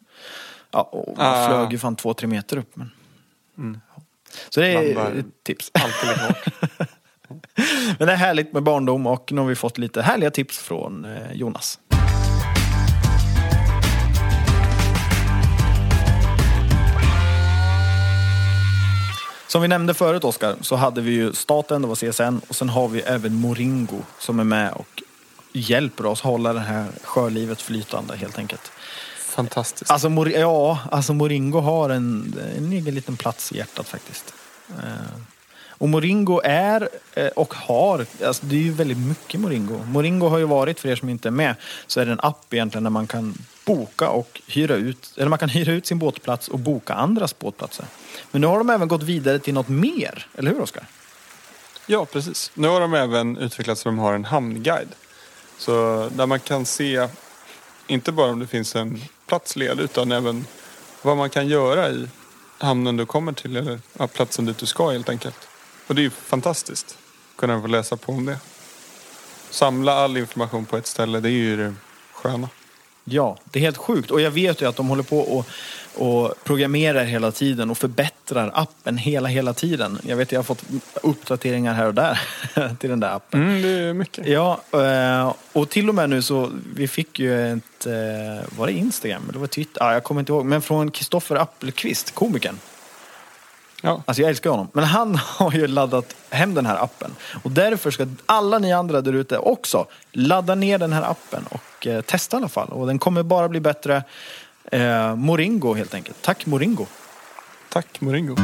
Ja, 0.70 0.82
och 0.82 1.16
man 1.18 1.26
Ah. 1.26 1.48
flög 1.48 1.72
ju 1.72 1.78
fan 1.78 1.96
två, 1.96 2.14
tre 2.14 2.28
meter 2.28 2.56
upp. 2.56 2.76
Men... 2.76 2.90
Mm. 3.58 3.80
Så 4.48 4.60
det 4.60 4.68
är 4.68 5.18
ett 5.18 5.26
tips. 5.44 5.70
Alltid 5.74 6.08
lika 6.08 6.26
hårt. 6.26 6.88
Men 7.98 8.06
det 8.06 8.12
är 8.12 8.16
härligt 8.16 8.52
med 8.52 8.62
barndom 8.62 9.06
och 9.06 9.32
nu 9.32 9.40
har 9.40 9.48
vi 9.48 9.54
fått 9.54 9.78
lite 9.78 10.02
härliga 10.02 10.30
tips 10.30 10.58
från 10.58 11.04
eh, 11.04 11.32
Jonas. 11.32 11.78
Som 19.46 19.62
vi 19.62 19.68
nämnde 19.68 19.94
förut 19.94 20.24
Oskar, 20.24 20.56
så 20.60 20.76
hade 20.76 21.00
vi 21.00 21.10
ju 21.10 21.32
staten, 21.32 21.82
det 21.82 21.88
var 21.88 21.94
CSN 21.94 22.40
och 22.48 22.56
sen 22.56 22.68
har 22.68 22.88
vi 22.88 23.00
även 23.00 23.34
Moringo 23.34 24.02
som 24.18 24.40
är 24.40 24.44
med 24.44 24.72
och 24.72 25.02
hjälper 25.52 26.06
oss 26.06 26.20
hålla 26.20 26.52
det 26.52 26.60
här 26.60 26.86
sjölivet 27.02 27.62
flytande 27.62 28.16
helt 28.16 28.38
enkelt. 28.38 28.72
Fantastiskt. 29.18 29.90
Alltså, 29.90 30.08
Mor- 30.08 30.32
ja, 30.32 30.78
alltså 30.90 31.12
Moringo 31.12 31.60
har 31.60 31.90
en, 31.90 32.34
en 32.56 32.72
egen 32.72 32.94
liten 32.94 33.16
plats 33.16 33.52
i 33.52 33.56
hjärtat 33.56 33.88
faktiskt. 33.88 34.34
Och 35.78 35.88
Moringo 35.88 36.40
är 36.44 36.88
eh, 37.14 37.26
och 37.26 37.54
har, 37.54 38.06
alltså 38.24 38.46
det 38.46 38.56
är 38.56 38.60
ju 38.60 38.72
väldigt 38.72 38.98
mycket 38.98 39.40
Moringo. 39.40 39.78
Moringo 39.84 40.28
har 40.28 40.38
ju 40.38 40.44
varit, 40.44 40.80
för 40.80 40.88
er 40.88 40.96
som 40.96 41.08
inte 41.08 41.28
är 41.28 41.30
med, 41.30 41.54
så 41.86 42.00
är 42.00 42.06
det 42.06 42.12
en 42.12 42.20
app 42.22 42.54
egentligen 42.54 42.84
där 42.84 42.90
man 42.90 43.06
kan 43.06 43.34
boka 43.64 44.08
och 44.08 44.42
hyra 44.46 44.74
ut, 44.74 45.12
eller 45.16 45.28
man 45.28 45.38
kan 45.38 45.48
hyra 45.48 45.72
ut 45.72 45.86
sin 45.86 45.98
båtplats 45.98 46.48
och 46.48 46.58
boka 46.58 46.94
andras 46.94 47.38
båtplatser. 47.38 47.86
Men 48.30 48.40
nu 48.40 48.46
har 48.46 48.58
de 48.58 48.70
även 48.70 48.88
gått 48.88 49.02
vidare 49.02 49.38
till 49.38 49.54
något 49.54 49.68
mer, 49.68 50.26
eller 50.34 50.50
hur 50.50 50.60
Oskar? 50.60 50.86
Ja, 51.86 52.04
precis. 52.04 52.50
Nu 52.54 52.68
har 52.68 52.80
de 52.80 52.94
även 52.94 53.36
utvecklat 53.36 53.78
så 53.78 53.88
de 53.88 53.98
har 53.98 54.14
en 54.14 54.24
hamnguide. 54.24 54.94
Så 55.58 56.08
där 56.14 56.26
man 56.26 56.40
kan 56.40 56.66
se, 56.66 57.08
inte 57.86 58.12
bara 58.12 58.30
om 58.30 58.38
det 58.38 58.46
finns 58.46 58.76
en 58.76 59.02
plats 59.26 59.56
ledig, 59.56 59.82
utan 59.82 60.12
även 60.12 60.46
vad 61.02 61.16
man 61.16 61.30
kan 61.30 61.48
göra 61.48 61.90
i 61.90 62.08
hamnen 62.58 62.96
du 62.96 63.06
kommer 63.06 63.32
till, 63.32 63.56
eller 63.56 63.80
ja, 63.98 64.06
platsen 64.06 64.44
dit 64.44 64.58
du 64.58 64.66
ska 64.66 64.90
helt 64.90 65.08
enkelt. 65.08 65.48
Och 65.86 65.94
det 65.94 66.00
är 66.00 66.04
ju 66.04 66.10
fantastiskt. 66.10 66.98
Kunna 67.36 67.60
få 67.60 67.66
läsa 67.66 67.96
på 67.96 68.12
om 68.12 68.24
det. 68.24 68.38
Samla 69.50 69.92
all 69.92 70.16
information 70.16 70.66
på 70.66 70.76
ett 70.76 70.86
ställe, 70.86 71.20
det 71.20 71.28
är 71.28 71.32
ju 71.32 71.56
det 71.56 71.74
sköna. 72.12 72.48
Ja, 73.04 73.38
det 73.44 73.58
är 73.58 73.60
helt 73.60 73.76
sjukt. 73.76 74.10
Och 74.10 74.20
jag 74.20 74.30
vet 74.30 74.62
ju 74.62 74.68
att 74.68 74.76
de 74.76 74.88
håller 74.88 75.02
på 75.02 75.18
och, 75.18 75.46
och 75.94 76.34
programmerar 76.44 77.04
hela 77.04 77.32
tiden 77.32 77.70
och 77.70 77.78
förbättrar 77.78 78.50
appen 78.54 78.98
hela, 78.98 79.28
hela 79.28 79.54
tiden. 79.54 79.98
Jag 80.02 80.16
vet 80.16 80.28
att 80.28 80.32
jag 80.32 80.38
har 80.38 80.44
fått 80.44 80.64
uppdateringar 81.02 81.74
här 81.74 81.86
och 81.86 81.94
där 81.94 82.20
till 82.78 82.90
den 82.90 83.00
där 83.00 83.16
appen. 83.16 83.42
Mm, 83.42 83.62
det 83.62 83.68
är 83.68 83.92
mycket. 83.92 84.26
Ja, 84.26 84.60
eh, 84.72 85.34
och 85.52 85.70
till 85.70 85.88
och 85.88 85.94
med 85.94 86.10
nu 86.10 86.22
så, 86.22 86.50
vi 86.74 86.88
fick 86.88 87.18
ju 87.18 87.52
ett, 87.52 87.86
eh, 87.86 88.56
var 88.58 88.66
det 88.66 88.72
Instagram 88.72 89.22
eller 89.28 89.38
var 89.38 89.46
det 89.46 89.52
Twitter? 89.52 89.84
Ja, 89.84 89.92
jag 89.92 90.04
kommer 90.04 90.20
inte 90.20 90.32
ihåg, 90.32 90.44
men 90.44 90.62
från 90.62 90.90
Kristoffer 90.90 91.36
Appelqvist, 91.36 92.14
komikern. 92.14 92.58
Ja. 93.84 94.02
Alltså 94.04 94.22
jag 94.22 94.28
älskar 94.28 94.50
honom. 94.50 94.68
Men 94.72 94.84
han 94.84 95.14
har 95.38 95.52
ju 95.52 95.66
laddat 95.66 96.16
hem 96.30 96.54
den 96.54 96.66
här 96.66 96.82
appen. 96.82 97.10
Och 97.42 97.50
därför 97.50 97.90
ska 97.90 98.06
alla 98.26 98.58
ni 98.58 98.72
andra 98.72 99.00
där 99.00 99.12
ute 99.12 99.38
också 99.38 99.86
ladda 100.12 100.54
ner 100.54 100.78
den 100.78 100.92
här 100.92 101.02
appen 101.02 101.44
och 101.48 101.86
eh, 101.86 102.00
testa 102.00 102.36
i 102.36 102.38
alla 102.38 102.48
fall. 102.48 102.68
Och 102.68 102.86
den 102.86 102.98
kommer 102.98 103.22
bara 103.22 103.48
bli 103.48 103.60
bättre. 103.60 104.02
Eh, 104.64 105.16
Moringo 105.16 105.74
helt 105.74 105.94
enkelt. 105.94 106.22
Tack 106.22 106.46
Moringo. 106.46 106.86
Tack 107.68 108.00
Moringo. 108.00 108.36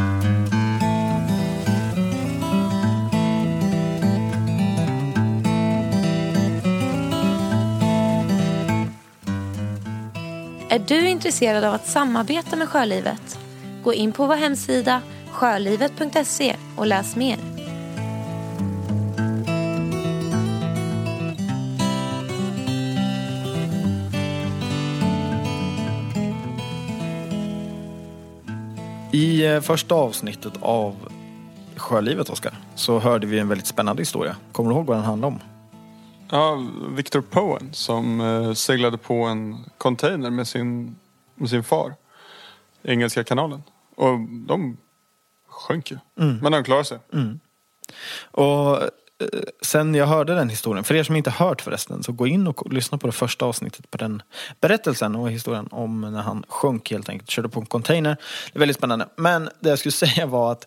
Är 10.68 10.78
du 10.78 11.08
intresserad 11.08 11.64
av 11.64 11.74
att 11.74 11.86
samarbeta 11.86 12.56
med 12.56 12.68
Sjölivet? 12.68 13.38
Gå 13.84 13.94
in 13.94 14.12
på 14.12 14.26
vår 14.26 14.36
hemsida 14.36 15.02
sjölivet.se 15.40 16.56
och 16.76 16.86
läs 16.86 17.16
mer. 17.16 17.38
I 29.12 29.46
eh, 29.46 29.60
första 29.60 29.94
avsnittet 29.94 30.52
av 30.60 31.08
Sjölivet, 31.76 32.30
Oskar, 32.30 32.54
så 32.74 32.98
hörde 32.98 33.26
vi 33.26 33.38
en 33.38 33.48
väldigt 33.48 33.66
spännande 33.66 34.02
historia. 34.02 34.36
Kommer 34.52 34.70
du 34.70 34.76
ihåg 34.76 34.86
vad 34.86 34.96
den 34.96 35.04
handlade 35.04 35.34
om? 35.34 35.40
Ja, 36.30 36.58
Victor 36.88 37.20
Poen 37.20 37.68
som 37.72 38.20
eh, 38.20 38.52
seglade 38.52 38.98
på 38.98 39.14
en 39.24 39.64
container 39.78 40.30
med 40.30 40.48
sin, 40.48 40.96
med 41.34 41.50
sin 41.50 41.64
far. 41.64 41.94
i 42.82 42.90
Engelska 42.90 43.24
kanalen. 43.24 43.62
Och 43.96 44.20
de 44.46 44.76
sjönk 45.60 45.90
ju. 45.90 45.98
Men 46.42 46.52
de 46.52 46.64
klarade 46.64 46.84
sig. 46.84 46.98
Och 48.20 48.82
eh, 48.82 48.88
sen 49.62 49.94
jag 49.94 50.06
hörde 50.06 50.34
den 50.34 50.48
historien, 50.48 50.84
för 50.84 50.94
er 50.94 51.02
som 51.02 51.16
inte 51.16 51.30
hört 51.30 51.62
förresten, 51.62 52.02
så 52.02 52.12
gå 52.12 52.26
in 52.26 52.46
och 52.46 52.72
lyssna 52.72 52.98
på 52.98 53.06
det 53.06 53.12
första 53.12 53.44
avsnittet 53.44 53.90
på 53.90 53.98
den 53.98 54.22
berättelsen 54.60 55.16
och 55.16 55.30
historien 55.30 55.68
om 55.70 56.00
när 56.00 56.22
han 56.22 56.44
sjönk 56.48 56.90
helt 56.90 57.08
enkelt, 57.08 57.30
körde 57.30 57.48
på 57.48 57.60
en 57.60 57.66
container. 57.66 58.16
Det 58.52 58.56
är 58.56 58.60
väldigt 58.60 58.76
spännande. 58.76 59.08
Men 59.16 59.48
det 59.60 59.68
jag 59.68 59.78
skulle 59.78 59.92
säga 60.06 60.26
var 60.26 60.52
att 60.52 60.66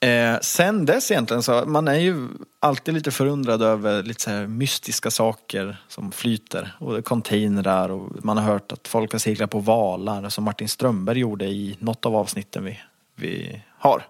eh, 0.00 0.40
sen 0.40 0.86
dess 0.86 1.10
egentligen 1.10 1.42
så, 1.42 1.64
man 1.66 1.88
är 1.88 1.98
ju 1.98 2.28
alltid 2.60 2.94
lite 2.94 3.10
förundrad 3.10 3.62
över 3.62 4.02
lite 4.02 4.22
så 4.22 4.30
här 4.30 4.46
mystiska 4.46 5.10
saker 5.10 5.76
som 5.88 6.12
flyter. 6.12 6.76
Och 6.80 7.04
containrar 7.04 7.88
och 7.88 8.24
man 8.24 8.36
har 8.36 8.44
hört 8.44 8.72
att 8.72 8.88
folk 8.88 9.12
har 9.12 9.18
seglat 9.18 9.50
på 9.50 9.58
valar 9.58 10.28
som 10.28 10.44
Martin 10.44 10.68
Strömberg 10.68 11.18
gjorde 11.18 11.44
i 11.44 11.76
något 11.80 12.06
av 12.06 12.16
avsnitten 12.16 12.64
vi, 12.64 12.80
vi 13.14 13.62
har 13.78 14.04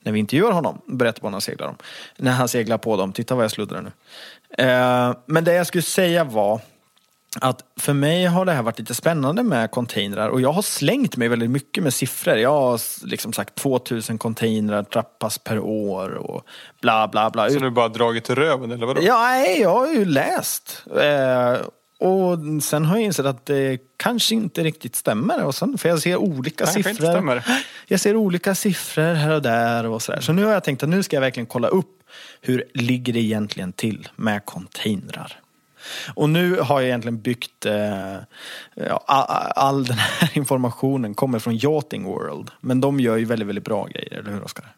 när 0.00 0.12
vi 0.12 0.18
intervjuar 0.18 0.52
honom, 0.52 0.80
berättar 0.86 1.22
vad 1.22 1.32
han 1.32 1.40
seglar 1.40 1.68
om. 1.68 1.76
När 2.16 2.32
han 2.32 2.48
seglar 2.48 2.78
på 2.78 2.96
dem, 2.96 3.12
titta 3.12 3.34
vad 3.34 3.44
jag 3.44 3.50
sluddrar 3.50 3.82
nu. 3.82 3.92
Eh, 4.64 5.16
men 5.26 5.44
det 5.44 5.52
jag 5.52 5.66
skulle 5.66 5.82
säga 5.82 6.24
var 6.24 6.60
att 7.40 7.64
för 7.76 7.92
mig 7.92 8.24
har 8.24 8.44
det 8.44 8.52
här 8.52 8.62
varit 8.62 8.78
lite 8.78 8.94
spännande 8.94 9.42
med 9.42 9.70
containrar 9.70 10.28
och 10.28 10.40
jag 10.40 10.52
har 10.52 10.62
slängt 10.62 11.16
mig 11.16 11.28
väldigt 11.28 11.50
mycket 11.50 11.84
med 11.84 11.94
siffror. 11.94 12.36
Jag 12.36 12.50
har 12.50 13.06
liksom 13.06 13.32
sagt 13.32 13.54
2000 13.54 14.18
containrar 14.18 14.82
trappas 14.82 15.38
per 15.38 15.58
år 15.58 16.10
och 16.10 16.42
bla 16.80 17.08
bla 17.08 17.30
bla. 17.30 17.50
Så 17.50 17.58
du 17.58 17.70
bara 17.70 17.88
dragit 17.88 18.30
röven 18.30 18.70
eller 18.70 18.86
vadå? 18.86 19.00
Ja, 19.02 19.20
nej, 19.20 19.60
jag 19.60 19.74
har 19.74 19.88
ju 19.88 20.04
läst. 20.04 20.84
Eh, 21.00 21.56
och 21.98 22.62
sen 22.62 22.84
har 22.84 22.96
jag 22.96 23.04
insett 23.04 23.26
att 23.26 23.46
det 23.46 23.78
kanske 23.96 24.34
inte 24.34 24.64
riktigt 24.64 24.96
stämmer. 24.96 25.44
Och 25.44 25.54
sen, 25.54 25.78
för 25.78 25.88
jag 25.88 26.02
ser 26.02 26.16
olika 26.16 26.64
Nej, 26.64 26.74
siffror. 26.74 27.42
Jag 27.86 28.00
ser 28.00 28.16
olika 28.16 28.54
siffror 28.54 29.14
här 29.14 29.34
och 29.34 29.42
där 29.42 29.86
och 29.86 30.02
sådär. 30.02 30.20
Så 30.20 30.32
nu 30.32 30.44
har 30.44 30.52
jag 30.52 30.64
tänkt 30.64 30.82
att 30.82 30.88
nu 30.88 31.02
ska 31.02 31.16
jag 31.16 31.20
verkligen 31.20 31.46
kolla 31.46 31.68
upp 31.68 32.02
hur 32.40 32.64
ligger 32.74 33.12
det 33.12 33.20
egentligen 33.20 33.72
till 33.72 34.08
med 34.16 34.44
containrar. 34.44 35.40
Och 36.14 36.30
nu 36.30 36.60
har 36.60 36.80
jag 36.80 36.88
egentligen 36.88 37.20
byggt, 37.20 37.66
eh, 37.66 38.16
all, 39.06 39.52
all 39.56 39.84
den 39.84 39.98
här 39.98 40.30
informationen 40.36 41.14
kommer 41.14 41.38
från 41.38 41.56
Yachting 41.56 42.04
World. 42.04 42.50
Men 42.60 42.80
de 42.80 43.00
gör 43.00 43.16
ju 43.16 43.24
väldigt, 43.24 43.48
väldigt 43.48 43.64
bra 43.64 43.86
grejer, 43.86 44.18
eller 44.18 44.30
hur 44.30 44.44
Oskar? 44.44 44.74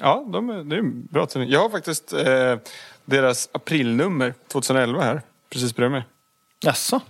Ja, 0.00 0.28
de 0.32 0.50
är, 0.50 0.64
det 0.64 0.76
är 0.76 0.80
en 0.80 1.06
bra 1.06 1.26
tidning. 1.26 1.50
Jag 1.50 1.60
har 1.60 1.70
faktiskt 1.70 2.12
eh, 2.12 2.56
deras 3.04 3.48
aprilnummer 3.52 4.34
2011 4.48 5.02
här. 5.02 5.22
Precis 5.50 5.76
bredvid 5.76 5.92
mig. 5.92 6.04
Jaså? 6.60 7.00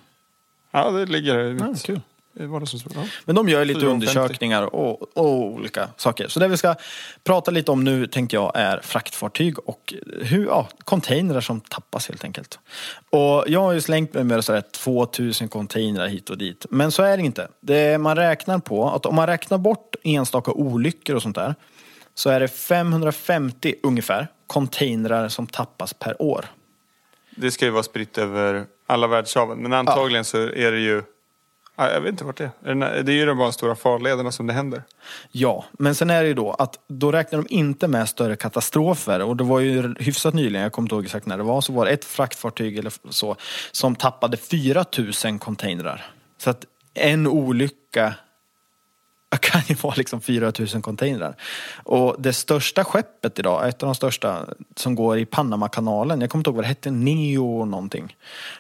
Ja, 0.71 0.91
det 0.91 1.07
ligger 1.07 1.39
i 1.39 1.57
Ja, 1.59 1.69
mitt 1.69 1.83
kul. 1.83 2.01
Ja. 2.39 3.05
Men 3.25 3.35
de 3.35 3.49
gör 3.49 3.65
lite 3.65 3.81
450. 3.81 3.87
undersökningar 3.87 4.75
och, 4.75 5.17
och 5.19 5.45
olika 5.45 5.89
saker. 5.97 6.29
Så 6.29 6.41
det 6.41 6.49
vi 6.49 6.57
ska 6.57 6.75
prata 7.25 7.51
lite 7.51 7.71
om 7.71 7.85
nu 7.85 8.07
tänkte 8.07 8.37
jag 8.37 8.53
är 8.55 8.81
fraktfartyg 8.81 9.59
och 9.59 9.95
hur, 10.23 10.47
ja, 10.47 10.69
containrar 10.85 11.41
som 11.41 11.61
tappas 11.61 12.09
helt 12.09 12.25
enkelt. 12.25 12.59
Och 13.11 13.45
jag 13.47 13.61
har 13.61 13.73
ju 13.73 13.81
slängt 13.81 14.15
mig 14.15 14.25
med 14.25 14.45
sådär 14.45 14.61
2000 14.61 15.49
containrar 15.49 16.07
hit 16.07 16.31
och 16.31 16.39
dit. 16.39 16.67
Men 16.71 16.93
så 16.93 17.03
är 17.03 17.17
det 17.17 17.23
inte. 17.23 17.49
Det 17.61 17.99
man 17.99 18.17
räknar 18.17 18.59
på, 18.59 18.91
att 18.91 19.07
om 19.07 19.15
man 19.15 19.27
räknar 19.27 19.59
bort 19.59 19.97
enstaka 20.05 20.53
olyckor 20.53 21.17
och 21.17 21.23
sånt 21.23 21.37
där, 21.37 21.55
så 22.15 22.31
är 22.31 22.41
det 22.41 22.49
550 22.49 23.75
ungefär 23.83 24.29
containrar 24.47 25.29
som 25.29 25.47
tappas 25.47 25.95
per 25.95 26.23
år. 26.23 26.45
Det 27.37 27.51
ska 27.51 27.65
ju 27.65 27.71
vara 27.71 27.83
spritt 27.83 28.19
över 28.19 28.67
alla 28.89 29.07
världshaven. 29.07 29.59
Men 29.59 29.72
antagligen 29.72 30.24
så 30.24 30.39
är 30.39 30.72
det 30.72 30.80
ju... 30.80 31.03
Ja, 31.76 31.91
jag 31.91 32.01
vet 32.01 32.11
inte 32.11 32.24
vart 32.24 32.36
det 32.36 32.51
är. 32.64 33.03
Det 33.03 33.12
är 33.12 33.16
ju 33.16 33.26
de 33.26 33.39
bara 33.39 33.53
stora 33.53 33.74
farlederna 33.74 34.32
som 34.32 34.47
det 34.47 34.53
händer. 34.53 34.82
Ja, 35.32 35.64
men 35.72 35.95
sen 35.95 36.11
är 36.11 36.22
det 36.22 36.28
ju 36.28 36.34
då 36.34 36.53
att 36.53 36.78
då 36.89 37.12
räknar 37.12 37.43
de 37.43 37.55
inte 37.55 37.89
med 37.89 38.09
större 38.09 38.36
katastrofer 38.36 39.22
och 39.22 39.36
det 39.36 39.45
var 39.45 39.61
ju 39.61 39.95
hyfsat 39.99 40.34
nyligen, 40.34 40.62
jag 40.62 40.72
kommer 40.72 40.86
inte 40.86 40.95
ihåg 40.95 41.05
exakt 41.05 41.26
när 41.26 41.36
det 41.36 41.43
var, 41.43 41.61
så 41.61 41.72
var 41.72 41.84
det 41.84 41.91
ett 41.91 42.05
fraktfartyg 42.05 42.78
eller 42.78 42.93
så 43.11 43.36
som 43.72 43.97
tappade 43.97 44.36
4000 44.36 45.39
containrar. 45.39 46.07
Så 46.39 46.51
att 46.51 46.64
en 46.95 47.26
olycka 47.26 48.14
kan 49.41 49.61
ju 49.66 49.74
vara 49.74 49.95
liksom 49.97 50.20
4000 50.20 50.83
containrar. 50.83 51.35
Och 51.85 52.16
det 52.18 52.33
största 52.33 52.85
skeppet 52.85 53.39
idag, 53.39 53.68
ett 53.68 53.83
av 53.83 53.87
de 53.87 53.95
största 53.95 54.47
som 54.76 54.95
går 54.95 55.18
i 55.18 55.26
Panamakanalen, 55.26 56.20
jag 56.20 56.31
kommer 56.31 56.41
inte 56.41 56.51
ihåg 56.51 56.55
vad 56.57 56.64
det 56.64 56.68
hette, 56.68 56.91
Neo 56.91 57.64
någonting. 57.64 58.16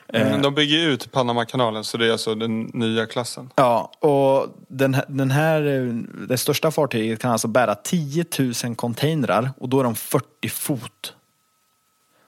Eh, 0.08 0.30
Men 0.30 0.42
de 0.42 0.54
bygger 0.54 0.88
ut 0.88 1.12
Panamakanalen 1.12 1.84
så 1.84 1.96
det 1.96 2.06
är 2.06 2.12
alltså 2.12 2.34
den 2.34 2.62
nya 2.62 3.06
klassen. 3.06 3.50
Ja, 3.54 3.92
och 4.00 4.46
den 4.68 4.96
den 5.08 5.30
här, 5.30 5.66
eh, 5.66 5.92
det 6.28 6.38
största 6.38 6.70
fartyget 6.70 7.20
kan 7.20 7.30
alltså 7.32 7.48
bära 7.48 7.74
10 7.74 8.24
000 8.64 8.74
containrar 8.76 9.50
och 9.58 9.68
då 9.68 9.80
är 9.80 9.84
de 9.84 9.94
40 9.94 10.48
fot. 10.48 11.14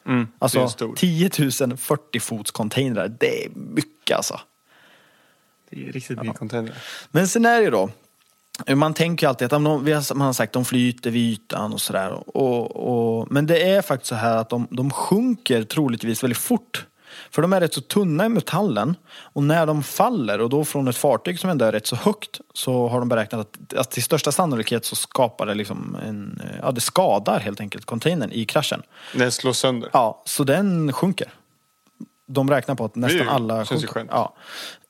Mm, 0.06 0.28
Alltså 0.38 0.68
stort. 0.68 0.98
10 0.98 1.30
000 1.60 1.76
40 1.76 2.20
fots 2.20 2.50
containrar, 2.50 3.08
det 3.08 3.44
är 3.44 3.48
mycket 3.54 4.16
alltså. 4.16 4.40
Det 5.70 5.88
är 5.88 5.92
riktigt 5.92 6.22
mycket 6.22 6.38
containrar. 6.38 6.76
Men 7.10 7.28
sen 7.28 7.44
är 7.44 7.58
det 7.58 7.64
ju 7.64 7.70
då, 7.70 7.90
man 8.74 8.94
tänker 8.94 9.26
ju 9.26 9.28
alltid 9.28 9.44
att 9.44 9.50
de, 9.50 9.62
man 10.14 10.26
har 10.26 10.32
sagt 10.32 10.52
de 10.52 10.64
flyter 10.64 11.10
vid 11.10 11.32
ytan 11.32 11.72
och 11.72 11.80
sådär. 11.80 12.22
Men 13.32 13.46
det 13.46 13.70
är 13.70 13.82
faktiskt 13.82 14.08
så 14.08 14.14
här 14.14 14.36
att 14.36 14.48
de, 14.48 14.66
de 14.70 14.90
sjunker 14.90 15.62
troligtvis 15.62 16.22
väldigt 16.22 16.38
fort. 16.38 16.86
För 17.30 17.42
de 17.42 17.52
är 17.52 17.60
rätt 17.60 17.74
så 17.74 17.80
tunna 17.80 18.26
i 18.26 18.28
metallen 18.28 18.96
och 19.10 19.42
när 19.42 19.66
de 19.66 19.82
faller 19.82 20.40
och 20.40 20.50
då 20.50 20.64
från 20.64 20.88
ett 20.88 20.96
fartyg 20.96 21.38
som 21.38 21.50
ändå 21.50 21.64
är 21.64 21.72
rätt 21.72 21.86
så 21.86 21.96
högt 21.96 22.40
så 22.54 22.88
har 22.88 23.00
de 23.00 23.08
beräknat 23.08 23.40
att, 23.40 23.74
att 23.74 23.90
till 23.90 24.02
största 24.02 24.32
sannolikhet 24.32 24.84
så 24.84 24.96
skapar 24.96 25.46
det 25.46 25.54
liksom 25.54 25.96
en, 26.06 26.42
ja 26.62 26.72
det 26.72 26.80
skadar 26.80 27.40
helt 27.40 27.60
enkelt 27.60 27.84
containern 27.84 28.32
i 28.32 28.44
kraschen. 28.44 28.82
Den 29.14 29.32
slås 29.32 29.58
sönder. 29.58 29.90
Ja, 29.92 30.22
så 30.24 30.44
den 30.44 30.92
sjunker. 30.92 31.28
De 32.32 32.50
räknar 32.50 32.74
på 32.74 32.84
att 32.84 32.94
nästan 32.96 33.20
ju- 33.26 33.28
alla 33.30 33.64
sjunker. 33.64 34.06
Ja. 34.10 34.34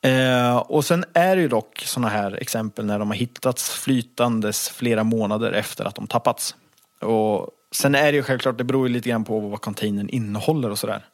Eh, 0.09 0.57
och 0.57 0.85
sen 0.85 1.05
är 1.13 1.37
det 1.37 1.43
ju 1.43 1.49
dock 1.49 1.79
sådana 1.87 2.09
här 2.09 2.33
exempel 2.41 2.87
när 2.87 2.99
de 2.99 3.09
har 3.09 3.15
hittats 3.17 3.71
flytandes 3.71 4.69
flera 4.69 5.05
månader 5.05 5.53
efter 5.53 5.85
att 5.85 5.95
de 5.95 6.07
tappats. 6.07 6.57
Och 7.01 7.49
sen 7.73 7.95
är 7.95 8.13
det 8.13 8.17
ju 8.17 8.23
självklart, 8.23 8.59
det 8.59 8.65
beror 8.65 8.89
ju 8.89 8.95
lite 8.95 9.09
grann 9.09 9.25
på 9.25 9.41
vad 9.41 9.61
containern 9.61 10.09
innehåller 10.09 10.71
och 10.71 10.79
sådär. 10.79 11.05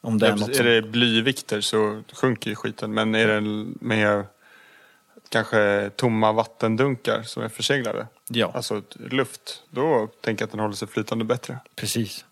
Om 0.00 0.18
det 0.18 0.26
Ja, 0.26 0.32
är 0.32 0.36
något 0.36 0.56
som... 0.56 0.66
Är 0.66 0.70
det 0.70 0.82
blyvikter 0.82 1.60
så 1.60 2.02
sjunker 2.12 2.50
ju 2.50 2.56
skiten. 2.56 2.94
Men 2.94 3.14
är 3.14 3.26
det 3.28 3.40
med 3.80 4.24
kanske 5.28 5.90
tomma 5.96 6.32
vattendunkar 6.32 7.22
som 7.22 7.42
är 7.42 7.48
förseglade, 7.48 8.06
Ja. 8.28 8.50
alltså 8.54 8.82
luft, 8.94 9.62
då 9.70 10.08
tänker 10.20 10.42
jag 10.42 10.46
att 10.46 10.50
den 10.50 10.60
håller 10.60 10.74
sig 10.74 10.88
flytande 10.88 11.24
bättre. 11.24 11.58
Precis. 11.76 12.24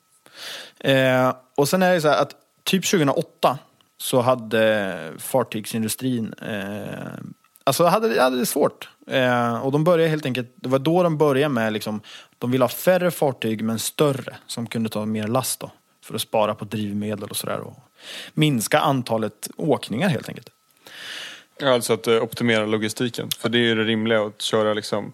Eh, 0.80 1.34
och 1.56 1.68
sen 1.68 1.82
är 1.82 1.92
det 1.94 2.00
så 2.00 2.08
här 2.08 2.22
att 2.22 2.34
typ 2.70 2.84
2008 2.84 3.58
så 3.96 4.20
hade 4.20 5.12
fartygsindustrin 5.18 6.32
eh, 6.32 7.18
Alltså 7.64 7.84
hade, 7.84 8.22
hade 8.22 8.38
det 8.38 8.46
svårt. 8.46 8.88
Eh, 9.06 9.66
och 9.66 9.72
de 9.72 9.84
började 9.84 10.10
helt 10.10 10.26
enkelt, 10.26 10.52
det 10.56 10.68
var 10.68 10.78
då 10.78 11.02
de 11.02 11.18
började 11.18 11.54
med 11.54 11.72
liksom, 11.72 12.00
de 12.38 12.50
ville 12.50 12.64
ha 12.64 12.68
färre 12.68 13.10
fartyg 13.10 13.64
men 13.64 13.78
större 13.78 14.36
som 14.46 14.66
kunde 14.66 14.88
ta 14.88 15.06
mer 15.06 15.26
last 15.26 15.60
då. 15.60 15.70
För 16.04 16.14
att 16.14 16.20
spara 16.20 16.54
på 16.54 16.64
drivmedel 16.64 17.30
och 17.30 17.36
sådär 17.36 17.60
och 17.60 17.76
minska 18.34 18.80
antalet 18.80 19.48
åkningar 19.56 20.08
helt 20.08 20.28
enkelt. 20.28 20.48
Alltså 21.62 21.92
att 21.92 22.06
eh, 22.06 22.22
optimera 22.22 22.66
logistiken. 22.66 23.28
För 23.38 23.48
det 23.48 23.58
är 23.58 23.62
ju 23.62 23.74
det 23.74 23.84
rimliga 23.84 24.22
att 24.22 24.42
köra 24.42 24.74
liksom 24.74 25.12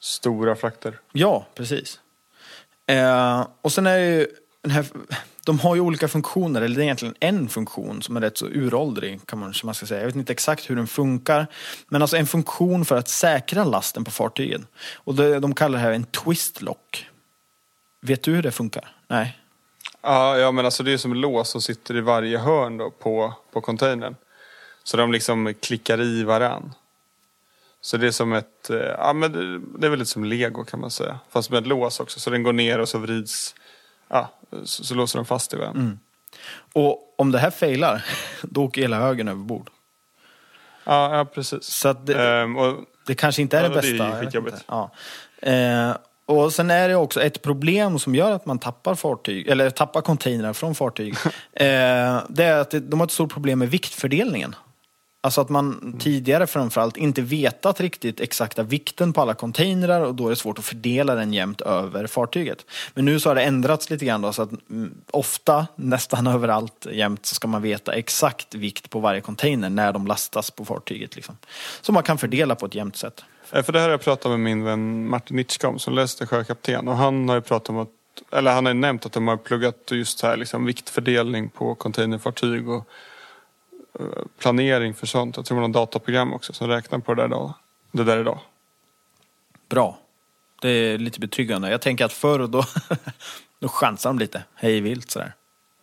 stora 0.00 0.56
frakter. 0.56 1.00
Ja, 1.12 1.46
precis. 1.54 2.00
Eh, 2.86 3.46
och 3.62 3.72
sen 3.72 3.86
är 3.86 3.98
det 3.98 4.06
ju 4.06 4.26
den 4.62 4.70
här, 4.70 4.86
de 5.46 5.58
har 5.58 5.74
ju 5.74 5.80
olika 5.80 6.08
funktioner, 6.08 6.62
eller 6.62 6.76
det 6.76 6.82
är 6.82 6.84
egentligen 6.84 7.14
en 7.20 7.48
funktion 7.48 8.02
som 8.02 8.16
är 8.16 8.20
rätt 8.20 8.38
så 8.38 8.46
uråldrig 8.46 9.26
kan 9.26 9.38
man, 9.38 9.54
man 9.64 9.74
ska 9.74 9.86
säga. 9.86 10.00
Jag 10.00 10.06
vet 10.06 10.16
inte 10.16 10.32
exakt 10.32 10.70
hur 10.70 10.76
den 10.76 10.86
funkar. 10.86 11.46
Men 11.88 12.02
alltså 12.02 12.16
en 12.16 12.26
funktion 12.26 12.84
för 12.84 12.96
att 12.96 13.08
säkra 13.08 13.64
lasten 13.64 14.04
på 14.04 14.10
fartygen. 14.10 14.66
Och 14.94 15.14
det, 15.14 15.38
de 15.38 15.54
kallar 15.54 15.78
det 15.78 15.84
här 15.84 15.92
en 15.92 16.04
twist 16.04 16.62
lock. 16.62 17.06
Vet 18.00 18.22
du 18.22 18.34
hur 18.34 18.42
det 18.42 18.52
funkar? 18.52 18.96
Nej? 19.08 19.38
Ja, 20.02 20.38
ja 20.38 20.52
men 20.52 20.64
alltså 20.64 20.82
det 20.82 20.92
är 20.92 20.96
som 20.96 21.14
lås 21.14 21.50
som 21.50 21.62
sitter 21.62 21.96
i 21.96 22.00
varje 22.00 22.38
hörn 22.38 22.78
då 22.78 22.90
på, 22.90 23.34
på 23.52 23.60
containern. 23.60 24.16
Så 24.84 24.96
de 24.96 25.12
liksom 25.12 25.54
klickar 25.60 26.00
i 26.00 26.24
varann. 26.24 26.74
Så 27.80 27.96
det 27.96 28.06
är 28.06 28.10
som 28.10 28.32
ett, 28.32 28.70
eh, 28.70 28.76
ja 28.76 29.12
men 29.12 29.32
det, 29.32 29.58
det 29.78 29.86
är 29.86 29.90
väl 29.90 29.98
lite 29.98 30.10
som 30.10 30.24
lego 30.24 30.64
kan 30.64 30.80
man 30.80 30.90
säga. 30.90 31.18
Fast 31.30 31.50
med 31.50 31.58
ett 31.58 31.66
lås 31.66 32.00
också. 32.00 32.20
Så 32.20 32.30
den 32.30 32.42
går 32.42 32.52
ner 32.52 32.78
och 32.78 32.88
så 32.88 32.98
vrids, 32.98 33.54
ja, 34.08 34.28
så, 34.64 34.84
så 34.84 34.94
låser 34.94 35.18
de 35.18 35.26
fast 35.26 35.52
i 35.52 35.56
varandra. 35.56 35.96
Och 36.72 37.14
om 37.18 37.32
det 37.32 37.38
här 37.38 37.50
failar, 37.50 38.04
då 38.42 38.64
åker 38.64 38.80
hela 38.82 38.98
högen 39.00 39.28
över 39.28 39.42
bord. 39.42 39.70
Ja, 40.84 41.16
ja, 41.16 41.24
precis. 41.24 41.64
Så 41.64 41.92
det, 41.92 42.28
Ehm, 42.28 42.56
och, 42.56 42.84
det 43.06 43.14
kanske 43.14 43.42
inte 43.42 43.58
är 43.58 43.62
Ja, 43.62 43.68
det 43.68 43.74
det 43.80 43.88
är 43.88 43.92
bästa. 43.92 44.04
jag 44.08 44.14
vet 44.14 44.24
skitjobbigt. 44.24 44.64
Ja. 44.68 44.90
Eh, 45.42 45.96
och 46.26 46.52
sen 46.52 46.70
är 46.70 46.88
det 46.88 46.94
också 46.94 47.22
ett 47.22 47.42
problem 47.42 47.98
som 47.98 48.14
gör 48.14 48.32
att 48.32 48.46
man 48.46 48.58
tappar 48.58 48.94
fartyg, 48.94 49.48
eller 49.48 49.70
tappar 49.70 50.00
containrar 50.00 50.52
från 50.52 50.74
fartyg. 50.74 51.14
eh, 51.52 52.22
det 52.28 52.44
är 52.44 52.58
att 52.58 52.70
det, 52.70 52.80
de 52.80 53.00
har 53.00 53.06
ett 53.06 53.12
stort 53.12 53.32
problem 53.32 53.58
med 53.58 53.70
viktfördelningen. 53.70 54.54
Alltså 55.26 55.40
att 55.40 55.48
man 55.48 55.96
tidigare 55.98 56.46
framförallt 56.46 56.96
inte 56.96 57.22
vetat 57.22 57.80
riktigt 57.80 58.20
exakta 58.20 58.62
vikten 58.62 59.12
på 59.12 59.20
alla 59.20 59.34
containrar 59.34 60.00
och 60.00 60.14
då 60.14 60.26
är 60.26 60.30
det 60.30 60.36
svårt 60.36 60.58
att 60.58 60.64
fördela 60.64 61.14
den 61.14 61.32
jämnt 61.32 61.60
över 61.60 62.06
fartyget. 62.06 62.66
Men 62.94 63.04
nu 63.04 63.20
så 63.20 63.30
har 63.30 63.34
det 63.34 63.42
ändrats 63.42 63.90
lite 63.90 64.04
grann 64.04 64.20
då, 64.20 64.32
så 64.32 64.42
att 64.42 64.50
mm, 64.70 64.94
ofta, 65.10 65.66
nästan 65.76 66.26
överallt 66.36 66.86
jämt, 66.90 67.26
så 67.26 67.34
ska 67.34 67.48
man 67.48 67.62
veta 67.62 67.92
exakt 67.92 68.54
vikt 68.54 68.90
på 68.90 69.00
varje 69.00 69.20
container 69.20 69.70
när 69.70 69.92
de 69.92 70.06
lastas 70.06 70.50
på 70.50 70.64
fartyget. 70.64 71.16
Liksom. 71.16 71.36
Så 71.80 71.92
man 71.92 72.02
kan 72.02 72.18
fördela 72.18 72.54
på 72.54 72.66
ett 72.66 72.74
jämnt 72.74 72.96
sätt. 72.96 73.24
Eh, 73.52 73.62
För 73.62 73.72
det 73.72 73.78
här 73.78 73.86
har 73.86 73.92
jag 73.92 74.02
pratat 74.02 74.30
med 74.30 74.40
min 74.40 74.64
vän 74.64 75.08
Martin 75.08 75.36
Nitschkom 75.36 75.78
som 75.78 75.94
läste 75.94 76.26
sjökapten. 76.26 76.88
Och 76.88 76.96
han 76.96 77.28
har 77.28 77.36
ju 77.36 77.42
pratat 77.42 77.68
om 77.68 77.78
att, 77.78 77.88
eller 78.32 78.52
han 78.52 78.66
har 78.66 78.74
nämnt 78.74 79.06
att 79.06 79.12
de 79.12 79.28
har 79.28 79.36
pluggat 79.36 79.88
just 79.90 80.22
här 80.22 80.36
liksom 80.36 80.64
viktfördelning 80.64 81.48
på 81.48 81.74
containerfartyg 81.74 82.68
och 82.68 82.88
planering 84.38 84.94
för 84.94 85.06
sånt. 85.06 85.36
Jag 85.36 85.46
tror 85.46 85.60
var 85.60 85.68
något 85.68 85.74
dataprogram 85.74 86.32
också 86.32 86.52
som 86.52 86.68
räknar 86.68 86.98
på 86.98 87.14
det 87.14 87.22
där 87.22 87.26
idag. 87.26 87.52
Det 87.92 88.04
där 88.04 88.20
idag. 88.20 88.38
Bra. 89.68 89.98
Det 90.60 90.68
är 90.68 90.98
lite 90.98 91.20
betryggande. 91.20 91.70
Jag 91.70 91.80
tänker 91.80 92.04
att 92.04 92.12
förr 92.12 92.46
då, 92.46 92.64
då 93.60 93.68
chansade 93.68 94.14
de 94.14 94.18
lite 94.18 94.42
hej 94.54 94.80
vilt 94.80 95.10
sådär. 95.10 95.34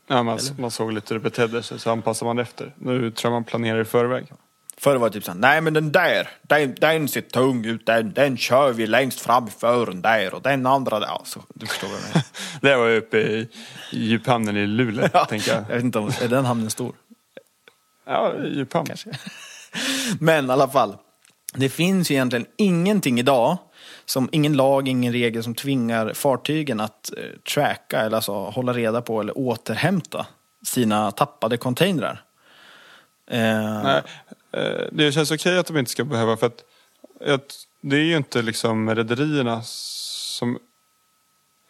Ja, 0.08 0.24
man, 0.24 0.40
man 0.58 0.72
såg 0.72 0.94
lite 0.94 1.14
hur 1.14 1.20
det 1.20 1.24
betedde 1.24 1.64
sig 1.64 1.80
så 1.80 1.92
anpassar 1.92 2.26
man 2.26 2.40
efter. 2.40 2.74
Nu 2.78 3.12
tror 3.12 3.32
jag 3.32 3.36
man 3.36 3.44
planerar 3.44 3.82
i 3.82 3.86
förväg. 3.86 4.26
Förr 4.78 4.96
var 4.96 5.10
det 5.10 5.14
typ 5.14 5.24
såhär, 5.24 5.40
nej 5.40 5.62
men 5.62 5.74
den 5.74 5.92
där, 5.92 6.30
den, 6.42 6.76
den 6.80 7.08
ser 7.08 7.22
tung 7.22 7.66
ut, 7.66 7.86
den, 7.86 8.14
den 8.14 8.38
kör 8.38 8.74
vi 8.74 8.88
längst 8.88 9.20
fram 9.20 9.48
i 9.48 9.52
fören 9.52 10.02
där 10.02 10.34
och 10.34 10.42
den 10.42 10.66
andra 10.66 11.00
där. 11.00 11.08
Ja, 11.08 11.22
så, 11.26 11.40
du 11.54 11.66
förstår 11.66 11.88
vad 11.88 11.98
jag 11.98 12.04
menar. 12.08 12.24
Det 12.62 12.76
var 12.76 12.90
uppe 12.90 13.18
i, 13.18 13.50
djuphamnen 13.92 14.58
i 14.58 14.68
Luleå, 14.68 15.08
tänker 15.30 15.52
jag. 15.52 15.64
Jag 15.70 15.76
vet 15.76 15.84
inte 15.84 16.00
om, 16.00 16.12
är 16.22 16.28
den 16.28 16.46
hamnen 16.46 16.70
stor? 16.70 16.94
Ja, 18.06 18.34
djuphamn. 18.46 18.88
Men 20.20 20.50
i 20.50 20.52
alla 20.52 20.68
fall, 20.68 20.98
det 21.54 21.70
finns 21.70 22.12
ju 22.12 22.16
egentligen 22.16 22.46
ingenting 22.58 23.20
idag, 23.20 23.58
som, 24.06 24.30
ingen 24.32 24.54
lag, 24.54 24.88
ingen 24.88 25.14
regel 25.14 25.44
som 25.44 25.56
tvingar 25.56 26.14
fartygen 26.14 26.80
att 26.80 27.12
eh, 27.18 27.40
tracka, 27.54 28.00
eller 28.00 28.16
alltså 28.16 28.34
hålla 28.34 28.74
reda 28.74 29.02
på 29.02 29.22
eller 29.22 29.38
återhämta 29.38 30.26
sina 30.64 31.12
tappade 31.12 31.58
containrar. 31.58 32.24
Eh, 33.28 33.84
Nej, 33.84 34.02
eh, 34.52 34.88
det 34.92 35.12
känns 35.12 35.32
okej 35.32 35.58
att 35.58 35.68
de 35.68 35.78
inte 35.78 35.92
ska 35.92 36.04
behöva 36.04 36.38
för 36.38 36.48
att 36.48 36.64
jag, 37.26 37.40
det 37.82 37.96
är 37.96 38.04
ju 38.04 38.18
inte 38.18 38.42
liksom 38.42 38.96
rederierna 38.96 39.62
som 39.64 40.60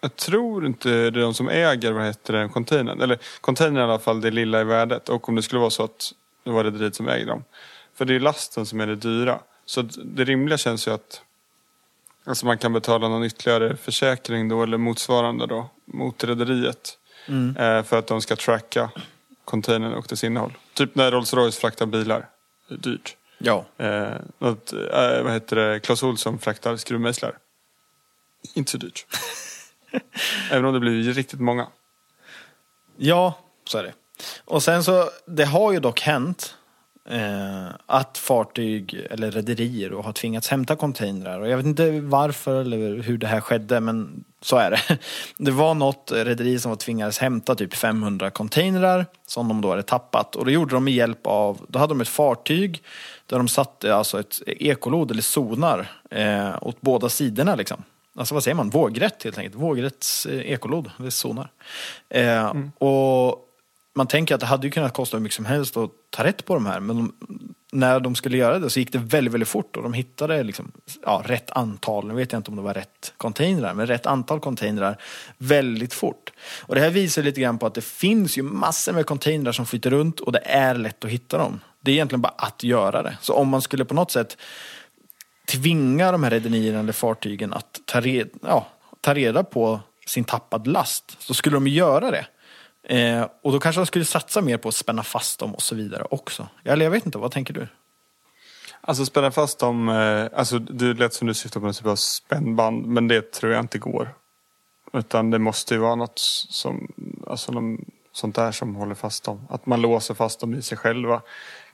jag 0.01 0.15
tror 0.15 0.65
inte 0.65 0.89
det 0.89 1.19
är 1.19 1.21
de 1.21 1.34
som 1.34 1.49
äger 1.49 1.91
vad 1.91 2.05
heter 2.05 2.34
det, 2.34 2.49
containern. 2.49 3.01
Eller 3.01 3.19
containern 3.41 3.77
i 3.77 3.81
alla 3.81 3.99
fall 3.99 4.21
det 4.21 4.31
lilla 4.31 4.61
i 4.61 4.63
värdet. 4.63 5.09
Och 5.09 5.29
om 5.29 5.36
det 5.36 5.41
skulle 5.41 5.59
vara 5.59 5.69
så 5.69 5.84
att 5.84 6.11
det 6.44 6.52
var 6.52 6.64
rederiet 6.64 6.96
som 6.96 7.08
äger 7.08 7.26
dem. 7.26 7.44
För 7.96 8.06
det 8.06 8.16
är 8.16 8.20
lasten 8.20 8.66
som 8.66 8.80
är 8.82 8.88
det 8.88 8.96
dyra. 8.96 9.39
Så 9.66 9.82
det 10.04 10.24
rimliga 10.24 10.58
känns 10.58 10.88
ju 10.88 10.91
att 10.91 11.22
alltså 12.26 12.46
man 12.46 12.58
kan 12.58 12.74
betala 12.74 13.08
någon 13.08 13.24
ytterligare 13.24 13.78
försäkring 13.78 14.50
då 14.50 14.64
eller 14.64 14.78
motsvarande 14.78 15.48
då 15.48 15.70
mot 15.86 16.24
rederiet. 16.24 16.98
Eh, 17.58 17.84
för 17.84 18.00
att 18.00 18.08
de 18.08 18.22
ska 18.22 18.36
tracka 18.36 18.89
containern 19.46 19.94
och 19.94 20.06
dess 20.10 20.24
innehåll. 20.24 20.54
Typ 20.74 20.96
när 20.96 21.12
Rolls 21.12 21.34
Royce 21.34 21.58
fraktar 21.60 21.86
bilar. 21.86 22.30
Det 22.68 22.74
är 22.74 22.78
dyrt. 22.78 23.16
ja. 23.38 23.66
Eh, 23.78 24.14
något, 24.38 24.74
eh, 24.74 25.24
vad 25.24 25.34
heter 25.34 25.56
det, 25.56 25.80
Clas 25.80 26.04
Ohlson 26.04 26.39
fraktar 26.39 26.78
skruvmejslar. 26.78 27.38
Inte 28.54 28.72
så 28.72 28.78
dyrt. 28.78 29.06
Även 30.52 30.66
om 30.66 30.74
det 30.74 30.80
blir 30.80 31.14
riktigt 31.14 31.39
många. 31.39 31.68
Ja, 32.98 33.39
så 33.66 33.78
är 33.78 33.84
det. 33.84 33.94
Och 34.45 34.63
sen 34.63 34.84
så, 34.84 35.09
det 35.26 35.45
har 35.45 35.71
ju 35.71 35.80
dock 35.80 36.01
hänt 36.01 36.55
eh, 37.09 37.67
att 37.86 38.17
fartyg 38.17 39.07
eller 39.09 39.32
rederier 39.32 39.89
har 39.89 40.13
tvingats 40.13 40.47
hämta 40.47 40.76
containrar. 40.76 41.39
Och 41.39 41.49
jag 41.49 41.57
vet 41.57 41.65
inte 41.65 41.91
varför 42.01 42.61
eller 42.61 43.01
hur 43.03 43.17
det 43.17 43.28
här 43.28 43.41
skedde, 43.41 43.80
men 43.80 44.24
så 44.41 44.57
är 44.57 44.71
det. 44.71 44.97
Det 45.38 45.51
var 45.51 45.74
något 45.74 46.11
rederi 46.15 46.59
som 46.59 46.69
var 46.71 46.76
tvingades 46.76 47.17
hämta 47.19 47.55
typ 47.55 47.74
500 47.76 48.30
containrar 48.30 49.05
som 49.28 49.47
de 49.47 49.61
då 49.61 49.69
hade 49.69 49.84
tappat. 49.84 50.36
Och 50.36 50.45
det 50.45 50.51
gjorde 50.51 50.76
de 50.76 50.84
med 50.84 50.93
hjälp 50.93 51.28
av, 51.28 51.65
då 51.67 51.80
hade 51.80 51.91
de 51.93 52.01
ett 52.01 52.07
fartyg 52.07 52.84
där 53.28 53.38
de 53.38 53.47
satte 53.47 53.95
alltså 53.95 54.19
ett 54.19 54.41
ekolod 54.47 55.11
eller 55.11 55.21
sonar 55.21 55.91
eh, 56.09 56.55
åt 56.61 56.82
båda 56.82 57.09
sidorna 57.09 57.55
liksom. 57.55 57.84
Alltså 58.15 58.34
vad 58.34 58.43
säger 58.43 58.55
man? 58.55 58.69
Vågrätt 58.69 59.24
helt 59.24 59.38
enkelt. 59.38 59.55
Vågrätts 59.55 60.26
eh, 60.26 60.51
ekolod, 60.51 60.91
det 60.97 61.05
är 61.05 61.09
sonar. 61.09 61.49
Eh, 62.09 62.53
Och 62.78 63.49
man 63.96 64.08
tänker 64.08 64.36
att 64.36 64.41
det 64.41 64.48
hade 64.48 64.68
ju 64.68 64.72
kunnat 64.72 64.94
kosta 64.94 65.18
hur 65.18 65.22
mycket 65.22 65.36
som 65.36 65.46
helst 65.46 65.78
att 65.78 65.89
ta 66.10 66.24
rätt 66.24 66.46
på 66.46 66.54
de 66.54 66.66
här. 66.66 66.80
Men 66.80 66.98
de, 66.98 67.14
när 67.72 68.00
de 68.00 68.16
skulle 68.16 68.38
göra 68.38 68.60
det 68.60 68.70
så 68.70 68.80
gick 68.80 68.91
det 68.91 68.98
väldigt, 68.98 69.34
väldigt 69.34 69.50
fort 69.50 69.78
och 69.78 69.84
de 69.84 69.94
hittade 69.94 70.44
liksom, 70.44 70.72
ja, 71.06 71.24
rätt 71.26 71.52
antal, 71.52 72.08
nu 72.08 72.14
vet 72.14 72.32
jag 72.32 72.39
inte 72.39 72.52
om 72.52 72.58
det 72.58 72.64
var 72.64 72.74
rätt 72.74 73.14
containrar, 73.18 73.74
men 73.74 73.88
rätt 73.88 74.06
antal 74.06 74.39
containrar 74.39 74.98
väldigt 75.38 75.94
fort. 75.94 76.32
Och 76.62 76.76
det 76.76 76.82
här 76.82 76.89
visar 76.89 77.24
lite 77.24 77.41
grann 77.41 77.58
på 77.58 77.66
att 77.66 77.74
det 77.74 77.84
finns 77.84 78.38
ju 78.38 78.41
massor 78.41 78.94
med 78.94 79.06
containrar 79.06 79.52
som 79.52 79.66
flyter 79.66 79.89
runt 79.89 80.20
och 80.20 80.32
det 80.32 80.41
är 80.46 80.76
lätt 80.76 81.06
att 81.06 81.12
hitta 81.12 81.38
dem. 81.38 81.60
Det 81.82 81.91
är 81.91 81.96
egentligen 81.96 82.22
bara 82.22 82.34
att 82.38 82.64
göra 82.64 83.04
det. 83.04 83.18
Så 83.22 83.34
om 83.34 83.50
man 83.50 83.62
skulle 83.62 83.86
på 83.86 83.94
något 83.94 84.12
sätt 84.12 84.38
tvinga 85.46 86.12
de 86.12 86.24
här 86.24 86.30
rederierna 86.30 86.80
eller 86.80 86.94
fartygen 86.94 87.54
att 87.54 87.80
ta, 87.86 88.02
reda, 88.02 88.30
ja, 88.41 88.68
ta 89.02 89.14
reda 89.14 89.44
på 89.44 89.80
sin 90.06 90.24
tappad 90.24 90.68
last 90.68 91.16
så 91.20 91.34
skulle 91.34 91.56
de 91.56 91.68
göra 91.68 92.12
det. 92.12 92.26
Eh, 92.84 93.27
och 93.41 93.51
då 93.51 93.59
kanske 93.59 93.81
de 93.81 93.86
skulle 93.86 94.05
satsa 94.05 94.41
mer 94.41 94.57
på 94.57 94.69
att 94.69 94.75
spänna 94.75 95.03
fast 95.03 95.39
dem 95.39 95.55
och 95.55 95.61
så 95.61 95.75
vidare 95.75 96.07
också. 96.11 96.47
Eller 96.63 96.86
jag 96.86 96.91
vet 96.91 97.05
inte, 97.05 97.17
vad 97.17 97.31
tänker 97.31 97.53
du? 97.53 97.67
Alltså 98.81 99.05
spänna 99.05 99.31
fast 99.31 99.59
dem, 99.59 99.89
eh, 99.89 100.39
alltså 100.39 100.59
det 100.59 100.93
lät 100.93 101.13
som 101.13 101.27
du 101.27 101.34
syftar 101.34 101.59
på 101.59 101.65
någon 101.65 101.73
typ 101.73 101.86
av 101.86 101.95
spännband. 101.95 102.86
Men 102.86 103.07
det 103.07 103.31
tror 103.31 103.51
jag 103.51 103.63
inte 103.63 103.77
går. 103.77 104.13
Utan 104.93 105.29
det 105.29 105.39
måste 105.39 105.73
ju 105.73 105.79
vara 105.79 105.95
något 105.95 106.19
som, 106.49 106.93
alltså 107.27 107.51
någon, 107.51 107.86
sånt 108.11 108.36
där 108.36 108.51
som 108.51 108.75
håller 108.75 108.95
fast 108.95 109.23
dem. 109.23 109.47
Att 109.49 109.65
man 109.65 109.81
låser 109.81 110.13
fast 110.13 110.39
dem 110.39 110.53
i 110.53 110.61
sig 110.61 110.77
själva. 110.77 111.21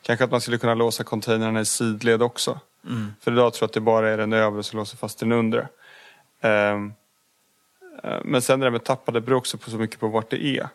Kanske 0.02 0.26
att 0.26 0.32
man 0.32 0.42
skulle 0.42 0.58
kunna 0.58 0.74
låsa 0.74 1.04
containrarna 1.04 1.62
i 1.62 1.66
sidled 1.66 2.22
också. 2.22 2.60
För 3.22 3.32
idag 3.32 3.54
tror 3.54 3.64
jag 3.64 3.68
att 3.68 3.74
det 3.74 3.82
bara 3.82 4.10
är 4.10 4.18
den 4.18 4.34
övre 4.34 4.64
som 4.64 4.80
låser 4.80 4.98
fast 4.98 5.20
den 5.20 5.32
undre. 5.32 5.68
Ehm, 6.42 6.94
eh, 8.04 8.20
men 8.24 8.42
sen 8.42 8.60
det 8.60 8.66
där 8.66 8.72
med 8.72 8.84
tappade 8.84 9.22
beror 9.22 9.38
också 9.38 9.58
på 9.58 9.70
så 9.70 9.78
mycket 9.78 10.00
på 10.00 10.08
vart 10.08 10.30
det 10.30 10.46
är. 10.46 10.70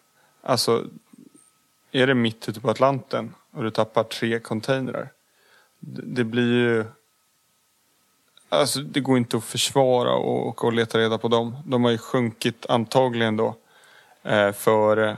Alltså, 0.47 0.87
är 1.93 2.07
det 2.07 2.15
mitt 2.15 2.49
ute 2.49 2.61
på 2.61 2.71
Atlanten 2.71 3.35
och 3.51 3.63
du 3.63 3.71
tappar 3.71 4.05
tre 4.05 4.39
containrar. 4.39 5.13
Det, 5.81 6.25
blir 6.25 6.53
ju... 6.53 6.85
Alltså 8.49 8.81
det 8.81 9.01
går 9.01 9.19
inte 9.19 9.37
att 9.37 9.45
försvara 9.45 10.15
och, 10.15 10.65
och, 10.65 10.73
leta 10.73 10.99
reda 10.99 11.19
på 11.19 11.29
dem. 11.29 11.57
De 11.67 11.85
har 11.85 11.91
ju 11.91 11.99
sjunkit 11.99 12.67
antagligen 12.69 13.37
då. 13.37 13.57
Eh, 14.23 14.53
för 14.53 14.97
eh, 14.97 15.17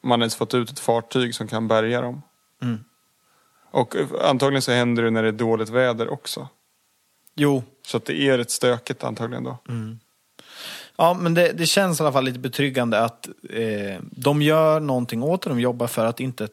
man 0.00 0.20
har 0.20 0.24
ens 0.24 0.36
fått 0.36 0.54
ut 0.54 0.70
ett 0.70 0.78
fartyg 0.78 1.34
som 1.34 1.48
kan 1.48 1.68
bärga 1.68 2.00
dem. 2.00 2.22
Mm. 2.62 2.84
Och 3.70 3.96
eh, 3.96 4.06
antagligen 4.24 4.62
så 4.62 4.72
händer 4.72 5.02
det 5.02 5.10
när 5.10 5.22
det 5.22 5.28
är 5.28 5.32
dåligt 5.32 5.68
väder 5.68 6.08
också. 6.08 6.48
Jo, 7.34 7.62
Så 7.82 7.96
att 7.96 8.04
det 8.04 8.20
är 8.20 8.38
rätt 8.38 8.50
stökigt 8.50 9.04
antagligen 9.04 9.44
då. 9.44 9.58
Ja, 11.00 11.14
men 11.14 11.34
det, 11.34 11.52
det 11.52 11.66
känns 11.66 12.00
i 12.00 12.02
alla 12.02 12.12
fall 12.12 12.24
lite 12.24 12.38
betryggande 12.38 13.00
att 13.00 13.28
eh, 13.50 14.00
de 14.10 14.42
gör 14.42 14.80
någonting 14.80 15.22
åt 15.22 15.42
det. 15.42 15.50
De 15.50 15.60
jobbar 15.60 15.86
för 15.86 16.04
att 16.04 16.20
inte, 16.20 16.48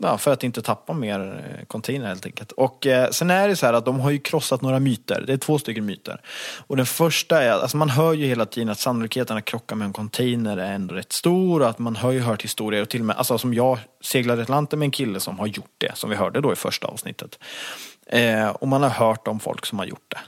ja, 0.00 0.18
för 0.18 0.32
att 0.32 0.44
inte 0.44 0.62
tappa 0.62 0.92
mer 0.92 1.20
eh, 1.20 1.64
container 1.66 2.06
helt 2.06 2.26
enkelt. 2.26 2.52
Och 2.52 2.86
eh, 2.86 3.10
sen 3.10 3.30
är 3.30 3.48
det 3.48 3.56
så 3.56 3.66
här 3.66 3.72
att 3.72 3.84
de 3.84 4.00
har 4.00 4.10
ju 4.10 4.18
krossat 4.18 4.62
några 4.62 4.80
myter. 4.80 5.24
Det 5.26 5.32
är 5.32 5.36
två 5.36 5.58
stycken 5.58 5.86
myter. 5.86 6.20
Och 6.66 6.76
den 6.76 6.86
första 6.86 7.42
är, 7.42 7.50
alltså 7.50 7.76
man 7.76 7.90
hör 7.90 8.12
ju 8.12 8.26
hela 8.26 8.46
tiden 8.46 8.68
att 8.68 8.78
sannolikheten 8.78 9.36
att 9.36 9.44
krocka 9.44 9.74
med 9.74 9.86
en 9.86 9.92
container 9.92 10.56
är 10.56 10.72
ändå 10.72 10.94
rätt 10.94 11.12
stor. 11.12 11.60
Och 11.60 11.68
att 11.68 11.78
man 11.78 11.96
har 11.96 12.10
ju 12.10 12.20
hört 12.20 12.44
historier 12.44 12.82
och 12.82 12.88
till 12.88 13.00
och 13.00 13.06
med, 13.06 13.16
alltså 13.16 13.38
som 13.38 13.54
jag 13.54 13.78
seglade 14.00 14.42
Atlanten 14.42 14.78
med 14.78 14.86
en 14.86 14.90
kille 14.90 15.20
som 15.20 15.38
har 15.38 15.46
gjort 15.46 15.74
det. 15.78 15.96
Som 15.96 16.10
vi 16.10 16.16
hörde 16.16 16.40
då 16.40 16.52
i 16.52 16.56
första 16.56 16.86
avsnittet. 16.86 17.38
Eh, 18.06 18.48
och 18.48 18.68
man 18.68 18.82
har 18.82 18.90
hört 18.90 19.28
om 19.28 19.40
folk 19.40 19.66
som 19.66 19.78
har 19.78 19.86
gjort 19.86 20.06
det. 20.08 20.18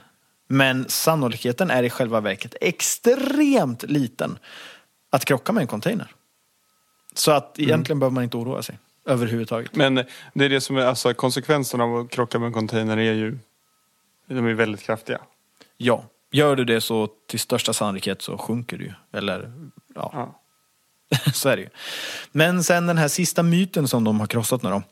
Men 0.47 0.89
sannolikheten 0.89 1.69
är 1.71 1.83
i 1.83 1.89
själva 1.89 2.21
verket 2.21 2.55
extremt 2.61 3.83
liten 3.83 4.39
att 5.09 5.25
krocka 5.25 5.51
med 5.51 5.61
en 5.61 5.67
container. 5.67 6.07
Så 7.13 7.31
att 7.31 7.59
egentligen 7.59 7.99
behöver 7.99 8.13
man 8.13 8.23
inte 8.23 8.37
oroa 8.37 8.61
sig. 8.63 8.79
överhuvudtaget. 9.05 9.75
Men 9.75 9.95
det 10.33 10.45
är 10.45 10.49
det 10.49 10.61
som 10.61 10.77
är, 10.77 10.85
alltså 10.85 11.13
konsekvenserna 11.13 11.83
av 11.83 11.95
att 11.97 12.09
krocka 12.09 12.39
med 12.39 12.47
en 12.47 12.53
container 12.53 12.97
är 12.97 13.13
ju, 13.13 13.37
de 14.27 14.47
är 14.47 14.53
väldigt 14.53 14.81
kraftiga. 14.81 15.21
Ja, 15.77 16.03
gör 16.31 16.55
du 16.55 16.65
det 16.65 16.81
så 16.81 17.09
till 17.27 17.39
största 17.39 17.73
sannolikhet 17.73 18.21
så 18.21 18.37
sjunker 18.37 18.77
du. 18.77 18.93
Eller, 19.17 19.51
ja, 19.95 20.11
Ja. 20.13 20.39
så 21.33 21.49
är 21.49 21.55
det 21.55 21.61
ju. 21.61 21.69
Men 22.31 22.63
sen 22.63 22.87
den 22.87 22.97
här 22.97 23.07
sista 23.07 23.43
myten 23.43 23.87
som 23.87 24.03
de 24.03 24.19
har 24.19 24.27
krossat 24.27 24.63
nu 24.63 24.69
då. 24.69 24.83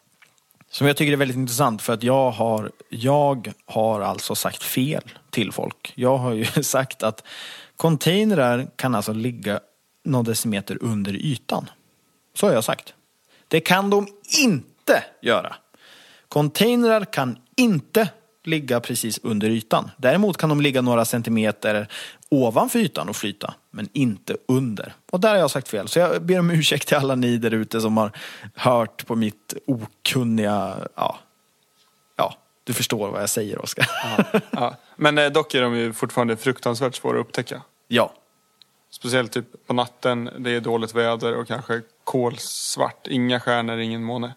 Som 0.71 0.87
jag 0.87 0.97
tycker 0.97 1.13
är 1.13 1.17
väldigt 1.17 1.37
intressant 1.37 1.81
för 1.81 1.93
att 1.93 2.03
jag 2.03 2.31
har, 2.31 2.71
jag 2.89 3.53
har 3.65 4.01
alltså 4.01 4.35
sagt 4.35 4.63
fel 4.63 5.03
till 5.29 5.51
folk. 5.51 5.93
Jag 5.95 6.17
har 6.17 6.33
ju 6.33 6.45
sagt 6.63 7.03
att 7.03 7.23
containrar 7.77 8.67
kan 8.75 8.95
alltså 8.95 9.13
ligga 9.13 9.59
någon 10.03 10.25
decimeter 10.25 10.77
under 10.81 11.13
ytan. 11.13 11.69
Så 12.33 12.47
har 12.47 12.53
jag 12.53 12.63
sagt. 12.63 12.93
Det 13.47 13.59
kan 13.59 13.89
de 13.89 14.07
inte 14.39 15.03
göra. 15.21 15.55
Containrar 16.27 17.05
kan 17.05 17.37
inte 17.55 18.09
ligga 18.43 18.79
precis 18.79 19.19
under 19.23 19.49
ytan. 19.49 19.91
Däremot 19.97 20.37
kan 20.37 20.49
de 20.49 20.61
ligga 20.61 20.81
några 20.81 21.05
centimeter 21.05 21.87
ovanför 22.29 22.79
ytan 22.79 23.09
och 23.09 23.15
flyta, 23.15 23.53
men 23.71 23.89
inte 23.93 24.37
under. 24.47 24.93
Och 25.11 25.19
där 25.19 25.29
har 25.29 25.37
jag 25.37 25.51
sagt 25.51 25.67
fel. 25.67 25.87
Så 25.87 25.99
jag 25.99 26.21
ber 26.21 26.39
om 26.39 26.51
ursäkt 26.51 26.87
till 26.87 26.97
alla 26.97 27.15
ni 27.15 27.37
där 27.37 27.53
ute 27.53 27.81
som 27.81 27.97
har 27.97 28.11
hört 28.55 29.05
på 29.05 29.15
mitt 29.15 29.53
okunniga, 29.67 30.77
ja, 30.95 31.19
ja, 32.15 32.37
du 32.63 32.73
förstår 32.73 33.11
vad 33.11 33.21
jag 33.21 33.29
säger 33.29 33.61
Oskar. 33.61 33.89
Ja. 34.51 34.75
Men 34.95 35.17
eh, 35.17 35.29
dock 35.29 35.53
är 35.53 35.61
de 35.61 35.75
ju 35.75 35.93
fortfarande 35.93 36.37
fruktansvärt 36.37 36.95
svåra 36.95 37.19
att 37.19 37.25
upptäcka. 37.25 37.61
ja. 37.87 38.13
Speciellt 38.93 39.31
typ 39.31 39.67
på 39.67 39.73
natten, 39.73 40.29
det 40.37 40.51
är 40.51 40.61
dåligt 40.61 40.95
väder 40.95 41.35
och 41.35 41.47
kanske 41.47 41.81
kolsvart, 42.03 43.07
inga 43.07 43.39
stjärnor, 43.39 43.77
ingen 43.77 44.03
måne. 44.03 44.33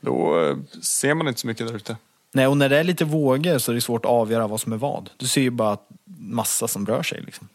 Då 0.00 0.40
eh, 0.40 0.56
ser 0.82 1.14
man 1.14 1.28
inte 1.28 1.40
så 1.40 1.46
mycket 1.46 1.66
där 1.66 1.74
ute. 1.76 1.96
Nej, 2.34 2.46
och 2.46 2.56
när 2.56 2.68
det 2.68 2.78
är 2.78 2.84
lite 2.84 3.04
vågor 3.04 3.58
så 3.58 3.70
är 3.72 3.74
det 3.74 3.80
svårt 3.80 4.04
att 4.04 4.10
avgöra 4.10 4.46
vad 4.46 4.60
som 4.60 4.72
är 4.72 4.76
vad. 4.76 5.10
Du 5.16 5.26
ser 5.26 5.40
ju 5.40 5.50
bara 5.50 5.78
massa 6.18 6.68
som 6.68 6.86
rör 6.86 7.02
sig 7.02 7.20
liksom. 7.20 7.48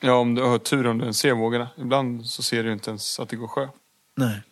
Ja, 0.00 0.14
om 0.14 0.34
du 0.34 0.42
har 0.42 0.58
tur 0.58 0.86
om 0.86 0.98
du 0.98 1.12
ser 1.12 1.32
vågorna. 1.32 1.68
Ibland 1.76 2.26
så 2.26 2.42
ser 2.42 2.64
du 2.64 2.72
inte 2.72 2.90
ens 2.90 3.20
att 3.20 3.28
det 3.28 3.36
går 3.36 3.48
sjö. 3.48 3.68
Nej. 4.16 4.42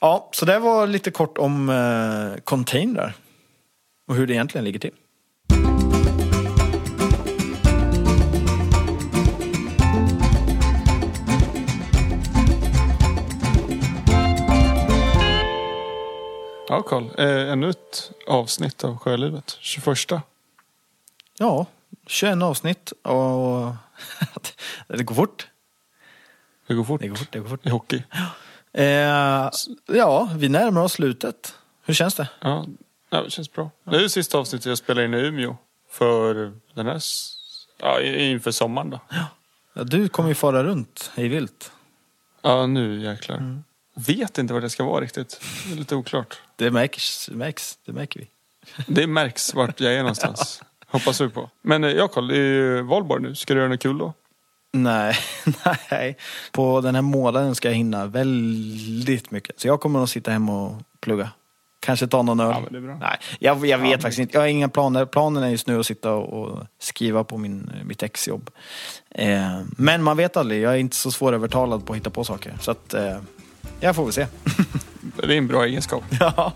Ja, 0.00 0.30
så 0.32 0.44
det 0.44 0.58
var 0.58 0.86
lite 0.86 1.10
kort 1.10 1.38
om 1.38 1.68
eh, 1.68 2.40
containrar. 2.40 3.14
Och 4.06 4.14
hur 4.14 4.26
det 4.26 4.32
egentligen 4.32 4.64
ligger 4.64 4.78
till. 4.78 4.94
Ja, 16.72 16.82
Karl. 16.82 17.04
Eh, 17.18 17.52
ännu 17.52 17.70
ett 17.70 18.12
avsnitt 18.26 18.84
av 18.84 18.98
Sjölivet. 18.98 19.56
21. 19.60 20.22
Ja, 21.38 21.66
21 22.06 22.42
avsnitt 22.42 22.90
och 23.02 23.72
det 24.88 25.02
går 25.04 25.14
fort. 25.14 25.48
Det 26.66 26.74
går 26.74 26.84
fort. 26.84 27.00
Det 27.00 27.08
går 27.08 27.16
fort, 27.16 27.32
det 27.32 27.38
går 27.38 27.48
fort. 27.48 27.66
I 27.66 27.70
hockey. 27.70 28.02
Eh, 28.72 29.50
ja, 29.86 30.30
vi 30.36 30.48
närmar 30.48 30.82
oss 30.82 30.92
slutet. 30.92 31.54
Hur 31.84 31.94
känns 31.94 32.14
det? 32.14 32.28
Ja, 32.40 32.66
det 33.10 33.30
känns 33.30 33.52
bra. 33.52 33.70
Det 33.84 33.96
är 33.96 34.00
det 34.00 34.10
sista 34.10 34.38
avsnittet 34.38 34.66
jag 34.66 34.78
spelar 34.78 35.02
in 35.02 35.14
i 35.14 35.18
Umeå. 35.18 35.56
För 35.90 36.52
den 36.74 36.86
här... 36.86 37.00
Ja, 37.78 38.00
inför 38.00 38.50
sommaren 38.50 38.90
då. 38.90 39.00
Ja, 39.74 39.84
du 39.84 40.08
kommer 40.08 40.28
ju 40.28 40.34
fara 40.34 40.64
runt 40.64 41.10
hej 41.14 41.28
vilt. 41.28 41.72
Ja, 42.42 42.66
nu 42.66 43.02
jäklar. 43.02 43.62
Vet 43.94 44.38
inte 44.38 44.52
vad 44.54 44.62
det 44.62 44.70
ska 44.70 44.84
vara 44.84 45.00
riktigt. 45.00 45.40
Det 45.66 45.72
är 45.72 45.76
lite 45.76 45.96
oklart. 45.96 46.40
Det 46.56 46.70
märks, 46.70 47.26
det 47.26 47.36
märks, 47.36 47.78
det 47.86 47.92
märker 47.92 48.20
vi. 48.20 48.28
Det 48.86 49.06
märks 49.06 49.54
vart 49.54 49.80
jag 49.80 49.94
är 49.94 49.98
någonstans. 49.98 50.62
Hoppas 50.86 51.20
vi 51.20 51.28
på. 51.28 51.50
Men 51.62 51.84
eh, 51.84 51.90
ja, 51.90 52.08
Karl, 52.08 52.28
det 52.28 52.36
är 52.36 52.38
ju 52.38 52.82
valborg 52.82 53.22
nu. 53.22 53.34
Ska 53.34 53.54
du 53.54 53.60
göra 53.60 53.68
något 53.70 53.80
kul 53.80 53.98
då? 53.98 54.12
Nej, 54.72 55.16
nej. 55.90 56.16
På 56.52 56.80
den 56.80 56.94
här 56.94 57.02
månaden 57.02 57.54
ska 57.54 57.68
jag 57.68 57.74
hinna 57.76 58.06
väldigt 58.06 59.30
mycket. 59.30 59.60
Så 59.60 59.68
jag 59.68 59.80
kommer 59.80 59.98
nog 59.98 60.08
sitta 60.08 60.30
hemma 60.30 60.62
och 60.62 60.76
plugga. 61.00 61.30
Kanske 61.80 62.06
ta 62.06 62.22
någon 62.22 62.40
öl. 62.40 62.54
Ja. 62.70 62.78
Nej, 62.80 63.18
jag, 63.38 63.66
jag 63.66 63.78
vet 63.78 63.90
men- 63.90 64.00
faktiskt 64.00 64.18
inte. 64.18 64.36
Jag 64.36 64.40
har 64.42 64.48
inga 64.48 64.68
planer. 64.68 65.04
Planen 65.04 65.42
är 65.42 65.48
just 65.48 65.66
nu 65.66 65.80
att 65.80 65.86
sitta 65.86 66.12
och, 66.12 66.42
och 66.42 66.58
skriva 66.78 67.24
på 67.24 67.38
min, 67.38 67.70
mitt 67.84 68.02
exjobb. 68.02 68.50
Eh, 69.10 69.60
men 69.76 70.02
man 70.02 70.16
vet 70.16 70.36
aldrig. 70.36 70.62
Jag 70.62 70.72
är 70.72 70.76
inte 70.78 70.96
så 70.96 71.10
svårövertalad 71.10 71.86
på 71.86 71.92
att 71.92 71.96
hitta 71.96 72.10
på 72.10 72.24
saker. 72.24 72.58
Så 72.60 72.70
att, 72.70 72.94
eh, 72.94 73.18
jag 73.80 73.96
får 73.96 74.04
väl 74.04 74.12
se. 74.12 74.26
Det 75.16 75.34
är 75.34 75.38
en 75.38 75.46
bra 75.46 75.64
egenskap. 75.64 76.04
Ja. 76.20 76.52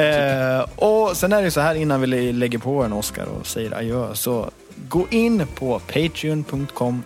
Eh, 0.00 0.60
och 0.76 1.16
sen 1.16 1.32
är 1.32 1.42
det 1.42 1.50
så 1.50 1.60
här 1.60 1.74
innan 1.74 2.00
vi 2.00 2.32
lägger 2.32 2.58
på 2.58 2.82
en 2.82 2.92
Oscar 2.92 3.24
och 3.24 3.46
säger 3.46 3.78
adjö. 3.78 4.14
Så 4.14 4.50
gå 4.88 5.06
in 5.10 5.46
på 5.54 5.78
patreon.com 5.78 7.02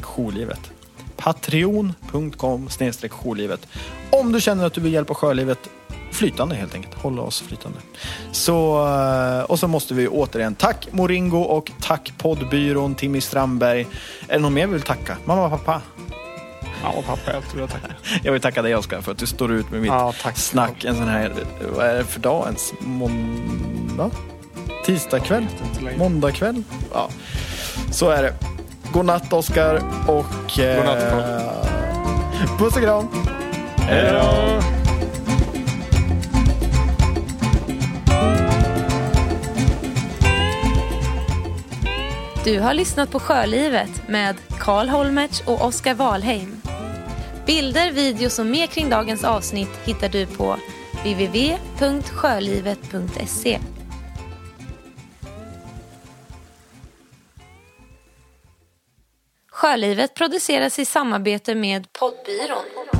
jourlivet. 0.00 0.70
Patreon.com 1.16 2.68
jourlivet. 3.10 3.66
Om 4.10 4.32
du 4.32 4.40
känner 4.40 4.66
att 4.66 4.74
du 4.74 4.80
vill 4.80 4.92
hjälpa 4.92 5.14
sjölivet 5.14 5.58
flytande 6.12 6.54
helt 6.54 6.74
enkelt. 6.74 6.94
Hålla 6.94 7.22
oss 7.22 7.40
flytande. 7.40 7.78
Så, 8.32 8.86
eh, 8.88 9.42
och 9.42 9.58
så 9.58 9.68
måste 9.68 9.94
vi 9.94 10.08
återigen 10.08 10.54
tack 10.54 10.88
Moringo 10.90 11.38
och 11.38 11.72
tack 11.80 12.12
poddbyrån 12.18 12.94
Timmy 12.94 13.20
Strandberg. 13.20 13.86
Är 14.28 14.34
det 14.34 14.38
någon 14.38 14.54
mer 14.54 14.66
vi 14.66 14.72
vill 14.72 14.82
tacka? 14.82 15.16
Mamma 15.24 15.44
och 15.44 15.50
pappa? 15.50 15.82
Ja, 16.82 16.94
pappa, 17.06 17.32
jag 17.32 17.48
tror 17.48 17.60
jag 17.60 17.70
tackar. 17.70 17.96
Jag 18.22 18.32
vill 18.32 18.40
tacka 18.40 18.62
dig 18.62 18.74
Oskar 18.76 19.00
för 19.00 19.12
att 19.12 19.18
du 19.18 19.26
står 19.26 19.52
ut 19.52 19.70
med 19.70 19.80
mitt 19.80 19.88
Ja, 19.90 20.12
tack. 20.22 20.36
snack 20.38 20.84
en 20.84 20.96
sån 20.96 21.08
här, 21.08 21.32
vad 21.76 21.86
är 21.86 21.94
det 21.94 22.04
för 22.04 22.20
dag 22.20 22.44
ens? 22.46 22.72
Måndag? 22.80 24.10
Tisdagkväll? 24.86 25.46
Måndagkväll? 25.96 26.62
Ja, 26.92 27.08
så 27.90 28.10
är 28.10 28.22
det. 28.22 28.34
God 28.92 29.04
natt 29.04 29.32
Oskar 29.32 29.82
och... 30.08 30.58
Eh, 30.58 30.76
God 30.76 30.84
natt, 30.84 31.10
Carl. 31.10 32.58
Puss 32.58 32.76
och 32.76 32.82
kram! 32.82 33.08
Hej 33.76 34.12
då! 34.12 34.60
Du 42.44 42.60
har 42.60 42.74
lyssnat 42.74 43.10
på 43.10 43.20
Sjölivet 43.20 44.08
med 44.08 44.36
Karl 44.58 44.88
Holmertz 44.88 45.40
och 45.46 45.64
Oskar 45.64 45.94
Wahlheim. 45.94 46.61
Bilder, 47.46 47.90
videos 47.90 48.38
och 48.38 48.46
mer 48.46 48.66
kring 48.66 48.90
dagens 48.90 49.24
avsnitt 49.24 49.68
hittar 49.84 50.08
du 50.08 50.26
på 50.26 50.56
www.sjölivet.se. 51.04 53.58
Sjölivet 59.50 60.14
produceras 60.14 60.78
i 60.78 60.84
samarbete 60.84 61.54
med 61.54 61.92
Poddbyrån 61.92 62.91